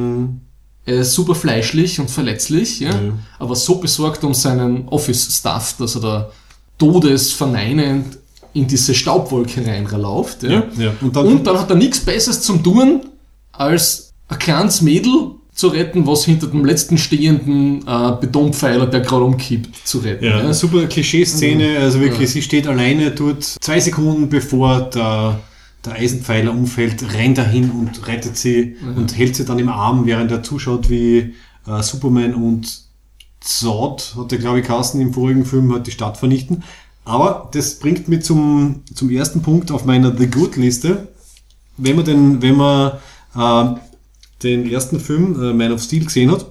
[0.87, 2.91] Er ist super fleischlich und verletzlich, ja,
[3.39, 6.31] aber so besorgt um seinen Office-Stuff, dass er da
[6.79, 8.19] todesverneinend
[8.55, 10.43] in diese Staubwolke reinläuft.
[10.45, 10.51] Ja.
[10.51, 10.93] Ja, ja.
[11.01, 13.01] Und dann- und dann hat er nichts Besseres zum tun,
[13.53, 19.25] als ein kleines Mädel zu retten, was hinter dem letzten stehenden äh, Betonpfeiler, der gerade
[19.25, 20.25] umkippt, zu retten.
[20.25, 22.35] Ja, eine super Klischee-Szene, also wirklich, Ja.
[22.35, 25.41] sie steht alleine dort, zwei Sekunden bevor der,
[25.85, 30.07] der Eisenpfeiler umfällt, rennt er hin und rettet sie und hält sie dann im Arm,
[30.07, 31.35] während er zuschaut, wie
[31.67, 32.83] äh, Superman und
[33.41, 36.63] Zod, hat der glaube ich Carsten im vorigen Film, hat die Stadt vernichten.
[37.05, 41.09] Aber das bringt mich zum, zum ersten Punkt auf meiner The Good-Liste.
[41.79, 42.93] Wenn man den, wenn man
[43.35, 43.81] äh,
[44.43, 46.47] den ersten Film, äh, Man of Steel, gesehen hat,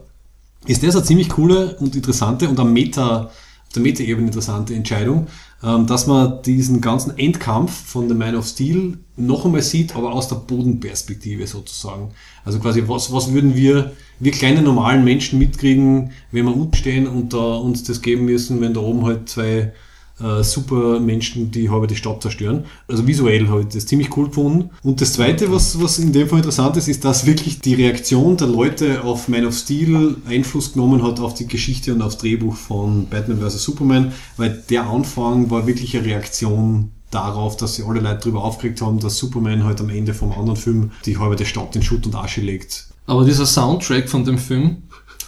[0.66, 5.28] ist das eine ziemlich coole und interessante und am Meta, auf der Meta-Ebene interessante Entscheidung,
[5.64, 10.14] ähm, dass man diesen ganzen Endkampf von The Man of Steel noch einmal sieht, aber
[10.14, 12.12] aus der Bodenperspektive sozusagen.
[12.46, 17.08] Also quasi, was, was würden wir, wir kleine normalen Menschen mitkriegen, wenn wir unten stehen
[17.08, 19.74] und da uns das geben müssen, wenn da oben halt zwei
[20.22, 22.66] äh, super Menschen, die halbe die Stadt zerstören.
[22.88, 24.70] Also visuell habe ich das ziemlich cool gefunden.
[24.84, 28.38] Und das Zweite, was, was in dem Fall interessant ist, ist, dass wirklich die Reaktion
[28.38, 32.56] der Leute auf Man of Steel Einfluss genommen hat auf die Geschichte und aufs Drehbuch
[32.56, 33.64] von Batman vs.
[33.64, 38.82] Superman, weil der Anfang war wirklich eine Reaktion darauf, dass sie alle Leute darüber aufgeregt
[38.82, 42.16] haben, dass Superman halt am Ende vom anderen Film die halbe Stadt in Schutt und
[42.16, 42.88] Asche legt.
[43.06, 44.84] Aber dieser Soundtrack von dem Film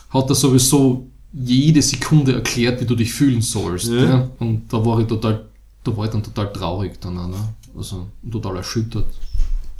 [0.10, 3.88] hat da sowieso jede Sekunde erklärt, wie du dich fühlen sollst.
[3.88, 4.04] Ja.
[4.04, 4.30] Ja.
[4.40, 5.46] Und da war ich total,
[5.84, 7.54] da war ich dann total traurig dann auch, ne?
[7.78, 9.08] Also total erschüttert,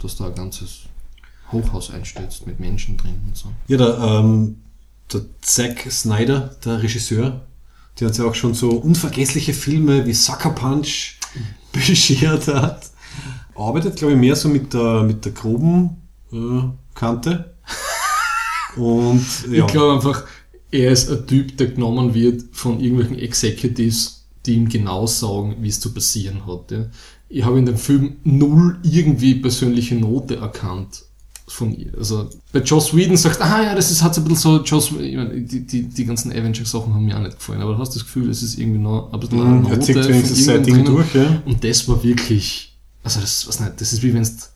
[0.00, 0.82] dass da ein ganzes
[1.50, 3.48] Hochhaus einstürzt mit Menschen drin und so.
[3.66, 4.58] Ja, der, ähm,
[5.12, 7.40] der Zack Snyder, der Regisseur,
[7.98, 11.18] der uns ja auch schon so unvergessliche Filme wie Sucker Punch
[11.72, 12.90] beschert hat,
[13.56, 15.96] arbeitet, glaube ich, mehr so mit der, mit der groben
[16.32, 16.62] äh,
[16.94, 17.54] Kante.
[18.76, 20.24] Und ja, Ich glaube einfach,
[20.70, 25.68] er ist ein Typ, der genommen wird von irgendwelchen Executives, die ihm genau sagen, wie
[25.68, 26.70] es zu passieren hat.
[26.70, 26.86] Ja.
[27.28, 31.04] Ich habe in dem Film null irgendwie persönliche Note erkannt
[31.46, 31.92] von ihr.
[31.98, 34.92] Also bei Joss Whedon sagt, ah ja, das ist halt so ein bisschen so, Joss,
[35.00, 37.94] ich meine, die, die, die ganzen Avengers-Sachen haben mir auch nicht gefallen, aber du hast
[37.94, 40.84] das Gefühl, es ist irgendwie noch ein bisschen eine Mhm, er zieht wenigstens sein Ding
[40.84, 41.42] durch, ja.
[41.44, 44.52] Und das war wirklich, also das, was nicht, das ist wie wenn es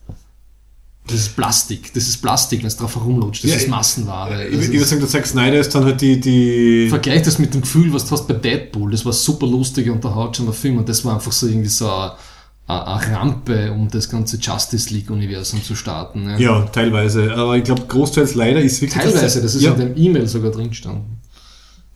[1.07, 4.47] das ist Plastik, das ist Plastik, wenn es drauf herumlutscht, das Ja, ist Massenware.
[4.47, 7.37] ich, Das ich würde sagen, der Zack Snyder ist dann halt die, die Vergleich das
[7.37, 8.91] mit dem Gefühl, was du hast bei Deadpool.
[8.91, 12.13] Das war super lustig und unterhaltsamer Film und das war einfach so irgendwie so eine,
[12.67, 16.27] eine Rampe, um das ganze Justice League-Universum zu starten.
[16.27, 16.37] Ja.
[16.39, 17.35] ja, teilweise.
[17.35, 19.73] Aber ich glaube, großteils leider ist wirklich Teilweise, das ist ja.
[19.73, 21.17] in dem E-Mail sogar drin gestanden.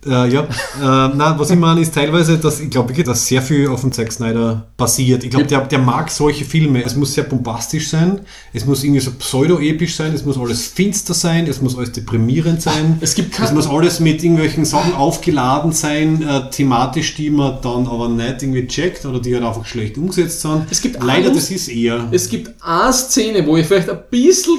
[0.06, 3.42] Äh, ja, äh, nein, was ich meine ist teilweise, dass ich glaube wirklich, dass sehr
[3.42, 5.24] viel auf dem Zack Snyder basiert.
[5.24, 6.82] Ich glaube, der, der mag solche Filme.
[6.82, 8.20] Es muss sehr bombastisch sein,
[8.54, 12.62] es muss irgendwie so pseudo-episch sein, es muss alles finster sein, es muss alles deprimierend
[12.62, 12.96] sein.
[13.02, 17.86] Es gibt es muss alles mit irgendwelchen Sachen aufgeladen sein, äh, thematisch, die man dann
[17.86, 20.62] aber nicht irgendwie checkt oder die halt einfach schlecht umgesetzt sind.
[20.70, 22.08] Es gibt Leider, alles- das ist eher.
[22.10, 24.58] Es gibt eine Szene, wo ich vielleicht ein bisschen,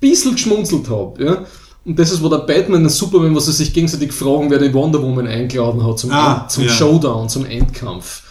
[0.00, 1.24] bisschen geschmunzelt habe.
[1.24, 1.44] Ja?
[1.84, 4.72] Und das ist, wo der Batman und Superman, was sie sich gegenseitig fragen, wer die
[4.74, 6.70] Wonder Woman eingeladen hat zum, Ah, zum ja.
[6.70, 8.22] Showdown, zum Endkampf.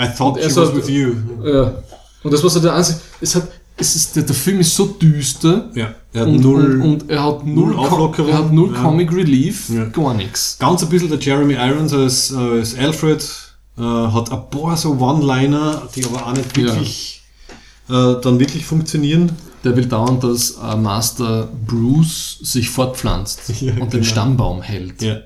[0.00, 1.12] I thought er she so- was with you.
[1.44, 1.74] Ja.
[2.22, 4.86] Und das war so der einzige, es hat, es ist, der, der Film ist so
[4.86, 5.70] düster.
[5.74, 8.30] Ja, er hat und, null, und, und er hat null, null Auflockerung.
[8.30, 8.82] er hat null Ja.
[8.82, 9.84] Comic Relief, Ja.
[9.84, 10.56] gar nichts.
[10.58, 13.22] ganz ein bisschen der Jeremy Irons als, als Alfred
[13.78, 17.22] äh, hat ein paar so One-Liner, die aber auch nicht wirklich
[17.88, 19.32] äh, dann wirklich funktionieren.
[19.68, 24.04] Der will dauernd, dass äh, Master Bruce sich fortpflanzt Ja, und den genau.
[24.04, 25.02] Stammbaum hält.
[25.02, 25.18] Ja.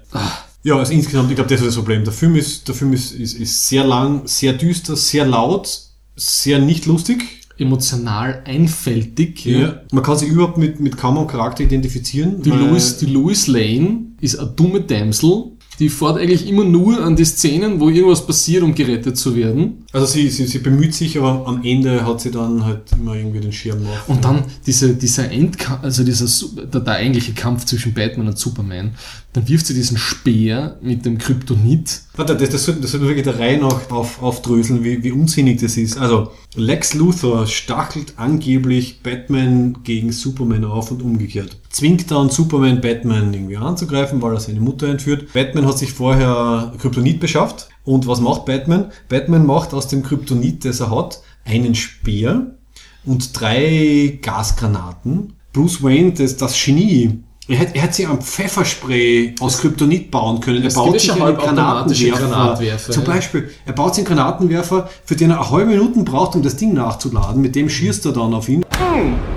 [0.65, 2.03] Ja, also insgesamt, ich glaube, das ist das Problem.
[2.03, 5.69] Der Film ist, der Film ist, ist, ist sehr lang, sehr düster, sehr laut,
[6.17, 7.23] sehr nicht lustig.
[7.57, 9.45] Emotional einfältig.
[9.45, 9.83] Ja.
[9.93, 12.43] Man kann sich überhaupt mit, mit kaum einem Charakter identifizieren.
[12.43, 15.53] Die, Louis, die Louis Lane ist eine dumme Dämsel,
[15.83, 19.85] die fährt eigentlich immer nur an die Szenen, wo irgendwas passiert, um gerettet zu werden.
[19.93, 23.41] Also sie, sie, sie bemüht sich, aber am Ende hat sie dann halt immer irgendwie
[23.41, 24.09] den Schirm auf.
[24.09, 26.27] Und dann diese, dieser Endkampf, also dieser,
[26.67, 28.93] der, der eigentliche Kampf zwischen Batman und Superman,
[29.33, 32.03] dann wirft sie diesen Speer mit dem Kryptonit.
[32.15, 35.79] Warte, das, das, das sollte wirklich der Reihe nach auf, aufdröseln, wie, wie unsinnig das
[35.79, 35.97] ist.
[35.97, 41.57] Also, Lex Luthor stachelt angeblich Batman gegen Superman auf und umgekehrt.
[41.71, 45.33] Zwingt dann Superman Batman irgendwie anzugreifen, weil er seine Mutter entführt.
[45.33, 47.71] Batman hat sich vorher Kryptonit beschafft.
[47.85, 48.93] Und was macht Batman?
[49.09, 52.59] Batman macht aus dem Kryptonit, das er hat, einen Speer
[53.05, 55.33] und drei Gasgranaten.
[55.55, 57.23] Bruce Wayne, das, das Genie,
[57.53, 60.63] er hätte, er hätte sich ein Pfefferspray aus Kryptonit bauen können.
[60.63, 63.05] Er Es gibt ja schon halbautomatische Granatwerfer, Zum.
[63.05, 66.57] Beispiel, er baut sich einen Granatenwerfer, für den er eine halbe Minute braucht, um das
[66.57, 67.43] Ding nachzuladen.
[67.43, 68.65] Mit dem schießt er dann auf ihn.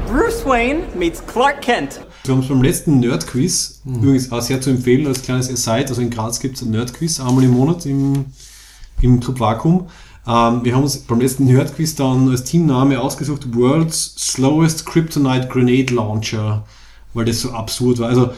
[0.07, 2.01] Bruce Wayne meets Clark Kent.
[2.23, 6.01] Wir haben es beim letzten Nerd-Quiz, übrigens auch sehr zu empfehlen als kleines Aside, also
[6.01, 8.25] in Graz gibt es ein Nerd-Quiz, einmal im Monat im,
[9.01, 9.87] im Club Vakuum.
[10.27, 15.93] Ähm, wir haben uns beim letzten Nerd-Quiz dann als Teamname ausgesucht, World's Slowest Kryptonite Grenade
[15.93, 16.65] Launcher,
[17.15, 18.09] weil das so absurd war.
[18.09, 18.29] Also,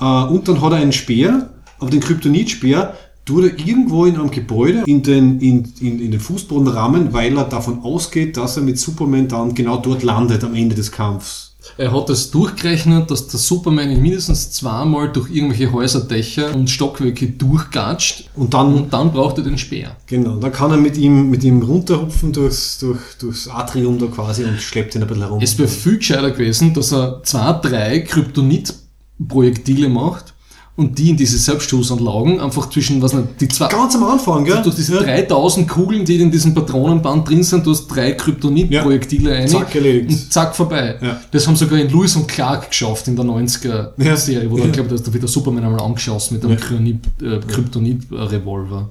[0.00, 4.30] äh, und dann hat er einen Speer, aber den Kryptonit-Speer tut er irgendwo in einem
[4.30, 8.62] Gebäude in den, in, in, in den Fußboden rammen, weil er davon ausgeht, dass er
[8.62, 11.53] mit Superman dann genau dort landet am Ende des Kampfs.
[11.76, 17.26] Er hat es durchgerechnet, dass der Superman ihn mindestens zweimal durch irgendwelche Häuserdächer und Stockwerke
[17.28, 19.96] durchgatscht Und dann und dann braucht er den Speer.
[20.06, 24.44] Genau, dann kann er mit ihm, mit ihm runterhupfen durchs, durch, durchs Atrium da quasi
[24.44, 25.40] und schleppt ihn ein bisschen herum.
[25.42, 30.33] Es wäre viel gescheiter gewesen, dass er zwei, drei Kryptonit-Projektile macht
[30.76, 34.60] und die in diese Selbstschussanlagen einfach zwischen, was nicht, die zwei, Ganz am Anfang, gell?
[34.62, 35.02] du hast diese Ja.
[35.02, 39.46] 3000 Kugeln, die in diesem Patronenband drin sind, du hast drei Kryptonit-Projektile rein.
[39.48, 40.10] Zack, erledigt.
[40.10, 40.96] Und zack, vorbei.
[41.00, 41.20] Ja.
[41.30, 44.66] Das haben sogar in Lewis und Clark geschafft in der 90er-Serie, wo Ja.
[44.66, 48.88] glaube ich, da wird der Superman einmal angeschossen mit einem Kryptonit- äh, Kryptonit-Revolver.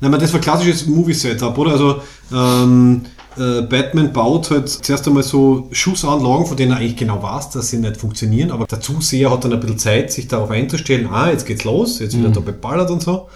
[0.00, 1.70] Nein, aber das war klassisches Movie-Setup, oder?
[1.72, 1.96] Also,
[2.32, 3.02] ähm,
[3.38, 7.68] äh, Batman baut halt zuerst einmal so Schussanlagen, von denen er eigentlich genau weiß, dass
[7.68, 11.30] sie nicht funktionieren, aber der Zuseher hat dann ein bisschen Zeit, sich darauf einzustellen, ah,
[11.30, 13.28] jetzt geht's los, jetzt wird er da beballert und so.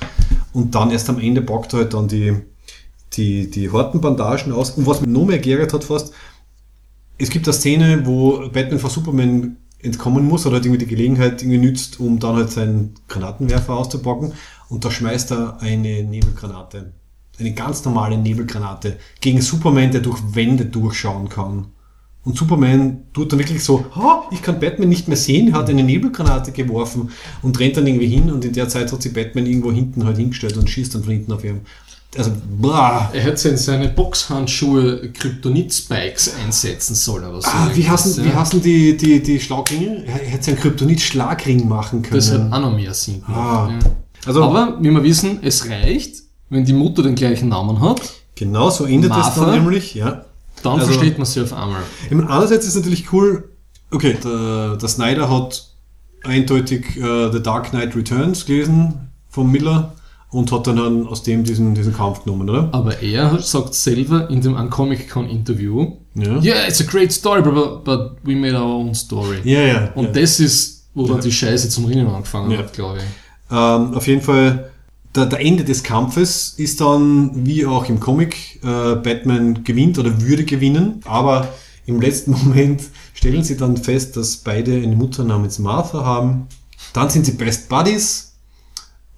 [0.52, 2.36] Und dann erst am Ende packt er halt dann die,
[3.12, 4.70] die, die Hortenbandagen aus.
[4.70, 6.12] Und was mich noch mehr geärgert hat fast,
[7.18, 11.43] es gibt eine Szene, wo Batman vor Superman entkommen muss oder halt irgendwie die Gelegenheit
[11.43, 14.32] irgendwie nützt, um dann halt seinen Granatenwerfer auszupacken
[14.68, 16.93] und da schmeißt er eine Nebelgranate.
[17.41, 21.69] Eine ganz normale Nebelgranate gegen Superman, der durch Wände durchschauen kann.
[22.23, 25.83] Und Superman tut dann wirklich so, ha, ich kann Batman nicht mehr sehen, hat eine
[25.83, 27.11] Nebelgranate geworfen
[27.41, 30.19] und rennt dann irgendwie hin und in der Zeit hat sich Batman irgendwo hinten halt
[30.19, 31.62] hingestellt und schießt dann von hinten auf ihn.
[32.19, 33.09] Also, blah.
[33.15, 37.49] Er hätte in seine Boxhandschuhe Kryptonit-Spikes einsetzen sollen oder so.
[37.49, 38.35] Ah, wie hassen, wie ja.
[38.35, 40.05] hassen die, die, die Schlagringe?
[40.07, 42.17] Er hätte einen Kryptonit-Schlagring machen können.
[42.17, 43.31] Das hat auch noch mehr Sinn gemacht.
[43.39, 43.71] Ah.
[43.71, 43.79] Ja.
[44.27, 46.20] Also- Aber, wie wir wissen, es reicht,
[46.51, 48.01] wenn die Mutter den gleichen Namen hat,
[48.35, 49.44] Genau, so endet es Martha?
[49.47, 50.24] dann nämlich, ja.
[50.62, 51.82] dann Also- versteht man sie auf einmal.
[52.06, 53.48] Ich meine, einerseits ist es natürlich cool,
[53.90, 55.66] okay, der, der Snyder hat
[56.24, 59.93] eindeutig äh, The Dark Knight Returns gelesen von Miller
[60.31, 62.68] und hat dann, dann aus dem diesen, diesen Kampf genommen, oder?
[62.72, 66.39] Aber er hat- sagt selber in dem Comic-Con-Interview, Ja.
[66.40, 69.39] yeah, it's a great story, but, but we made our own story.
[69.44, 69.90] Ja, ja.
[69.94, 70.12] Und ja.
[70.22, 72.59] das ist, wo dann die Scheiße zum Rinnen angefangen Ja.
[72.59, 73.05] hat, glaube ich.
[73.51, 74.70] Ähm, auf jeden Fall,
[75.15, 80.20] der, der Ende des Kampfes ist dann, wie auch im Comic, äh, Batman gewinnt oder
[80.20, 81.49] würde gewinnen, aber
[81.87, 82.82] im letzten Moment
[83.15, 86.47] stellen sie dann fest, dass beide eine Mutter namens Martha haben.
[86.93, 88.32] Dann sind sie Best Buddies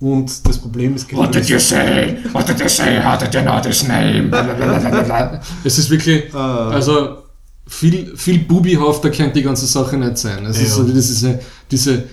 [0.00, 2.16] und das Problem ist genau What did you say?
[2.32, 3.00] What did you say?
[3.02, 4.30] How did you know this name?
[5.64, 6.70] es ist wirklich, Ah.
[6.70, 7.18] also
[7.66, 10.44] viel, viel bubihafter kann die ganze Sache nicht sein.
[10.46, 10.74] Es ist Ja.
[10.76, 11.40] so diese,
[11.70, 12.04] diese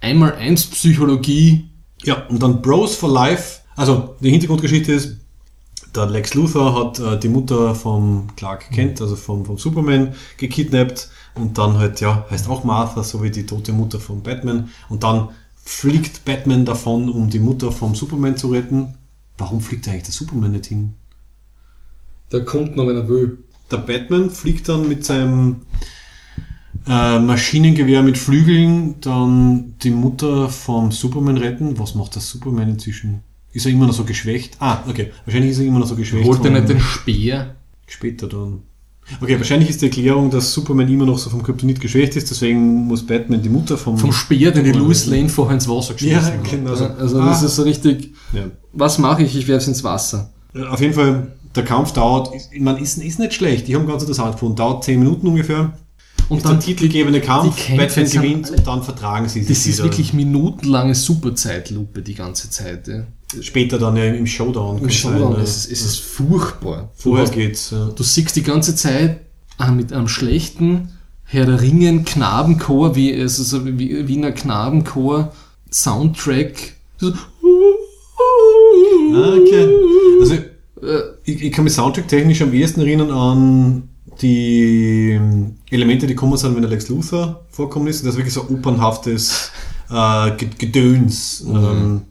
[0.00, 1.68] Einmal-Eins-Psychologie.
[2.04, 3.60] Ja, und dann Bros for Life.
[3.76, 5.16] Also die Hintergrundgeschichte ist,
[5.94, 11.08] der Lex Luthor hat äh, die Mutter vom Clark Kent, also vom, vom Superman, gekidnappt
[11.34, 14.70] und dann halt, ja, heißt auch Martha, so wie die tote Mutter von Batman.
[14.88, 18.94] Und dann fliegt Batman davon, um die Mutter vom Superman zu retten.
[19.38, 20.94] Warum fliegt eigentlich der Superman nicht hin?
[22.32, 23.38] Der kommt noch, wenn er will.
[23.70, 25.62] Der Batman fliegt dann mit seinem
[26.86, 31.78] äh, Maschinengewehr mit Flügeln dann die Mutter vom Superman retten.
[31.78, 33.20] Was macht der Superman inzwischen?
[33.52, 34.56] Ist er immer noch so geschwächt?
[34.60, 35.12] Ah, okay.
[35.24, 36.26] Wahrscheinlich ist er immer noch so geschwächt.
[36.26, 37.54] Holt er nicht den Speer?
[37.86, 38.62] Später dann.
[39.20, 42.86] Okay, wahrscheinlich ist die Erklärung, dass Superman immer noch so vom Kryptonit geschwächt ist, deswegen
[42.86, 43.98] muss Batman die Mutter vom...
[43.98, 46.50] Vom Speer, den die Louis Lane vorher ins Wasser geschmissen Ja, hat.
[46.50, 46.86] genau so.
[46.86, 47.26] Also Ah.
[47.28, 48.44] das ist so richtig, Ja.
[48.72, 49.36] was mache ich?
[49.36, 50.32] Ich werfe es ins Wasser.
[50.70, 53.68] Auf jeden Fall, der Kampf dauert, man ist, ist nicht schlecht.
[53.68, 54.56] Ich habe ganz interessant gefunden.
[54.56, 55.74] Dauert 10 Minuten ungefähr.
[56.28, 59.74] Und ist dann der titelgebende Kampf, Batman gewinnt und dann vertragen sie sich Das ist
[59.78, 59.84] wieder.
[59.84, 62.88] wirklich minutenlange Superzeitlupe die ganze Zeit.
[62.88, 63.04] Ja.
[63.40, 64.78] Später dann ja im Showdown.
[64.78, 66.90] Im Showdown, sein, es ist, es ist furchtbar.
[66.96, 67.70] Du, Vorher hast, geht's.
[67.70, 67.90] Ja.
[67.94, 69.20] du siehst die ganze Zeit
[69.58, 70.90] ah, mit einem schlechten
[71.24, 75.32] Herr der Ringen Knabenchor, wie es ist so wie Wiener Knabenchor
[75.70, 76.74] Soundtrack.
[76.98, 77.12] So,
[79.14, 79.68] Ah, okay.
[80.20, 80.34] Also,
[81.24, 83.88] ich, ich kann mich soundtrack-technisch am ehesten erinnern an
[84.20, 88.02] die ähm, Elemente, die kommen sind, wenn der Lex Luthor vorkommen ist.
[88.04, 89.50] Das ist wirklich so opernhaftes
[89.90, 91.44] äh, Ge- Gedöns.
[91.46, 92.02] Ähm,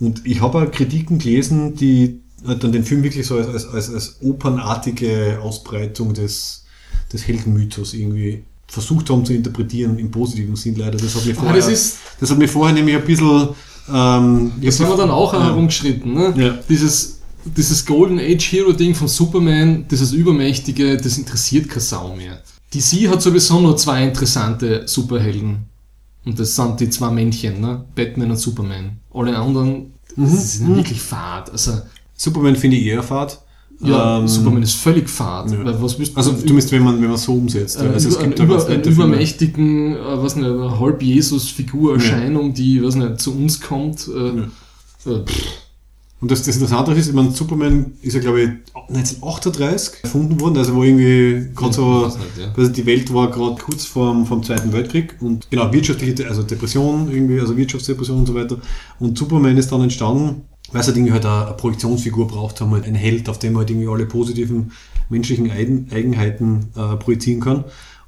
[0.00, 3.92] und ich habe auch Kritiken gelesen, die äh, dann den Film wirklich so als, als,
[3.92, 6.64] als, opernartige Ausbreitung des,
[7.12, 10.98] des Heldenmythos irgendwie versucht haben zu interpretieren, im positiven Sinn leider.
[10.98, 13.48] Das hat mir vorher, das ist- das hat mir vorher nämlich ein bisschen...
[13.88, 15.44] Ähm, Das haben wir dann auch Ja.
[15.44, 16.12] herumgeschritten.
[16.12, 16.34] Ne?
[16.36, 16.58] Ja.
[16.68, 17.15] Dieses,
[17.56, 22.40] dieses Golden Age Hero Ding von Superman, dieses Übermächtige, das interessiert keine Sau mehr.
[22.74, 25.58] DC hat sowieso nur zwei interessante Superhelden.
[26.24, 27.84] Und das sind die zwei Männchen, ne?
[27.94, 28.98] Batman und Superman.
[29.14, 30.24] Alle anderen, Mhm.
[30.24, 31.50] das ist wirklich fad.
[31.52, 31.80] Also,
[32.16, 33.40] Superman finde ich eher fad.
[33.80, 35.50] ja, Ähm, Superman ist völlig fad.
[35.52, 35.64] ja.
[35.64, 37.76] Weil was Also du müsst, wenn man, wenn man so umsetzt.
[37.76, 43.20] äh, also einen, da über, einen übermächtigen, äh, was nicht, eine Halb-Jesus-Figur-Erscheinung, die, was nicht,
[43.20, 44.08] zu uns kommt.
[44.08, 45.46] Äh, äh, pff,
[46.20, 48.48] Und das, das Interessante ist, ich meine, Superman ist ja, glaube ich,
[48.88, 52.10] 1938 erfunden worden, also wo irgendwie gerade so,
[52.56, 57.10] also die Welt war gerade kurz vorm, vom Zweiten Weltkrieg und genau, wirtschaftliche, also Depression
[57.10, 58.58] irgendwie, also Wirtschaftsdepression und so weiter.
[58.98, 62.70] Und Superman ist dann entstanden, weil sie halt irgendwie halt eine, eine Projektionsfigur braucht haben,
[62.70, 64.72] halt ein Held, auf dem man halt irgendwie alle positiven
[65.10, 67.64] menschlichen Eigen, Eigenheiten äh, projizieren kann.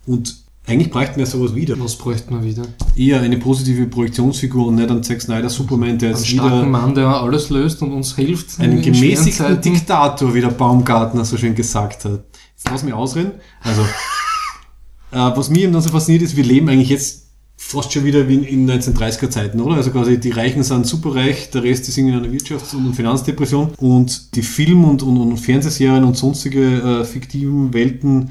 [0.06, 1.80] Und eigentlich bräuchten wir sowas wieder.
[1.80, 2.62] was bräuchte man wieder?
[2.94, 6.66] Eher eine positive Projektionsfigur und nicht ein Zack Snyder Superman, der Einen jetzt starken wieder
[6.66, 8.60] Mann, der alles löst und uns hilft.
[8.60, 9.60] einen gemäßigten.
[9.62, 12.24] Diktator, wie der Baumgartner so schön gesagt hat.
[12.54, 13.32] Jetzt lass mich ausreden.
[13.62, 13.80] Also,
[15.12, 18.28] äh, was mir eben dann so fasziniert ist, wir leben eigentlich jetzt fast schon wieder
[18.28, 19.76] wie in, in 1930er Zeiten, oder?
[19.76, 24.36] Also quasi die Reichen sind superreich, der Rest ist in einer Wirtschafts- und Finanzdepression und
[24.36, 28.30] die Film- und, und, und Fernsehserien und sonstige äh, fiktiven Welten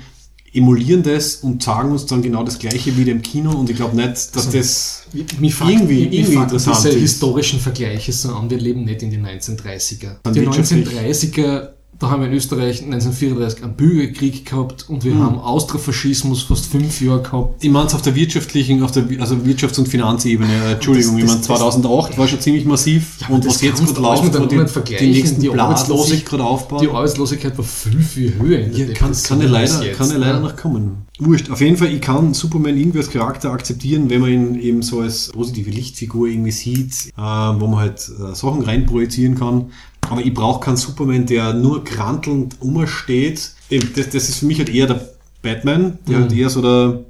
[0.58, 3.96] emulieren das und sagen uns dann genau das Gleiche wie im Kino und ich glaube
[3.96, 5.04] nicht, dass das
[5.40, 6.96] Mich fuckt- irgendwie- mich irgendwie interessant diese ist.
[7.02, 8.50] historischen Vergleiche so an.
[8.50, 10.18] Wir leben nicht in den 1930er.
[10.24, 15.15] Dann Die wirtschaftlich- 1930er, da haben wir in Österreich 1934 einen Bürgerkrieg gehabt und wir
[15.15, 15.24] Mhm.
[15.24, 17.64] haben Austrofaschismus fast fünf Jahre gehabt.
[17.64, 21.19] Ich meine es auf der wirtschaftlichen, auf der also Wirtschafts- und Finanzebene, äh, Entschuldigung, Das-
[21.22, 24.36] ich meine das- 2008 war schon ziemlich massiv aber und das was jetzt gerade läuft,
[24.36, 26.82] Umwelt vergleichen, die nächsten die Arbeitslosigkeit- gerade aufbauen.
[26.82, 29.98] Die Arbeitslosigkeit war viel, viel höher in der ja, kann, kann, ja als leider, jetzt,
[29.98, 30.48] kann ja leider ne?
[30.48, 30.98] noch kommen.
[31.19, 31.49] Wurscht.
[31.49, 34.99] Auf jeden Fall, ich kann Superman irgendwie als Charakter akzeptieren, wenn man ihn eben so
[34.99, 39.65] als positive Lichtfigur irgendwie sieht, äh, wo man halt äh, Sachen reinprojizieren kann.
[40.10, 43.52] Aber ich brauche keinen Superman, der nur krantelnd umsteht.
[43.96, 45.10] Das, das ist für mich halt eher der
[45.42, 46.22] Batman, der Mhm.
[46.24, 47.04] halt eher so der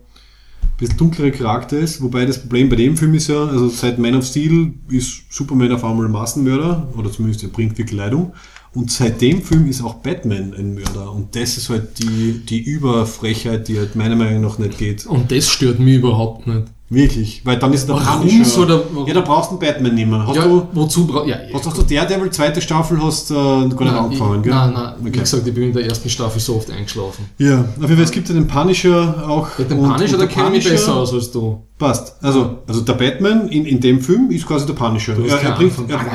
[0.78, 4.14] bisschen dunklere Charakter ist, wobei das Problem bei dem Film ist ja, also seit Man
[4.16, 8.34] of Steel ist Superman auf einmal ein Massenmörder, oder zumindest er bringt wirklich Leidung.
[8.76, 11.12] Und seit dem Film ist auch Batman ein Mörder.
[11.12, 15.08] Und das ist halt die, die Überfrechheit, die halt meiner Meinung nach nicht geht.
[15.08, 16.64] Und das stört mich überhaupt nicht.
[16.90, 17.42] Wirklich.
[17.44, 20.08] Weil dann ist der Punisher- soll der- warum- Ja, da brauchst du einen Batman nicht
[20.08, 20.26] mehr.
[20.26, 21.28] Hast ja, du, wozu braucht.
[21.28, 24.54] Ja, hast, hast du Daredevil zweite Staffel hast äh, gar nicht Nein, angefangen, ich, gell?
[24.54, 24.94] nein, nein.
[25.02, 25.20] Wie Okay.
[25.20, 27.26] gesagt, ich bin in der ersten Staffel so oft eingeschlafen.
[27.40, 29.50] Ja, auf jeden Fall, es gibt ja den Punisher auch.
[29.60, 31.62] Ja, den und- Punisher, und der kenne ich besser aus als du.
[31.78, 32.16] Passt.
[32.24, 35.14] Also, also der Batman in, in dem Film ist quasi der Punisher.
[35.28, 36.06] Er, er, bringt, er, Ah,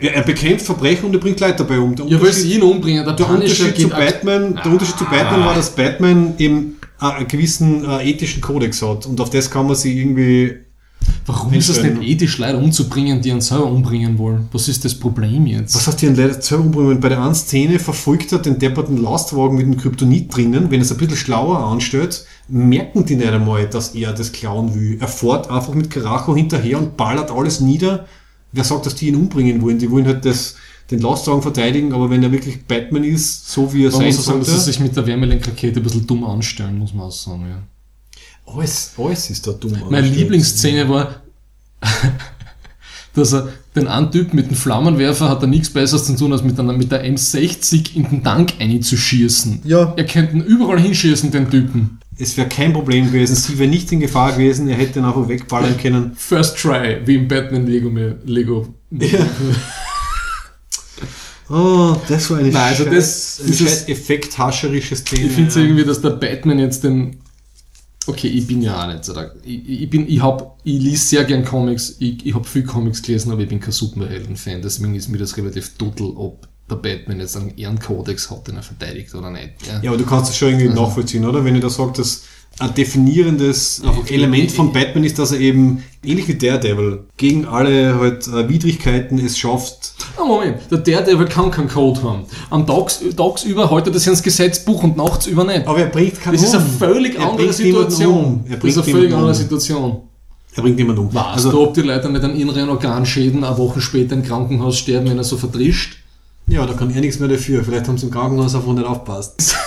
[0.00, 1.94] er, er bekämpft Verbrechen und er bringt Leute dabei um.
[1.94, 3.04] Der Ja, weil sie ihn umbringen.
[3.04, 7.28] Der, der Punisher Unterschied zu Batman, der Unterschied zu Batman war, dass Batman eben einen
[7.28, 10.54] gewissen äh, ethischen Kodex hat und auf das kann man sich irgendwie.
[11.24, 14.48] Warum ist es nicht ethisch, Leute umzubringen, die einen selber umbringen wollen?
[14.52, 15.74] Was ist das Problem jetzt?
[15.74, 17.00] Was heißt hier ein Leiter selber umbringen?
[17.00, 20.70] Bei der einen Szene verfolgt er den depperten Lastwagen mit dem Kryptonit drinnen.
[20.70, 24.74] Wenn er es ein bisschen schlauer anstellt, merken die nicht einmal, dass er das klauen
[24.74, 24.98] will.
[25.00, 28.06] Er fährt einfach mit Karacho hinterher und ballert alles nieder.
[28.52, 29.78] Wer sagt, dass die ihn umbringen wollen?
[29.78, 30.56] Die wollen halt das,
[30.90, 34.24] den Lastwagen verteidigen, aber wenn er wirklich Batman ist, so wie er Man sein muss
[34.24, 37.46] sagen, dass sie sich mit der Wärmelenkrakete ein bisschen dumm anstellen, muss man auch sagen.
[37.48, 38.54] Ja.
[38.54, 39.76] alles, alles ist da dumm.
[39.90, 40.06] Meine.
[40.06, 41.22] Lieblingsszene war,
[43.14, 46.42] dass er den einen Typ mit dem Flammenwerfer hat er nichts Besseres zu tun, als
[46.42, 49.60] mit, einer, mit der M60 in den Tank einzuschießen.
[49.64, 49.92] Ja.
[49.96, 51.98] Er könnte ihn überall hinschießen, den Typen.
[52.18, 55.28] Es wäre kein Problem gewesen, sie wäre nicht in Gefahr gewesen, er hätte ihn einfach
[55.28, 56.12] wegballern können.
[56.16, 57.90] First try, wie im Batman Lego.
[58.24, 58.74] Lego.
[61.48, 65.26] Oh, das war eine Nein, also das- eine dieses- scheiß effekthascherische Szene.
[65.26, 65.60] Ich finde ja.
[65.60, 67.18] irgendwie, dass der Batman jetzt den.
[68.08, 69.12] Okay, ich bin ja auch nicht so.
[69.12, 72.62] da- Ich, ich, bin, ich, hab, ich lese sehr gern Comics, ich, ich habe viel
[72.62, 74.62] Comics gelesen, aber ich bin kein Superhelden-Fan.
[74.62, 78.62] Deswegen ist mir das relativ total, ob der Batman jetzt einen Ehrenkodex hat, den er
[78.62, 79.50] verteidigt oder nicht.
[79.66, 79.80] Ja.
[79.82, 81.44] Ja, aber du kannst das schon irgendwie Also- nachvollziehen, oder?
[81.44, 82.22] Wenn ich da sage, dass
[82.58, 87.98] ein definierendes einfach Element von Batman ist, dass er eben, ähnlich wie Daredevil, gegen alle
[87.98, 89.94] halt äh, Widrigkeiten es schafft,
[90.28, 92.24] Moment, der Daredevil kann keinen Code haben.
[92.50, 95.66] Am Tags, tagsüber haltet er sich ans Gesetzbuch und nachts über nicht.
[95.66, 98.24] aber er bringt keinen Das ist eine völlig Er andere Situation.
[98.24, 98.44] um.
[98.46, 99.34] Er Das bringt ist eine völlig andere um.
[99.34, 99.96] Situation.
[100.54, 101.14] Er bringt niemanden um.
[101.14, 104.78] Weißt Also, du, ob die Leute nicht an inneren Organschäden eine Woche später im Krankenhaus
[104.78, 105.98] sterben, wenn er so verdrischt?
[106.48, 107.64] Ja, da kann er nichts mehr dafür.
[107.64, 109.56] Vielleicht haben sie im Krankenhaus einfach nicht aufpasst.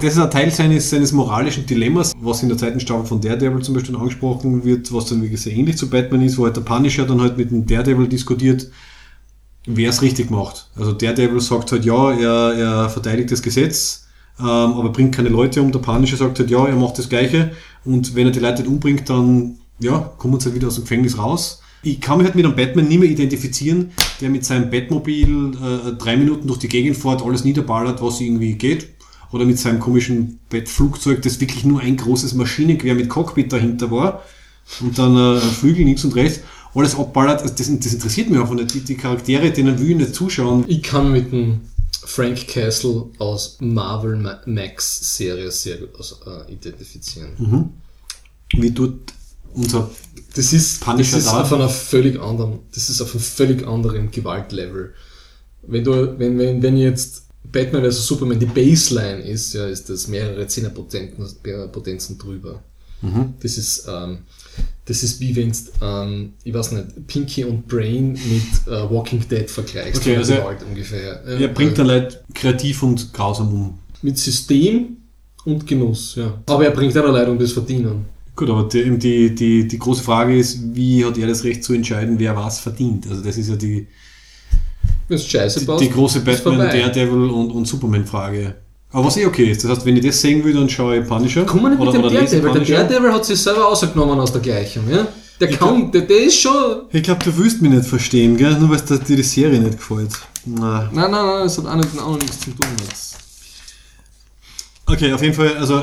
[0.00, 3.60] Das ist ein Teil seines, seines moralischen Dilemmas, was in der zweiten Staffel von Daredevil
[3.60, 6.62] zum Beispiel angesprochen wird, was dann wirklich sehr ähnlich zu Batman ist, wo halt der
[6.62, 8.70] Punisher dann halt mit dem Daredevil diskutiert,
[9.66, 10.68] wer es richtig macht.
[10.76, 14.06] Also Daredevil sagt halt, ja, er, er verteidigt das Gesetz,
[14.38, 15.72] ähm, aber bringt keine Leute um.
[15.72, 17.52] Der Punisher sagt halt, ja, er macht das Gleiche
[17.84, 20.84] und wenn er die Leute nicht umbringt, dann ja, kommen sie halt wieder aus dem
[20.84, 21.60] Gefängnis raus.
[21.82, 25.92] Ich kann mich halt mit einem Batman nie mehr identifizieren, der mit seinem Batmobil äh,
[25.92, 28.88] drei Minuten durch die Gegend fährt, alles niederballert, was irgendwie geht.
[29.32, 34.22] Oder mit seinem komischen Bettflugzeug, das wirklich nur ein großes Maschinengewehr mit Cockpit dahinter war.
[34.80, 36.40] Und dann äh, Flügel links und rechts.
[36.74, 37.42] Alles abballert.
[37.42, 38.74] Also das, das interessiert mich einfach nicht.
[38.74, 40.64] Die, die Charaktere, denen will ich nicht zuschauen.
[40.66, 41.60] Ich kann mit dem
[42.04, 47.70] Frank Castle aus Marvel Ma- Max Serie sehr gut aus, äh, identifizieren.
[48.52, 49.12] Wie tut
[49.54, 49.88] unser
[50.34, 51.42] Das ist, Punisher das ist da?
[51.42, 54.92] auf einer völlig anderen, das ist auf einem völlig anderen Gewaltlevel.
[55.62, 58.06] Wenn du, wenn, wenn, wenn jetzt Batman vs.
[58.06, 61.36] Superman die Baseline ist, ja, ist das mehrere Zehnerpotenzen
[61.72, 62.62] Potenzen drüber.
[63.00, 63.34] Mhm.
[63.40, 64.18] Das ist, ähm,
[64.86, 65.52] das ist wie wenn
[65.82, 70.00] ähm, ich weiß nicht, Pinky und Brain mit äh, Walking Dead vergleichst.
[70.02, 71.24] Okay, also er- Gewalt ungefähr.
[71.24, 73.78] Er bringt dann Leute kreativ und grausam um.
[74.02, 74.98] mit System
[75.44, 76.38] und Genuss, ja.
[76.46, 78.06] Aber er bringt auch Leute um das Verdienen.
[78.36, 81.72] Gut, aber die, die, die, die große Frage ist, wie hat er das Recht zu
[81.72, 83.06] entscheiden, wer was verdient?
[83.08, 83.86] Also das ist ja die,
[85.08, 86.58] die, die große Batman.
[86.58, 88.56] Daredevil und, und Superman-Frage.
[88.94, 91.08] Aber was eh okay ist, das heißt, wenn ich das sehen will, dann schaue ich
[91.08, 91.44] Punisher.
[91.44, 92.64] Komm mal nicht mit dem lese Daredevil.
[92.64, 92.84] Der.
[92.84, 95.08] Daredevil hat sich selber ausgenommen aus der Gleichung, ja?
[95.40, 96.82] Der kann, der, der ist schon.
[96.92, 98.56] Ich glaube, du willst mich nicht verstehen, gell?
[98.56, 100.12] Nur weil dir die Serie nicht gefällt.
[100.46, 100.88] Na.
[100.92, 103.16] Nein, nein, nein, das hat auch, nicht, auch nichts zu tun jetzt.
[104.86, 105.82] Okay, auf jeden Fall, also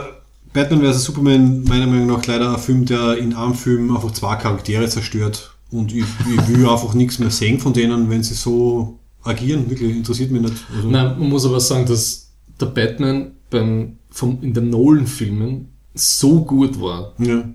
[0.54, 1.04] Batman vs.
[1.04, 5.54] Superman, meiner Meinung nach leider ein Film, der in einem Film einfach zwei Charaktere zerstört.
[5.70, 9.70] Und ich, ich will einfach nichts mehr sehen von denen, wenn sie so agieren.
[9.70, 10.56] Wirklich, interessiert mich nicht.
[10.74, 12.31] Also, Nein, man muss aber sagen, dass
[12.62, 17.14] der Batman beim, vom, in den Nolan-Filmen so gut war.
[17.20, 17.50] Ja.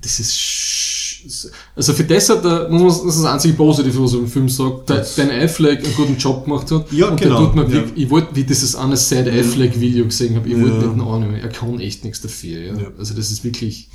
[0.00, 1.52] Das ist.
[1.76, 4.26] Also für das hat er, muss man, das ist das einzige Positive, was er im
[4.26, 6.90] Film sagt, der Ben Affleck einen guten Job gemacht hat.
[6.92, 7.70] Ja, und genau, Der tut mir ja.
[7.70, 10.82] wirklich, ich wollte, wie dieses eine Sad Affleck-Video gesehen habe, ich wollte Ja.
[10.82, 11.34] nicht einen annehmen.
[11.36, 12.60] Er kann echt nichts dafür.
[12.60, 12.74] Ja.
[12.74, 12.88] Ja.
[12.98, 13.88] Also das ist wirklich,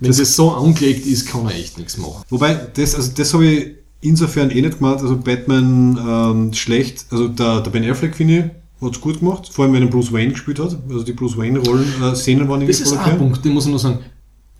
[0.00, 2.24] wenn das, so angelegt ist, kann er echt nichts machen.
[2.30, 3.66] Wobei, das, also das habe ich
[4.00, 5.00] insofern eh nicht gemacht.
[5.02, 8.44] Also Batman ähm, schlecht, also der, der Ben Affleck, finde ich,
[8.82, 9.48] hat es gut gemacht.
[9.50, 10.76] Vor allem, wenn er Bruce Wayne gespielt hat.
[10.88, 13.18] Also die Bruce Wayne-Rollen, äh, Szenen waren Das irgendwie ist voll auch ein.
[13.18, 13.98] Punkt, den muss ich nur sagen.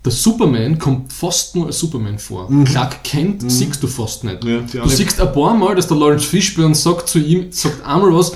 [0.05, 2.49] Der Superman kommt fast nur als Superman vor.
[2.65, 4.43] Clark Kent siehst du fast nicht.
[4.43, 4.65] Mhm.
[4.73, 8.13] Ja, du siehst ein paar Mal, dass der Lawrence Fishburne sagt zu ihm, sagt einmal
[8.13, 8.33] was,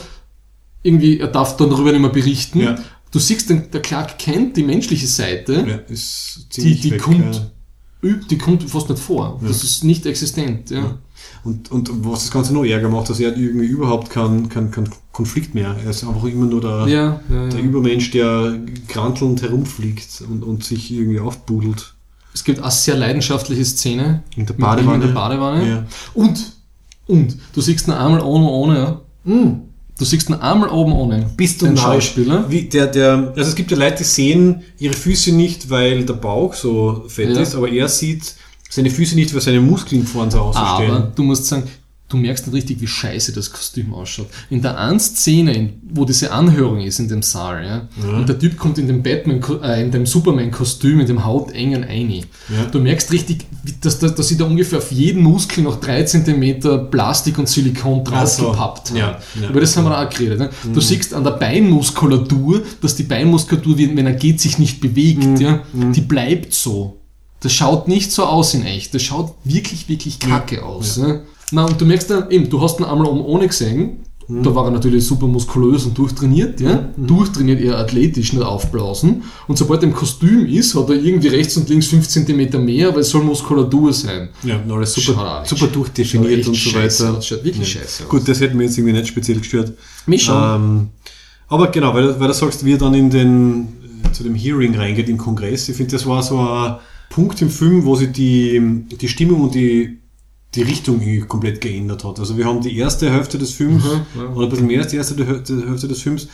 [0.81, 2.61] irgendwie, er darf dann darüber nicht mehr berichten.
[2.61, 2.75] Ja.
[3.11, 7.51] Du siehst den, der Clark Kent, die menschliche Seite, Ja, ist die, die weg, kommt,
[8.01, 9.39] die kommt fast nicht vor.
[9.45, 10.69] Das ist nicht existent.
[10.69, 10.97] Ja.
[11.43, 14.71] Und, und was das Ganze noch ärger macht, dass er hat irgendwie überhaupt keinen kein,
[14.71, 15.75] kein Konflikt mehr.
[15.83, 17.65] Er ist einfach immer nur der, Ja, ja, der ja.
[17.65, 21.93] Übermensch, der krantelnd herumfliegt und, und sich irgendwie aufbudelt.
[22.33, 24.95] Es gibt eine sehr leidenschaftliche Szene In der Badewanne.
[24.95, 25.87] in der Badewanne.
[26.13, 26.53] Und,
[27.07, 29.01] und, du siehst ihn einmal ohne, ohne, ja.
[29.97, 31.31] Du siehst ihn einmal oben ohne.
[31.35, 31.75] Bist du neu?
[31.75, 32.45] Schauspieler.
[32.49, 36.13] Wie der, der, also es gibt ja Leute, die sehen ihre Füße nicht, weil der
[36.13, 37.41] Bauch so fett Ja.
[37.41, 38.35] ist, aber er sieht
[38.69, 40.91] seine Füße nicht, weil seine Muskeln vorne so außerstehen.
[40.91, 41.63] Aber du musst sagen,
[42.09, 44.27] du merkst nicht richtig, wie scheiße das Kostüm ausschaut.
[44.49, 47.87] In der einen Szene, in- wo diese Anhörung ist in dem Saal, ja,
[48.17, 52.23] und der Typ kommt in dem Batman, äh, in dem Superman-Kostüm, in dem hautengen Eini.
[52.47, 52.65] Ja.
[52.71, 53.45] Du merkst richtig,
[53.81, 58.03] dass, dass, dass sie da ungefähr auf jeden Muskel noch drei Zentimeter Plastik und Silikon
[58.09, 58.43] Ach so.
[58.43, 58.97] draufgepappt haben.
[58.97, 59.49] Ja, ja.
[59.49, 60.39] Über das haben wir auch geredet.
[60.39, 60.49] Ne?
[60.73, 65.39] Du siehst an der Beinmuskulatur, dass die Beinmuskulatur, wenn er geht, sich nicht bewegt.
[65.41, 65.63] Ja?
[65.73, 66.96] Die bleibt so.
[67.41, 68.93] Das schaut nicht so aus in echt.
[68.93, 70.97] Das schaut wirklich, wirklich kacke aus.
[70.97, 71.21] Ne?
[71.51, 73.97] Na, und du merkst dann, eben, du hast ihn einmal oben ohne gesehen.
[74.29, 76.89] Da war er natürlich super muskulös und durchtrainiert, ja?
[76.97, 79.23] Durchtrainiert eher athletisch, nicht aufblasen.
[79.47, 82.91] Und sobald er im Kostüm ist, hat er irgendwie rechts und links 5 cm mehr,
[82.93, 84.27] weil es soll Muskulatur sein.
[84.43, 87.17] Ja, und alles super, super durchdefiniert und so weiter.
[87.19, 88.09] aus, schaut wirklich scheiße aus.
[88.09, 89.71] Gut, das hätte mir jetzt irgendwie nicht speziell gestört.
[90.07, 90.35] Mich schon.
[90.35, 90.87] Ähm,
[91.47, 93.67] aber genau, weil, du- weil du sagst, wie er dann in den,
[94.03, 96.75] äh, zu dem Hearing reingeht im Kongress, ich finde, das war so ein
[97.09, 98.61] Punkt im Film, wo sich die,
[98.99, 99.97] die Stimmung und die,
[100.55, 102.19] die Richtung komplett geändert hat.
[102.19, 104.29] Also wir haben die erste Hälfte des Films, Mhm, ja.
[104.33, 106.27] oder ein bisschen mehr als die erste Hälfte des Films,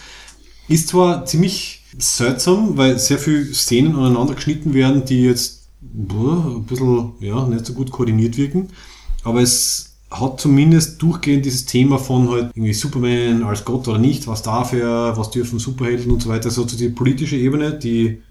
[0.68, 6.64] ist zwar ziemlich seltsam, weil sehr viele Szenen aneinander geschnitten werden, die jetzt boah, ein
[6.64, 8.70] bisschen ja, nicht so gut koordiniert wirken.
[9.24, 14.28] Aber es hat zumindest durchgehend dieses Thema von halt irgendwie Superman als Gott oder nicht,
[14.28, 18.22] was darf er, was dürfen Superhelden und so weiter, so zu die politische Ebene, die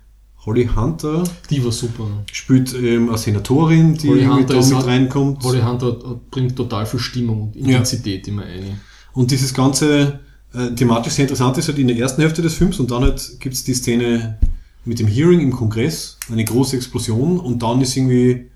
[0.45, 2.09] Holly Hunter Die war super.
[2.33, 5.45] spielt ähm, eine Senatorin, die Holly mit, Hunter da mit reinkommt.
[5.45, 8.81] Holly Hunter bringt total viel Stimmung und Intensität immer ein.
[9.13, 10.21] Und dieses ganze
[10.53, 13.41] äh, thematisch sehr interessant ist halt in der ersten Hälfte des Films und dann halt
[13.41, 14.39] gibt's die Szene
[14.85, 18.51] mit dem Hearing im Kongress, eine große Explosion und dann ist irgendwie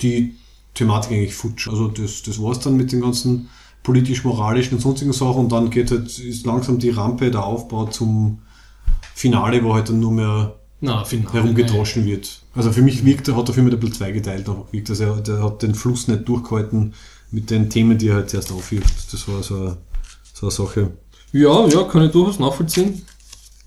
[0.00, 0.34] die
[0.74, 1.68] Thematik eigentlich futsch.
[1.68, 3.48] Also das, das war's dann mit den ganzen
[3.84, 8.38] politisch-moralischen und sonstigen Sachen und dann geht halt, ist langsam die Rampe, der Aufbau zum
[9.14, 11.32] Finale, wo halt dann nur mehr Finale.
[11.32, 12.40] herumgedroschen wird.
[12.54, 14.90] Also für mich wirkt, hat der Film ein bisschen zweigeteilt einfach wirkt.
[14.90, 16.94] Also er, der hat den Fluss nicht durchgehalten
[17.30, 19.12] mit den Themen, die er halt zuerst aufwirft.
[19.12, 19.76] Das war so eine,
[20.34, 20.90] so eine Sache.
[21.32, 23.02] Ja, ja, kann ich durchaus nachvollziehen.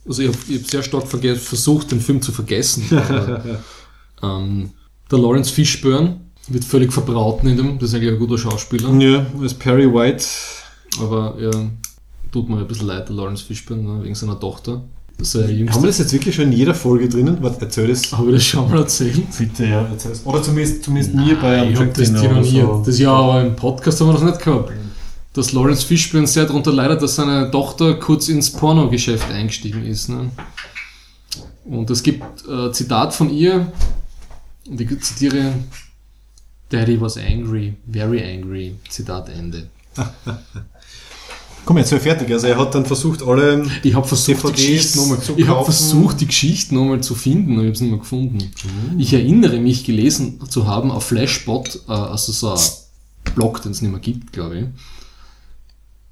[0.07, 2.85] Also ich habe hab sehr stark versucht, den Film zu vergessen.
[2.91, 3.59] Aber,
[4.21, 4.71] ähm,
[5.09, 8.93] der Lawrence Fishburne wird völlig verbraten in dem, das ist eigentlich ein guter Schauspieler.
[8.99, 10.25] Ja, als Perry White.
[10.99, 11.51] Aber ja,
[12.31, 14.83] tut mir ein bisschen leid, der Lawrence Fishburne, ne, wegen seiner Tochter.
[15.17, 17.37] Ja Haben wir das jetzt wirklich schon in jeder Folge drinnen?
[17.41, 18.11] Was, erzähl das.
[18.11, 19.23] Habe ich das schon mal erzählt?
[19.37, 20.25] Bitte, ja, erzähl es.
[20.25, 22.87] Oder zumindest, zumindest mir bei einem ich das Dinner oder tyraniert.
[22.87, 24.71] Das ja, aber im Podcast haben wir das nicht gehabt.
[25.33, 30.09] Dass Lawrence Fishburne sehr darunter leidet, dass seine Tochter kurz ins Pornogeschäft eingestiegen ist.
[30.09, 30.31] Ne?
[31.65, 33.71] Und es gibt äh, Zitat von ihr,
[34.67, 35.53] und ich zitiere,
[36.69, 39.69] Daddy was angry, very angry, Zitat Ende.
[41.65, 42.31] Komm, jetzt wir fertig.
[42.31, 45.47] Also er hat dann versucht, alle Ich habe versucht, die DVDs Geschichte nochmal zu Ich
[45.47, 48.51] habe versucht, die Geschichte nochmal zu finden, aber ich habe es nicht mehr gefunden.
[48.97, 53.81] Ich erinnere mich gelesen zu haben auf Flashbot, äh, also so ein Blog, den es
[53.81, 54.65] nicht mehr gibt, glaube ich,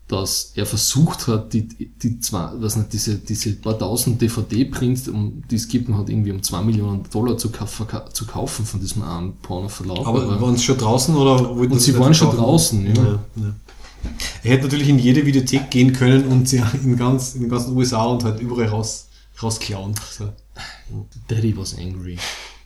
[0.08, 5.44] dass er versucht hat, die, die zwei, was nicht, diese, diese paar tausend DVD-Prints, um,
[5.50, 9.04] die es gibt, und hat irgendwie um zwei Millionen Dollar zu, zu kaufen von diesem
[9.04, 10.06] einen Pornoverlag.
[10.06, 12.94] Aber waren sie schon draußen oder wollten Und sie waren schon draußen, ja.
[12.94, 13.54] Ja, ja.
[14.44, 17.76] Er hätte natürlich in jede Videothek gehen können und sie in, ganz, in den ganzen
[17.76, 19.08] USA und halt überall raus,
[19.42, 19.96] rausklauen.
[20.12, 20.30] So.
[21.28, 22.18] Daddy was angry.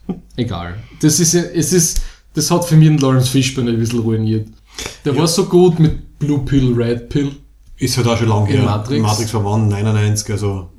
[0.36, 0.78] Egal.
[1.02, 2.02] Das ist ja, es ist,
[2.34, 4.48] das hat für mich den Lawrence Fishburne ein bisschen ruiniert.
[5.06, 7.32] Der war so gut mit Blue Pill, Red Pill.
[7.78, 8.64] Ist halt auch schon lange her.
[8.64, 9.02] Matrix?
[9.02, 9.68] Matrix war wann?
[9.68, 10.70] 99, also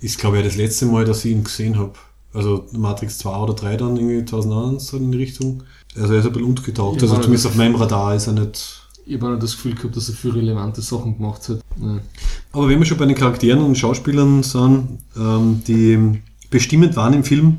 [0.00, 1.92] ist glaube ich das letzte Mal, dass ich ihn gesehen habe.
[2.32, 5.62] Also Matrix 2 oder 3 dann irgendwie 2001 so in die Richtung.
[5.96, 6.96] Also er ist ein bisschen untergetaucht.
[6.96, 8.79] Ja, also zumindest auf meinem Radar ist er nicht.
[9.06, 11.60] Ich habe auch das Gefühl gehabt, dass er viel relevante Sachen gemacht hat.
[11.80, 12.00] Ja.
[12.52, 16.20] Aber wenn wir schon bei den Charakteren und Schauspielern sind, ähm, die
[16.50, 17.58] bestimmend waren im Film,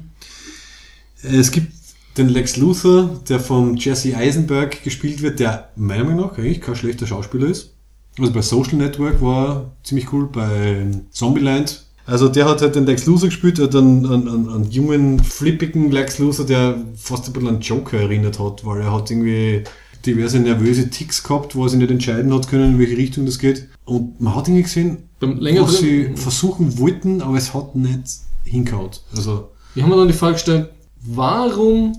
[1.23, 1.73] äh, es gibt
[2.17, 6.75] den Lex Luthor, der von Jesse Eisenberg gespielt wird, der meiner Meinung nach eigentlich kein
[6.75, 7.73] schlechter Schauspieler ist.
[8.19, 11.85] Also bei Social Network war er ziemlich cool, bei Zombieland.
[12.05, 15.91] Also der hat halt den Lex Luthor gespielt, hat einen, einen, einen, einen jungen, flippigen
[15.91, 19.63] Lex Luthor, der fast ein bisschen an Joker erinnert hat, weil er hat irgendwie
[20.05, 23.39] diverse nervöse Ticks gehabt, wo er sich nicht entscheiden hat können, in welche Richtung das
[23.39, 23.67] geht.
[23.85, 28.03] Und man hat irgendwie gesehen, was sie versuchen wollten, aber es hat nicht
[28.43, 28.91] hingehauen.
[29.15, 30.69] Also, ich habe mir dann die Frage gestellt,
[31.01, 31.95] warum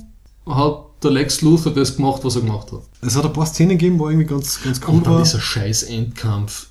[0.46, 2.82] hat der Lex Luthor das gemacht, was er gemacht hat?
[3.00, 5.22] es hat ein paar Szenen gegeben, wo irgendwie ganz, ganz cool Und dann war.
[5.22, 6.68] dieser scheiß Endkampf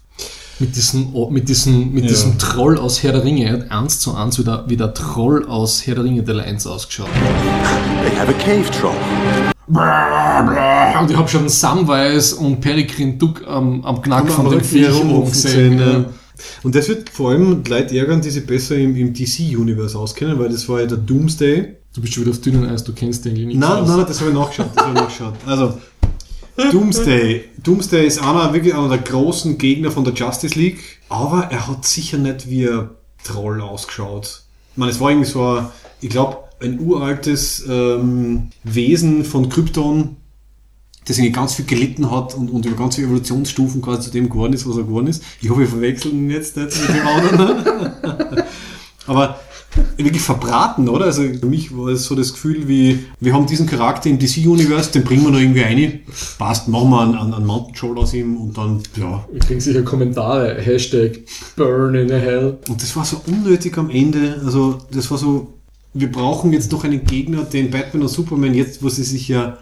[0.62, 2.10] mit diesem, mit diesem, mit Ja.
[2.10, 3.46] diesem Troll aus Herr der Ringe.
[3.46, 6.40] Er hat eins zu eins wie der, wie der Troll aus Herr der Ringe Teil
[6.40, 7.08] 1 ausgeschaut.
[8.04, 8.94] They have a cave troll.
[11.02, 15.80] Und ich habe schon Samwise und Peregrin Duck am, am Knack von dem herumlaufen gesehen.
[15.80, 16.06] ja.
[16.64, 20.50] Und das wird vor allem Leute ärgern, die sich besser im, im DC-Universe auskennen, weil
[20.50, 21.76] das war ja der Doomsday.
[21.94, 24.20] Du bist schon wieder auf dünnen Eis, du kennst den nicht Nein, nein, nein, das
[24.22, 24.68] habe ich nachgeschaut.
[24.74, 25.34] Das habe ich nachgeschaut.
[25.46, 25.74] Also,
[26.56, 27.46] Doomsday.
[27.64, 31.86] Doomsday ist einer, wirklich einer der großen Gegner von der Justice League, aber er hat
[31.86, 32.90] sicher nicht wie ein
[33.24, 34.44] Troll ausgeschaut.
[34.72, 35.68] Ich meine, es war irgendwie so ein,
[36.02, 40.18] ich glaube, ein uraltes ähm, Wesen von Krypton,
[41.06, 44.30] das irgendwie ganz viel gelitten hat und, und über ganz viele Evolutionsstufen quasi zu dem
[44.30, 45.24] geworden ist, was er geworden ist.
[45.42, 48.44] Ich hoffe, wir verwechseln ihn jetzt nicht mit dem anderen.
[49.08, 49.40] Aber
[49.98, 51.06] wirklich verbraten, oder?
[51.06, 54.92] Also für mich war es so das Gefühl, wie wir haben diesen Charakter im DC-Universe,
[54.92, 56.00] den bringen wir noch irgendwie rein.
[56.38, 59.26] Passt, machen wir einen, einen, einen Mountain Troll aus ihm und dann, ja.
[59.32, 60.60] Wir kriegen sicher Kommentare.
[60.62, 61.20] Hashtag
[61.56, 62.60] Burn in the Hell.
[62.68, 64.42] Und das war so unnötig am Ende.
[64.44, 65.54] Also das war so,
[65.94, 69.58] wir brauchen jetzt noch einen Gegner, den Batman und Superman jetzt, wo sie sich ja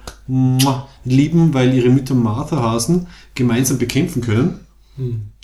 [1.05, 4.59] lieben, weil ihre Mütter Martha hasen, gemeinsam bekämpfen können.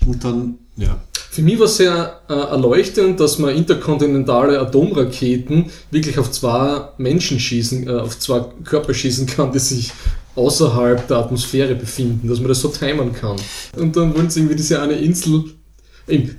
[0.06, 1.00] Und dann, ja.
[1.32, 7.90] Für mich war sehr äh, erleuchtend, dass man interkontinentale Atomraketen wirklich auf zwei Menschen schießen,
[7.90, 9.92] äh, auf zwei Körper schießen kann, die sich
[10.36, 13.36] außerhalb der Atmosphäre befinden, dass man das so timen kann.
[13.78, 15.44] Und dann wollen sie irgendwie diese eine Insel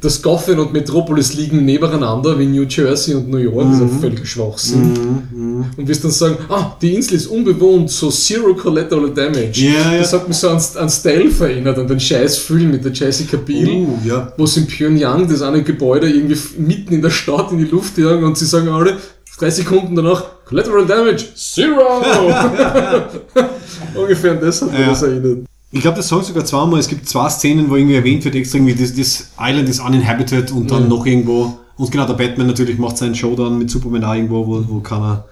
[0.01, 4.01] das Gotham und Metropolis liegen nebeneinander wie New Jersey und New York, das ist ein
[4.01, 5.65] völliger Schwachsinn.
[5.77, 9.61] Und wirst dann sagen, ah, die Insel ist unbewohnt, so Zero Collateral Damage.
[9.67, 9.99] Ja, ja.
[9.99, 13.37] Das hat mich so an, an Stealth erinnert, an den scheiß Film mit der Jessica
[13.39, 14.33] Biel, Oh, ja.
[14.37, 17.99] wo sie in Pyongyang das eine Gebäude irgendwie mitten in der Stadt in die Luft
[17.99, 18.99] jagen und sie sagen alle,
[19.39, 22.03] drei Sekunden danach, Collateral Damage, Zero!
[24.01, 24.87] Ungefähr an das hat mich Ja.
[24.91, 25.39] das erinnert.
[25.77, 26.81] Ich glaube, das sie sogar zweimal.
[26.81, 30.51] Es gibt zwei Szenen, wo irgendwie erwähnt wird, extra irgendwie, das, das Island is uninhabited
[30.53, 30.89] und dann Ja.
[30.89, 31.59] noch irgendwo.
[31.77, 35.27] Und genau, der Batman natürlich macht seinen Showdown mit Superman auch irgendwo, wo, wo keiner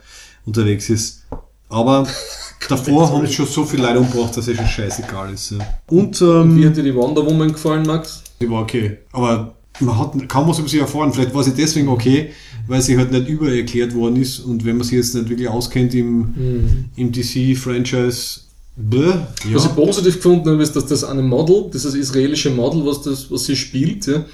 [0.45, 1.23] unterwegs ist.
[1.71, 2.07] Aber
[2.69, 5.53] davor haben schon so viele Leute umgebracht, dass es schon scheißegal ist.
[5.53, 5.59] Ja.
[5.89, 8.23] Und ähm, Wie hat dir die Wonder Woman gefallen, Max?
[8.41, 8.99] die war okay.
[9.13, 11.13] Aber man hat kaum was über sie erfahren.
[11.13, 12.31] Vielleicht war sie deswegen okay,
[12.69, 14.41] weil sie halt nicht übererklärt worden ist.
[14.41, 18.41] Und wenn man sie jetzt nicht wirklich auskennt im, im DC-Franchise,
[18.77, 19.55] bäh, ja.
[19.55, 23.31] Was ich positiv gefunden habe, ist, dass das eine Model, dieses israelische Model, was, das,
[23.31, 24.25] was sie spielt, ja,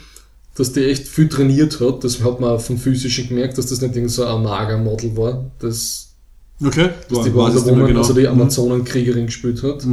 [0.54, 2.02] dass die echt viel trainiert hat.
[2.04, 5.16] Das hat man auch vom Physischen gemerkt, dass das nicht irgend so ein mager Model
[5.16, 6.08] war, das,
[6.64, 6.90] okay.
[7.08, 8.00] dass War- die Wonder Woman, genau.
[8.00, 8.26] also die Mhm.
[8.28, 9.86] Amazonenkriegerin gespielt hat.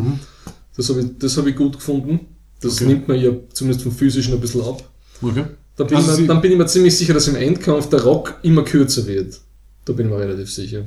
[0.76, 2.19] Das habe ich, das habe ich gut gefunden.
[2.61, 2.86] Das Okay.
[2.88, 4.84] nimmt man ihr zumindest vom Physischen ein bisschen ab.
[5.22, 5.44] Okay.
[5.76, 8.02] Dann bin, Also ich, mir, dann bin ich mir ziemlich sicher, dass im Endkampf der
[8.03, 9.40] Rock immer kürzer wird.
[9.86, 10.84] Da bin ich mir relativ sicher.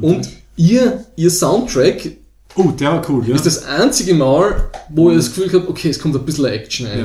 [0.00, 2.12] Und ihr, ihr Soundtrack
[2.56, 3.34] Oh, der war cool, ja.
[3.34, 6.86] ist das einzige Mal, wo ich das Gefühl habe, okay, es kommt ein bisschen Action
[6.86, 6.98] rein.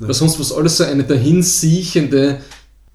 [0.00, 0.06] Ja.
[0.06, 2.38] Weil sonst war es alles so eine dahinsiechende,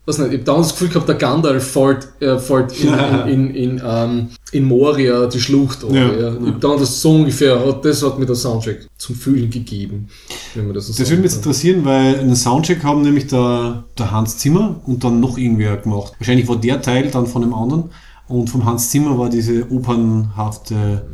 [0.05, 3.27] was nicht, ich habe damals das Gefühl gehabt, der Gandalf fällt, äh, fällt in, in,
[3.27, 5.95] in, in, ähm, in Moria die Schlucht runter.
[5.97, 6.33] Ja, Ja, ja.
[6.33, 10.07] Ich habe damals das so ungefähr, hat- das hat mir der Soundtrack zum Fühlen gegeben,
[10.55, 13.85] wenn man das so Das würde mich jetzt interessieren, weil einen Soundcheck haben nämlich der,
[13.97, 16.13] der Hans Zimmer und dann noch irgendwer gemacht.
[16.19, 17.85] Wahrscheinlich war der Teil dann von dem anderen
[18.27, 21.05] und vom Hans Zimmer war diese opernhafte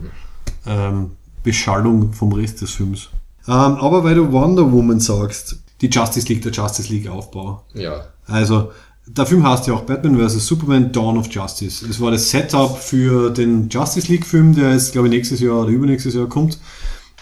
[0.66, 1.12] ähm,
[1.44, 3.10] Beschallung vom Rest des Films.
[3.48, 7.64] Ähm, aber weil du Wonder Woman sagst, die Justice League, der Justice League Aufbau.
[7.74, 8.06] Ja.
[8.26, 8.72] Also,
[9.08, 10.46] der Film heißt ja auch Batman vs.
[10.46, 11.86] Superman Dawn of Justice.
[11.88, 15.62] Es war das Setup für den Justice League Film, der jetzt, glaube ich, nächstes Jahr
[15.62, 16.60] oder übernächstes Jahr kommt.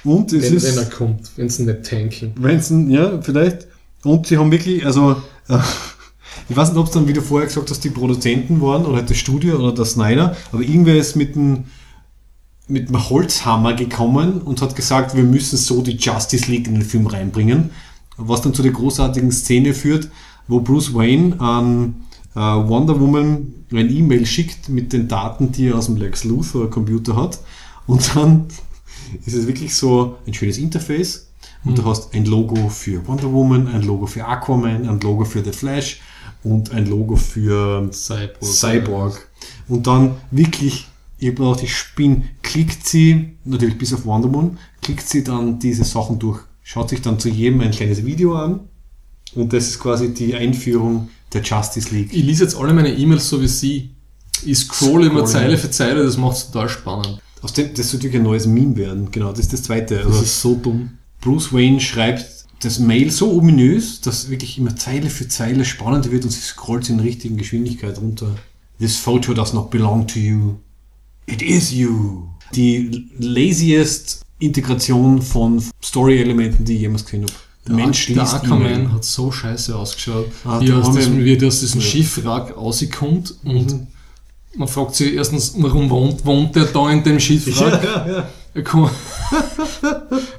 [0.04, 0.76] Und es Wenn, ist.
[0.76, 2.34] wenn er kommt, wenn sie nicht tanken.
[2.36, 3.68] Branson, ja, vielleicht.
[4.04, 5.58] Und sie haben wirklich, also, äh,
[6.50, 8.98] ich weiß nicht, ob es dann, wie du vorher gesagt hast, die Produzenten waren oder
[8.98, 11.66] halt das Studio oder der Snyder, aber irgendwer ist mit einem
[12.68, 16.84] mit einem Holzhammer gekommen und hat gesagt, wir müssen so die Justice League in den
[16.84, 17.72] Film reinbringen,
[18.18, 20.10] was dann zu der großartigen Szene führt,
[20.48, 21.96] wo Bruce Wayne an
[22.36, 26.70] äh, Wonder Woman ein E-Mail schickt mit den Daten, die er aus dem Lex Luthor
[26.70, 27.40] Computer hat
[27.86, 28.46] und dann
[29.26, 31.28] ist es wirklich so ein schönes Interface
[31.64, 35.44] und du hast ein Logo für Wonder Woman, ein Logo für Aquaman, ein Logo für
[35.44, 36.00] The Flash
[36.44, 38.38] und ein Logo für Cyborg.
[38.42, 39.28] Cyborg.
[39.68, 40.88] Und dann wirklich,
[41.20, 45.60] ich habe gedacht, ich spinne, klickt sie, natürlich bis auf Wonder Woman, klickt sie dann
[45.60, 48.62] diese Sachen durch, schaut sich dann zu jedem ein kleines Video an
[49.36, 52.14] und das ist quasi die Einführung der Justice League.
[52.14, 53.92] Ich lese jetzt alle meine E-Mails so wie sie.
[54.46, 55.26] Ich scrolle immer.
[55.26, 57.20] Zeile für Zeile, das macht es total spannend.
[57.42, 59.96] Aus dem, das soll natürlich ein neues Meme werden, genau, das ist das zweite.
[59.98, 60.92] Das Also, ist so dumm.
[61.22, 66.24] Bruce Wayne schreibt das Mail so ominös, dass wirklich immer Zeile für Zeile spannender wird
[66.24, 68.36] und sie scrollt in richtigen Geschwindigkeit runter.
[68.80, 70.56] This photo does not belong to you.
[71.28, 72.24] It is you.
[72.56, 77.34] Die laziest Integration von Story-Elementen, die ich jemals gesehen habe.
[77.68, 80.28] Der Mensch der Aquaman hat so scheiße ausgeschaut.
[80.46, 81.86] Ah, wie, aus diesem, wie aus diesem Ja.
[81.86, 81.90] Mhm.
[81.90, 83.88] Schiffwrack rauskommt und
[84.56, 87.84] man fragt sich erstens, warum wohnt, wohnt der da in dem Schiffwrack?
[87.84, 88.30] Ja, ja.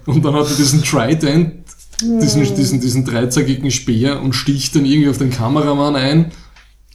[0.06, 1.54] Und dann hat er diesen Trident,
[2.00, 6.32] diesen, diesen, diesen dreizackigen Speer und sticht dann irgendwie auf den Kameramann ein.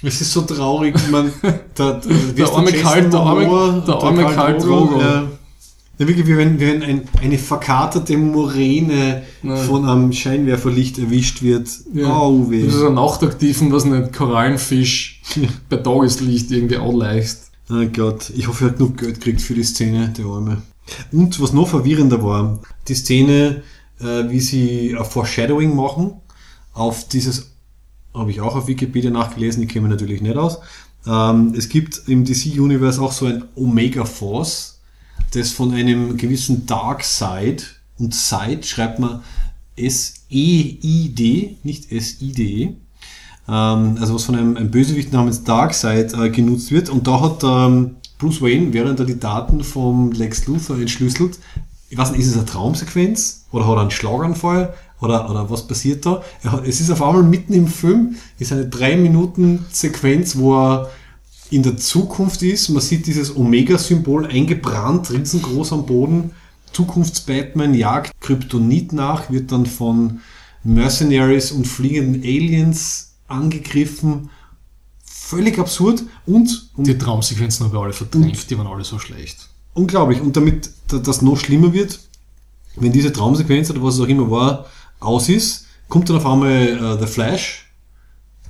[0.03, 1.31] Es ist so traurig, man,
[1.77, 2.01] der,
[2.37, 4.99] Der arme Karl- der arme- der arme Karl Drogo.
[4.99, 5.27] Ja.
[5.99, 9.63] Ja, wirklich, wie wenn, wie wenn ein, eine verkaterte Moräne Nein.
[9.65, 11.69] von einem Scheinwerferlicht erwischt wird.
[11.93, 12.07] Ja.
[12.17, 12.65] Au weh.
[12.65, 15.21] Das ist ein nachtaktiven, was nicht, Korallenfisch
[15.69, 17.37] bei Tageslicht irgendwie anleicht.
[17.69, 20.63] Oh Gott, ich hoffe, er hat genug Geld gekriegt für die Szene, der Arme.
[21.11, 23.61] Und was noch verwirrender war, die Szene,
[24.01, 26.15] äh, wie sie ein Foreshadowing machen
[26.73, 27.52] auf dieses,
[28.13, 30.59] habe ich auch auf Wikipedia nachgelesen, kenne mich natürlich nicht aus.
[31.05, 34.79] Ähm, es gibt im DC-Universe auch so ein Omega Force,
[35.33, 37.63] das von einem gewissen Dark Side,
[37.97, 39.21] und Side schreibt man
[39.75, 42.75] S-E-I-D, nicht S-I-D,
[43.47, 46.89] ähm, also was von einem, einem Bösewicht namens Darkseid äh, genutzt wird.
[46.89, 51.39] Und da hat ähm, Bruce Wayne, während er die Daten vom Lex Luthor entschlüsselt,
[51.89, 54.73] ich weiß nicht, ist es eine Traumsequenz oder hat er einen Schlaganfall
[55.03, 56.21] oder, oder was passiert da?
[56.43, 60.89] Hat, es ist auf einmal mitten im Film, ist eine drei Minuten Sequenz, wo er
[61.51, 62.69] in der Zukunft ist.
[62.69, 66.31] Man sieht dieses Omega-Symbol eingebrannt, riesengroß am Boden.
[66.71, 70.21] Zukunfts-Batman jagt Kryptonit nach, wird dann von
[70.63, 74.29] Mercenaries und fliegenden Aliens angegriffen.
[75.05, 79.49] Völlig absurd und, und Die Traumsequenzen habe ich alle verdrängt, die waren alle so schlecht.
[79.73, 80.21] unglaublich.
[80.21, 81.99] Und damit da- das noch schlimmer wird,
[82.75, 84.65] wenn diese Traumsequenz oder was auch immer war,
[85.03, 87.71] aus ist, kommt dann auf einmal äh, The Flash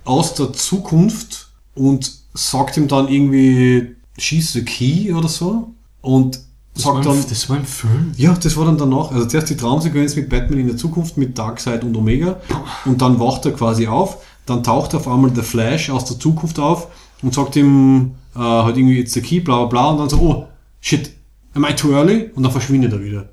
[0.06, 6.40] aus der Zukunft und sagt ihm dann irgendwie She's the Key oder so und
[6.74, 8.12] Das sagt ein, dann, das war ein Film.
[8.18, 9.12] ja, das war dann danach.
[9.12, 12.40] Also zuerst die Traumsequenz mit Batman in der Zukunft, mit Darkseid und Omega.
[12.86, 14.18] Und dann wacht er quasi auf.
[14.46, 16.88] Dann taucht auf einmal der Flash aus der Zukunft auf
[17.22, 19.90] und sagt ihm äh, halt irgendwie jetzt der Key, bla bla bla.
[19.92, 20.48] Und dann so, oh,
[20.82, 21.12] shit,
[21.54, 22.30] am I too early?
[22.36, 23.30] Und dann verschwindet er wieder.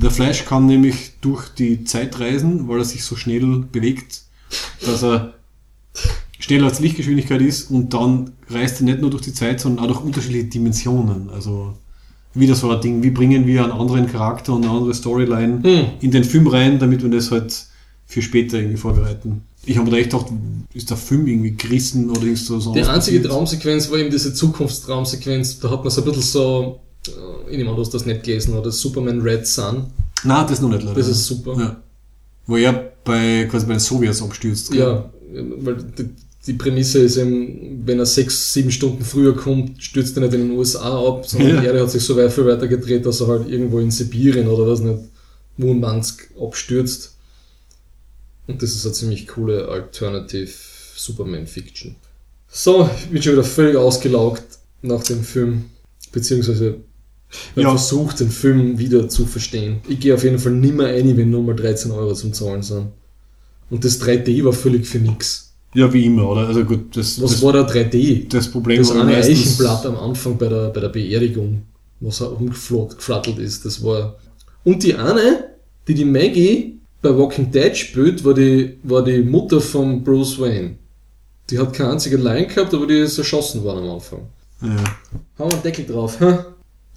[0.00, 4.22] Der Flash kann nämlich durch die Zeit reisen, weil er sich so schnell bewegt,
[4.86, 5.34] dass er
[6.38, 9.88] schneller als Lichtgeschwindigkeit ist und dann reist er nicht nur durch die Zeit, sondern auch
[9.92, 11.30] durch unterschiedliche Dimensionen.
[11.30, 11.74] Also
[12.32, 15.86] wieder so ein Ding, wie bringen wir einen anderen Charakter und eine andere Storyline Hm.
[16.00, 17.66] in den Film rein, damit wir das halt
[18.06, 19.42] für später irgendwie vorbereiten.
[19.66, 20.26] Ich habe mir da echt gedacht,
[20.74, 23.26] ist der Film irgendwie gerissen oder ist so Die einzige passiert?
[23.26, 25.58] Traumsequenz war eben diese Zukunftstraumsequenz.
[25.58, 26.80] Da hat man so ein bisschen so,
[27.16, 29.86] äh, ich nehme an, du hast das nicht gelesen, oder Superman Red Sun.
[30.24, 30.96] Nein, das noch nicht leider.
[30.98, 31.56] Das ist super.
[31.58, 31.82] Ja.
[32.46, 34.70] Wo er bei, quasi bei den Sowjets abstürzt.
[34.70, 34.80] gell?
[34.80, 35.10] Ja,
[35.58, 36.08] weil die,
[36.46, 40.48] die Prämisse ist eben, wenn er sechs, sieben Stunden früher kommt, stürzt er nicht in
[40.48, 41.60] den USA ab, sondern Ja.
[41.60, 44.48] die Erde hat sich so weit viel weiter gedreht, dass er halt irgendwo in Sibirien
[44.48, 44.98] oder was nicht,
[45.58, 47.14] Murmansk abstürzt.
[48.46, 50.50] Und das ist eine ziemlich coole Alternative
[50.96, 51.96] Superman-Fiction.
[52.50, 54.42] So, ich bin schon wieder völlig ausgelaugt
[54.80, 55.66] nach dem Film,
[56.12, 56.76] beziehungsweise
[57.56, 57.70] ich Ja.
[57.70, 59.80] versucht, den Film wieder zu verstehen.
[59.88, 62.88] Ich gehe auf jeden Fall nimmer ein, wenn nur mal 13 Euro zum Zahlen sind.
[63.70, 65.52] Und das 3D war völlig für nix.
[65.74, 66.48] ja, wie immer, oder?
[66.48, 68.26] Also gut, das, Was das, war da 3D?
[68.28, 71.62] das Problem Das war eine meistens- Eichenblatt am Anfang bei der, bei der Beerdigung,
[72.00, 74.16] was er umgeflattelt ist, das war...
[74.64, 75.44] Und die eine,
[75.86, 80.76] die die Maggie bei Walking Dead spielt, war die, war die Mutter von Bruce Wayne.
[81.50, 84.20] Die hat keine einzige Line gehabt, aber die ist erschossen worden am Anfang.
[84.62, 84.68] Ja.
[84.68, 86.38] Haben wir einen Deckel drauf, hä?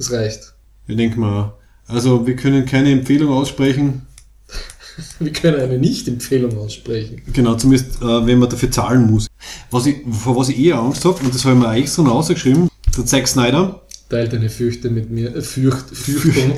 [0.02, 0.56] Das reicht.
[0.88, 1.54] Ich denke mal,
[1.86, 4.08] also wir können keine Empfehlung aussprechen.
[5.20, 7.22] Wir können eine Nicht-Empfehlung aussprechen.
[7.32, 9.28] Genau, zumindest äh, wenn man dafür zahlen muss.
[9.70, 12.02] Was ich, vor was ich eher Angst habe, und das habe ich mir auch extra
[12.02, 12.68] noch ausgeschrieben,
[12.98, 16.54] der Zack Snyder, Teil deine Fürchte mit mir, äh, Fürcht, Fürchtung,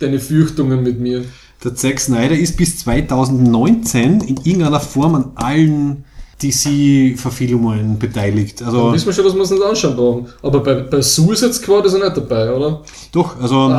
[0.00, 1.24] deine Fürchtungen mit mir.
[1.62, 6.04] der Zack Snyder ist bis 2019 in irgendeiner Form an allen
[6.42, 8.60] DC-Verfilmungen beteiligt.
[8.60, 10.26] Dann Also wissen wir schon, dass wir es nicht anschauen brauchen.
[10.42, 12.82] Aber bei, bei Suicide Squad ist er nicht dabei, oder?
[13.12, 13.72] doch, also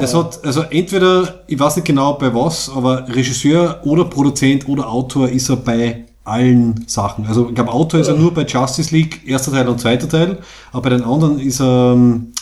[0.00, 4.88] es hat, also entweder, ich weiß nicht genau bei was, aber Regisseur oder Produzent oder
[4.88, 7.26] Autor ist er bei allen Sachen.
[7.26, 10.38] Also ich glaube, Autor ist er nur bei Justice League, erster Teil und zweiter Teil,
[10.72, 12.32] aber bei den anderen ist er, ähm,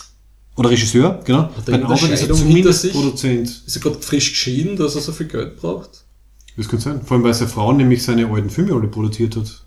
[0.57, 1.41] oder Regisseur, genau.
[1.41, 2.93] er Bei den anderen ist er zumindest?
[2.93, 3.62] Produzent.
[3.66, 6.03] Ist er gerade frisch geschieden, dass er so viel Geld braucht?
[6.56, 7.02] Das kann sein.
[7.02, 9.62] Vor allem, weil seine Frau nämlich seine alten Filme alle produziert hat.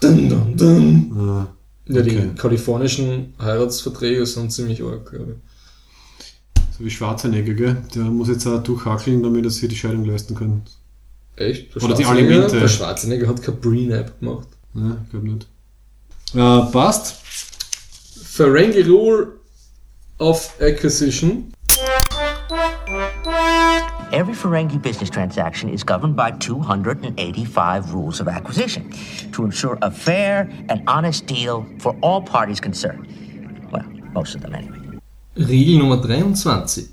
[0.00, 1.46] Dun, dun, dun.
[1.86, 2.02] Ja, Okay.
[2.32, 6.24] die kalifornischen Heiratsverträge sind ziemlich arg, glaube ich.
[6.78, 7.76] So wie Schwarzenegger, gell?
[7.94, 10.62] Der muss jetzt auch durchhackeln, damit er sich die Scheidung leisten kann.
[11.36, 11.74] Echt?
[11.74, 12.60] Der Oder die Schwarzenegger- Alimente.
[12.60, 14.48] Der Schwarzenegger hat kein Prenup gemacht.
[14.74, 15.46] Ja, ich glaube nicht.
[16.34, 17.16] Äh, passt.
[18.24, 19.28] Ferengi Rule
[20.18, 21.52] of Acquisition.
[24.14, 28.92] Every Ferengi business transaction is governed by 285 rules of acquisition
[29.32, 33.08] to ensure a fair and honest deal for all parties concerned.
[33.72, 33.82] Well,
[34.12, 34.78] most of them anyway.
[35.36, 36.86] Regel Nummer 23.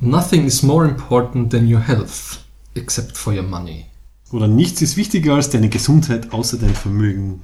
[0.00, 2.42] Nothing is more important than your health,
[2.74, 3.86] except for your money.
[4.32, 7.42] Oder nichts ist wichtiger als deine Gesundheit außer dein Vermögen.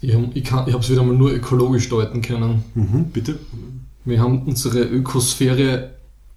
[0.00, 2.64] Ich, hab- ich, ich habe es wieder mal nur ökologisch deuten können.
[2.74, 3.38] Mhm, bitte.
[4.06, 5.95] Wir haben unsere Ökosphäre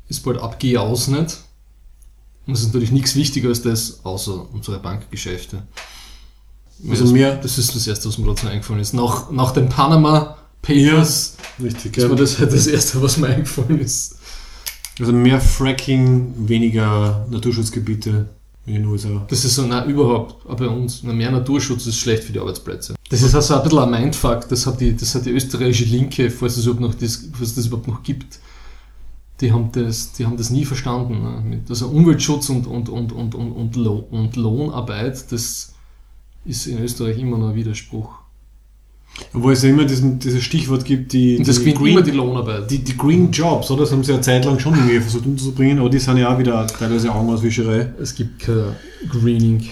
[0.10, 1.38] ist bald abgeausnet.
[2.46, 5.64] Und es ist natürlich nichts wichtiger als das, außer unsere Bankgeschäfte.
[6.90, 8.94] Also das, mehr- das ist das Erste, was mir dazu eingefallen ist.
[8.94, 13.80] Nach, nach den Panama Papers Richtig, ist mir das halt das Erste, was mir eingefallen
[13.80, 14.16] ist.
[15.00, 18.28] Also mehr Fracking, weniger Naturschutzgebiete
[18.66, 19.26] in den USA.
[19.30, 22.96] Das ist so, na überhaupt, auch bei uns, mehr Naturschutz ist schlecht für die Arbeitsplätze.
[23.10, 26.30] Das ist also ein bisschen ein Mindfuck, das hat die, das hat die österreichische Linke,
[26.30, 28.40] falls es überhaupt noch das, falls es das überhaupt noch gibt,
[29.42, 31.22] die haben das, die haben das nie verstanden.
[31.22, 31.62] Ne?
[31.70, 35.74] Also Umweltschutz und, und, und, und, und, und, Lohn, und Lohnarbeit, das
[36.46, 38.10] ist in Österreich immer noch ein Widerspruch.
[39.34, 42.12] Obwohl es ja immer diesen, dieses Stichwort gibt, die, Und das die, gewinnt immer die
[42.12, 42.70] Lohnarbeit.
[42.70, 43.82] die, die Green Jobs, oder?
[43.82, 46.66] Das haben sie ja zeitlang schon irgendwie versucht unterzubringen, aber die sind ja auch wieder
[46.68, 47.94] teilweise Augenauswischerei.
[48.00, 48.76] es gibt kein
[49.10, 49.68] Greening.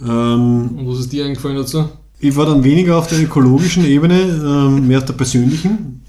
[0.00, 1.88] Ähm, Und was ist dir eingefallen dazu?
[2.20, 6.02] Ich war dann weniger auf der ökologischen Ebene, ähm, mehr auf der persönlichen.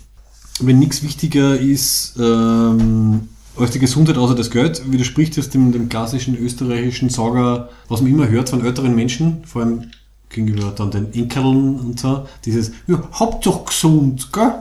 [0.59, 3.27] Wenn nichts wichtiger ist, ähm,
[3.57, 8.11] als die Gesundheit außer das Geld, widerspricht das dem, dem klassischen österreichischen Sager, was man
[8.11, 9.91] immer hört von älteren Menschen, vor allem
[10.29, 14.53] gegenüber dann den Enkeln und so, dieses, ja, Hauptsache gesund, gell?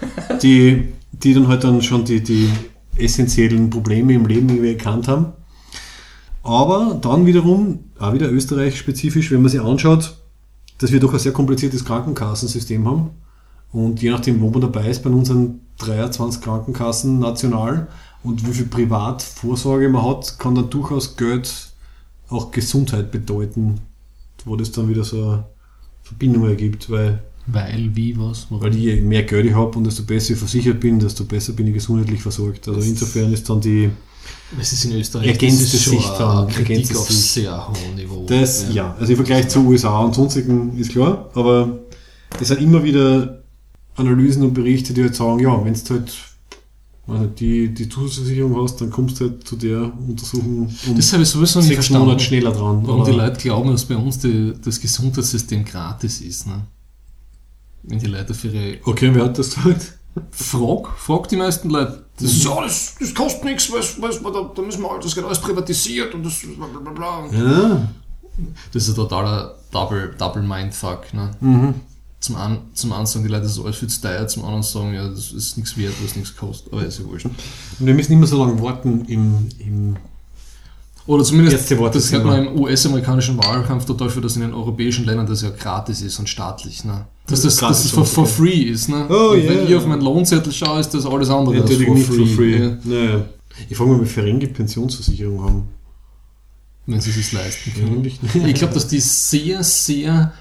[0.42, 2.48] Die, die dann halt dann schon die, die
[2.96, 5.32] essentiellen Probleme im Leben irgendwie erkannt haben.
[6.44, 10.16] Aber dann wiederum, auch wieder österreich-spezifisch, wenn man sich anschaut,
[10.78, 13.10] dass wir doch ein sehr kompliziertes Krankenkassensystem haben.
[13.72, 17.88] Und je nachdem, wo man dabei ist, bei unseren 23 Krankenkassen national
[18.22, 21.68] und wie viel Privatvorsorge man hat, kann dann durchaus Geld
[22.28, 23.80] auch Gesundheit bedeuten,
[24.44, 25.44] wo das dann wieder so eine
[26.02, 28.46] Verbindung ergibt, weil, Weil, wie, was?
[28.50, 28.64] warum?
[28.64, 31.66] weil je mehr Geld ich habe und desto besser ich versichert bin, desto besser bin
[31.68, 32.68] ich gesundheitlich versorgt.
[32.68, 33.90] Also insofern ist dann die,
[34.60, 37.94] Es ist in Österreich Ergänzt das ist schon sich eine dann, Kritik auf sehr hohem
[37.94, 38.26] Niveau.
[38.26, 38.96] Das, ja.
[38.98, 41.78] Also im Vergleich zu USA und sonstigen ist klar, aber
[42.40, 43.37] es sind immer wieder
[43.98, 46.12] Analysen und Berichte, die halt sagen, ja, wenn du halt
[47.08, 51.22] also die, die Zusatzversicherung hast, dann kommst du halt zu der Untersuchung um Das habe
[51.22, 51.88] ich sowieso nicht sechs.
[51.88, 52.86] Monate schneller dran.
[52.86, 56.46] Warum die Leute glauben, dass bei uns die, das Gesundheitssystem gratis ist.
[56.46, 56.66] Ne?
[57.84, 59.94] Wenn die Leute für ihre Okay, wer hat das gesagt?
[60.30, 62.04] Frag, frag die meisten Leute.
[62.20, 65.14] Das ist ja, das, das kostet nichts, was, was, da, da müssen wir alles, das
[65.14, 66.92] geht alles privatisiert und das bla bla bla
[67.30, 67.38] bla.
[67.38, 67.88] Ja,
[68.72, 71.14] Das ist ein totaler Double, Double Mindfuck.
[71.14, 71.30] Ne?
[71.40, 71.74] Mhm.
[72.20, 74.64] Zum, einen, zum einen sagen die Leute, das ist alles viel zu teuer, zum anderen
[74.64, 76.72] sagen, ja, das ist nichts wert, was nichts kostet.
[76.72, 77.26] Aber ist ja wurscht.
[77.26, 79.96] und wir müssen immer so lange warten im, im
[81.06, 85.26] Oder zumindest, das hört man im US-amerikanischen Wahlkampf total für, dass in den europäischen Ländern
[85.26, 86.84] das ja gratis ist und staatlich.
[86.84, 87.06] Ne?
[87.28, 88.88] Dass das, dass das for, for free ist.
[88.88, 89.06] Ne?
[89.08, 89.68] Oh, und wenn yeah.
[89.68, 92.26] ich auf meinen Lohnzettel schaue, ist das alles andere als natürlich nicht free.
[92.26, 92.58] for free.
[92.58, 93.24] Ja, Naja.
[93.68, 95.68] Ich frage mich, ob wir Ferengi Pensionsversicherung haben.
[96.86, 98.04] wenn sie es leisten können.
[98.04, 100.32] Ich glaube, dass die sehr, sehr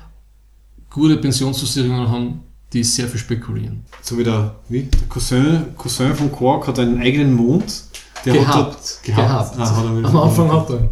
[0.89, 2.43] gute Pensionsversicherungen haben,
[2.73, 3.85] die sehr viel spekulieren.
[4.01, 4.83] So wie der, wie?
[4.83, 7.83] Der Cousin, Cousin von Quark hat einen eigenen Mond.
[8.25, 9.57] Der Hat dort, gehabt.
[9.57, 10.89] Ah, hat Am Anfang hat er.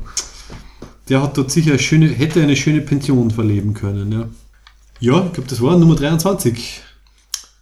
[1.10, 4.28] Der hat dort sicher eine schöne, hätte eine schöne Pension verleben können, ja.
[5.00, 6.82] Ja, ich glaube, das war Nummer 23.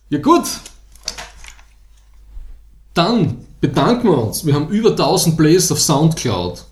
[0.10, 0.43] Ja gut.
[2.93, 4.45] Dann bedanken wir uns.
[4.45, 6.64] Wir haben über 1000 Plays auf Soundcloud.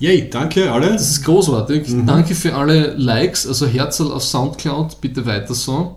[0.00, 0.92] Yay, danke alle.
[0.92, 1.86] Das ist großartig.
[2.06, 5.96] Danke für alle Likes, also Herzl auf Soundcloud, bitte weiter so.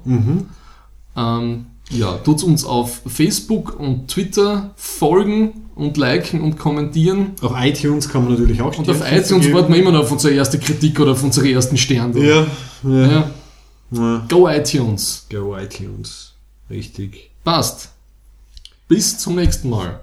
[1.15, 7.31] Ähm, ja, tut uns auf Facebook und Twitter folgen und liken und kommentieren.
[7.41, 10.33] Auf iTunes kann man natürlich auch Und auf iTunes warten wir immer noch auf unsere
[10.33, 12.19] erste Kritik oder auf unsere ersten Sterne.
[12.19, 12.47] Ja,
[12.83, 13.07] ja.
[13.07, 13.31] ja.
[13.91, 14.25] ja.
[14.29, 15.27] Go iTunes.
[15.29, 16.33] Go iTunes.
[16.69, 17.31] Richtig.
[17.43, 17.89] Passt.
[18.87, 19.99] Bis zum nächsten Mal.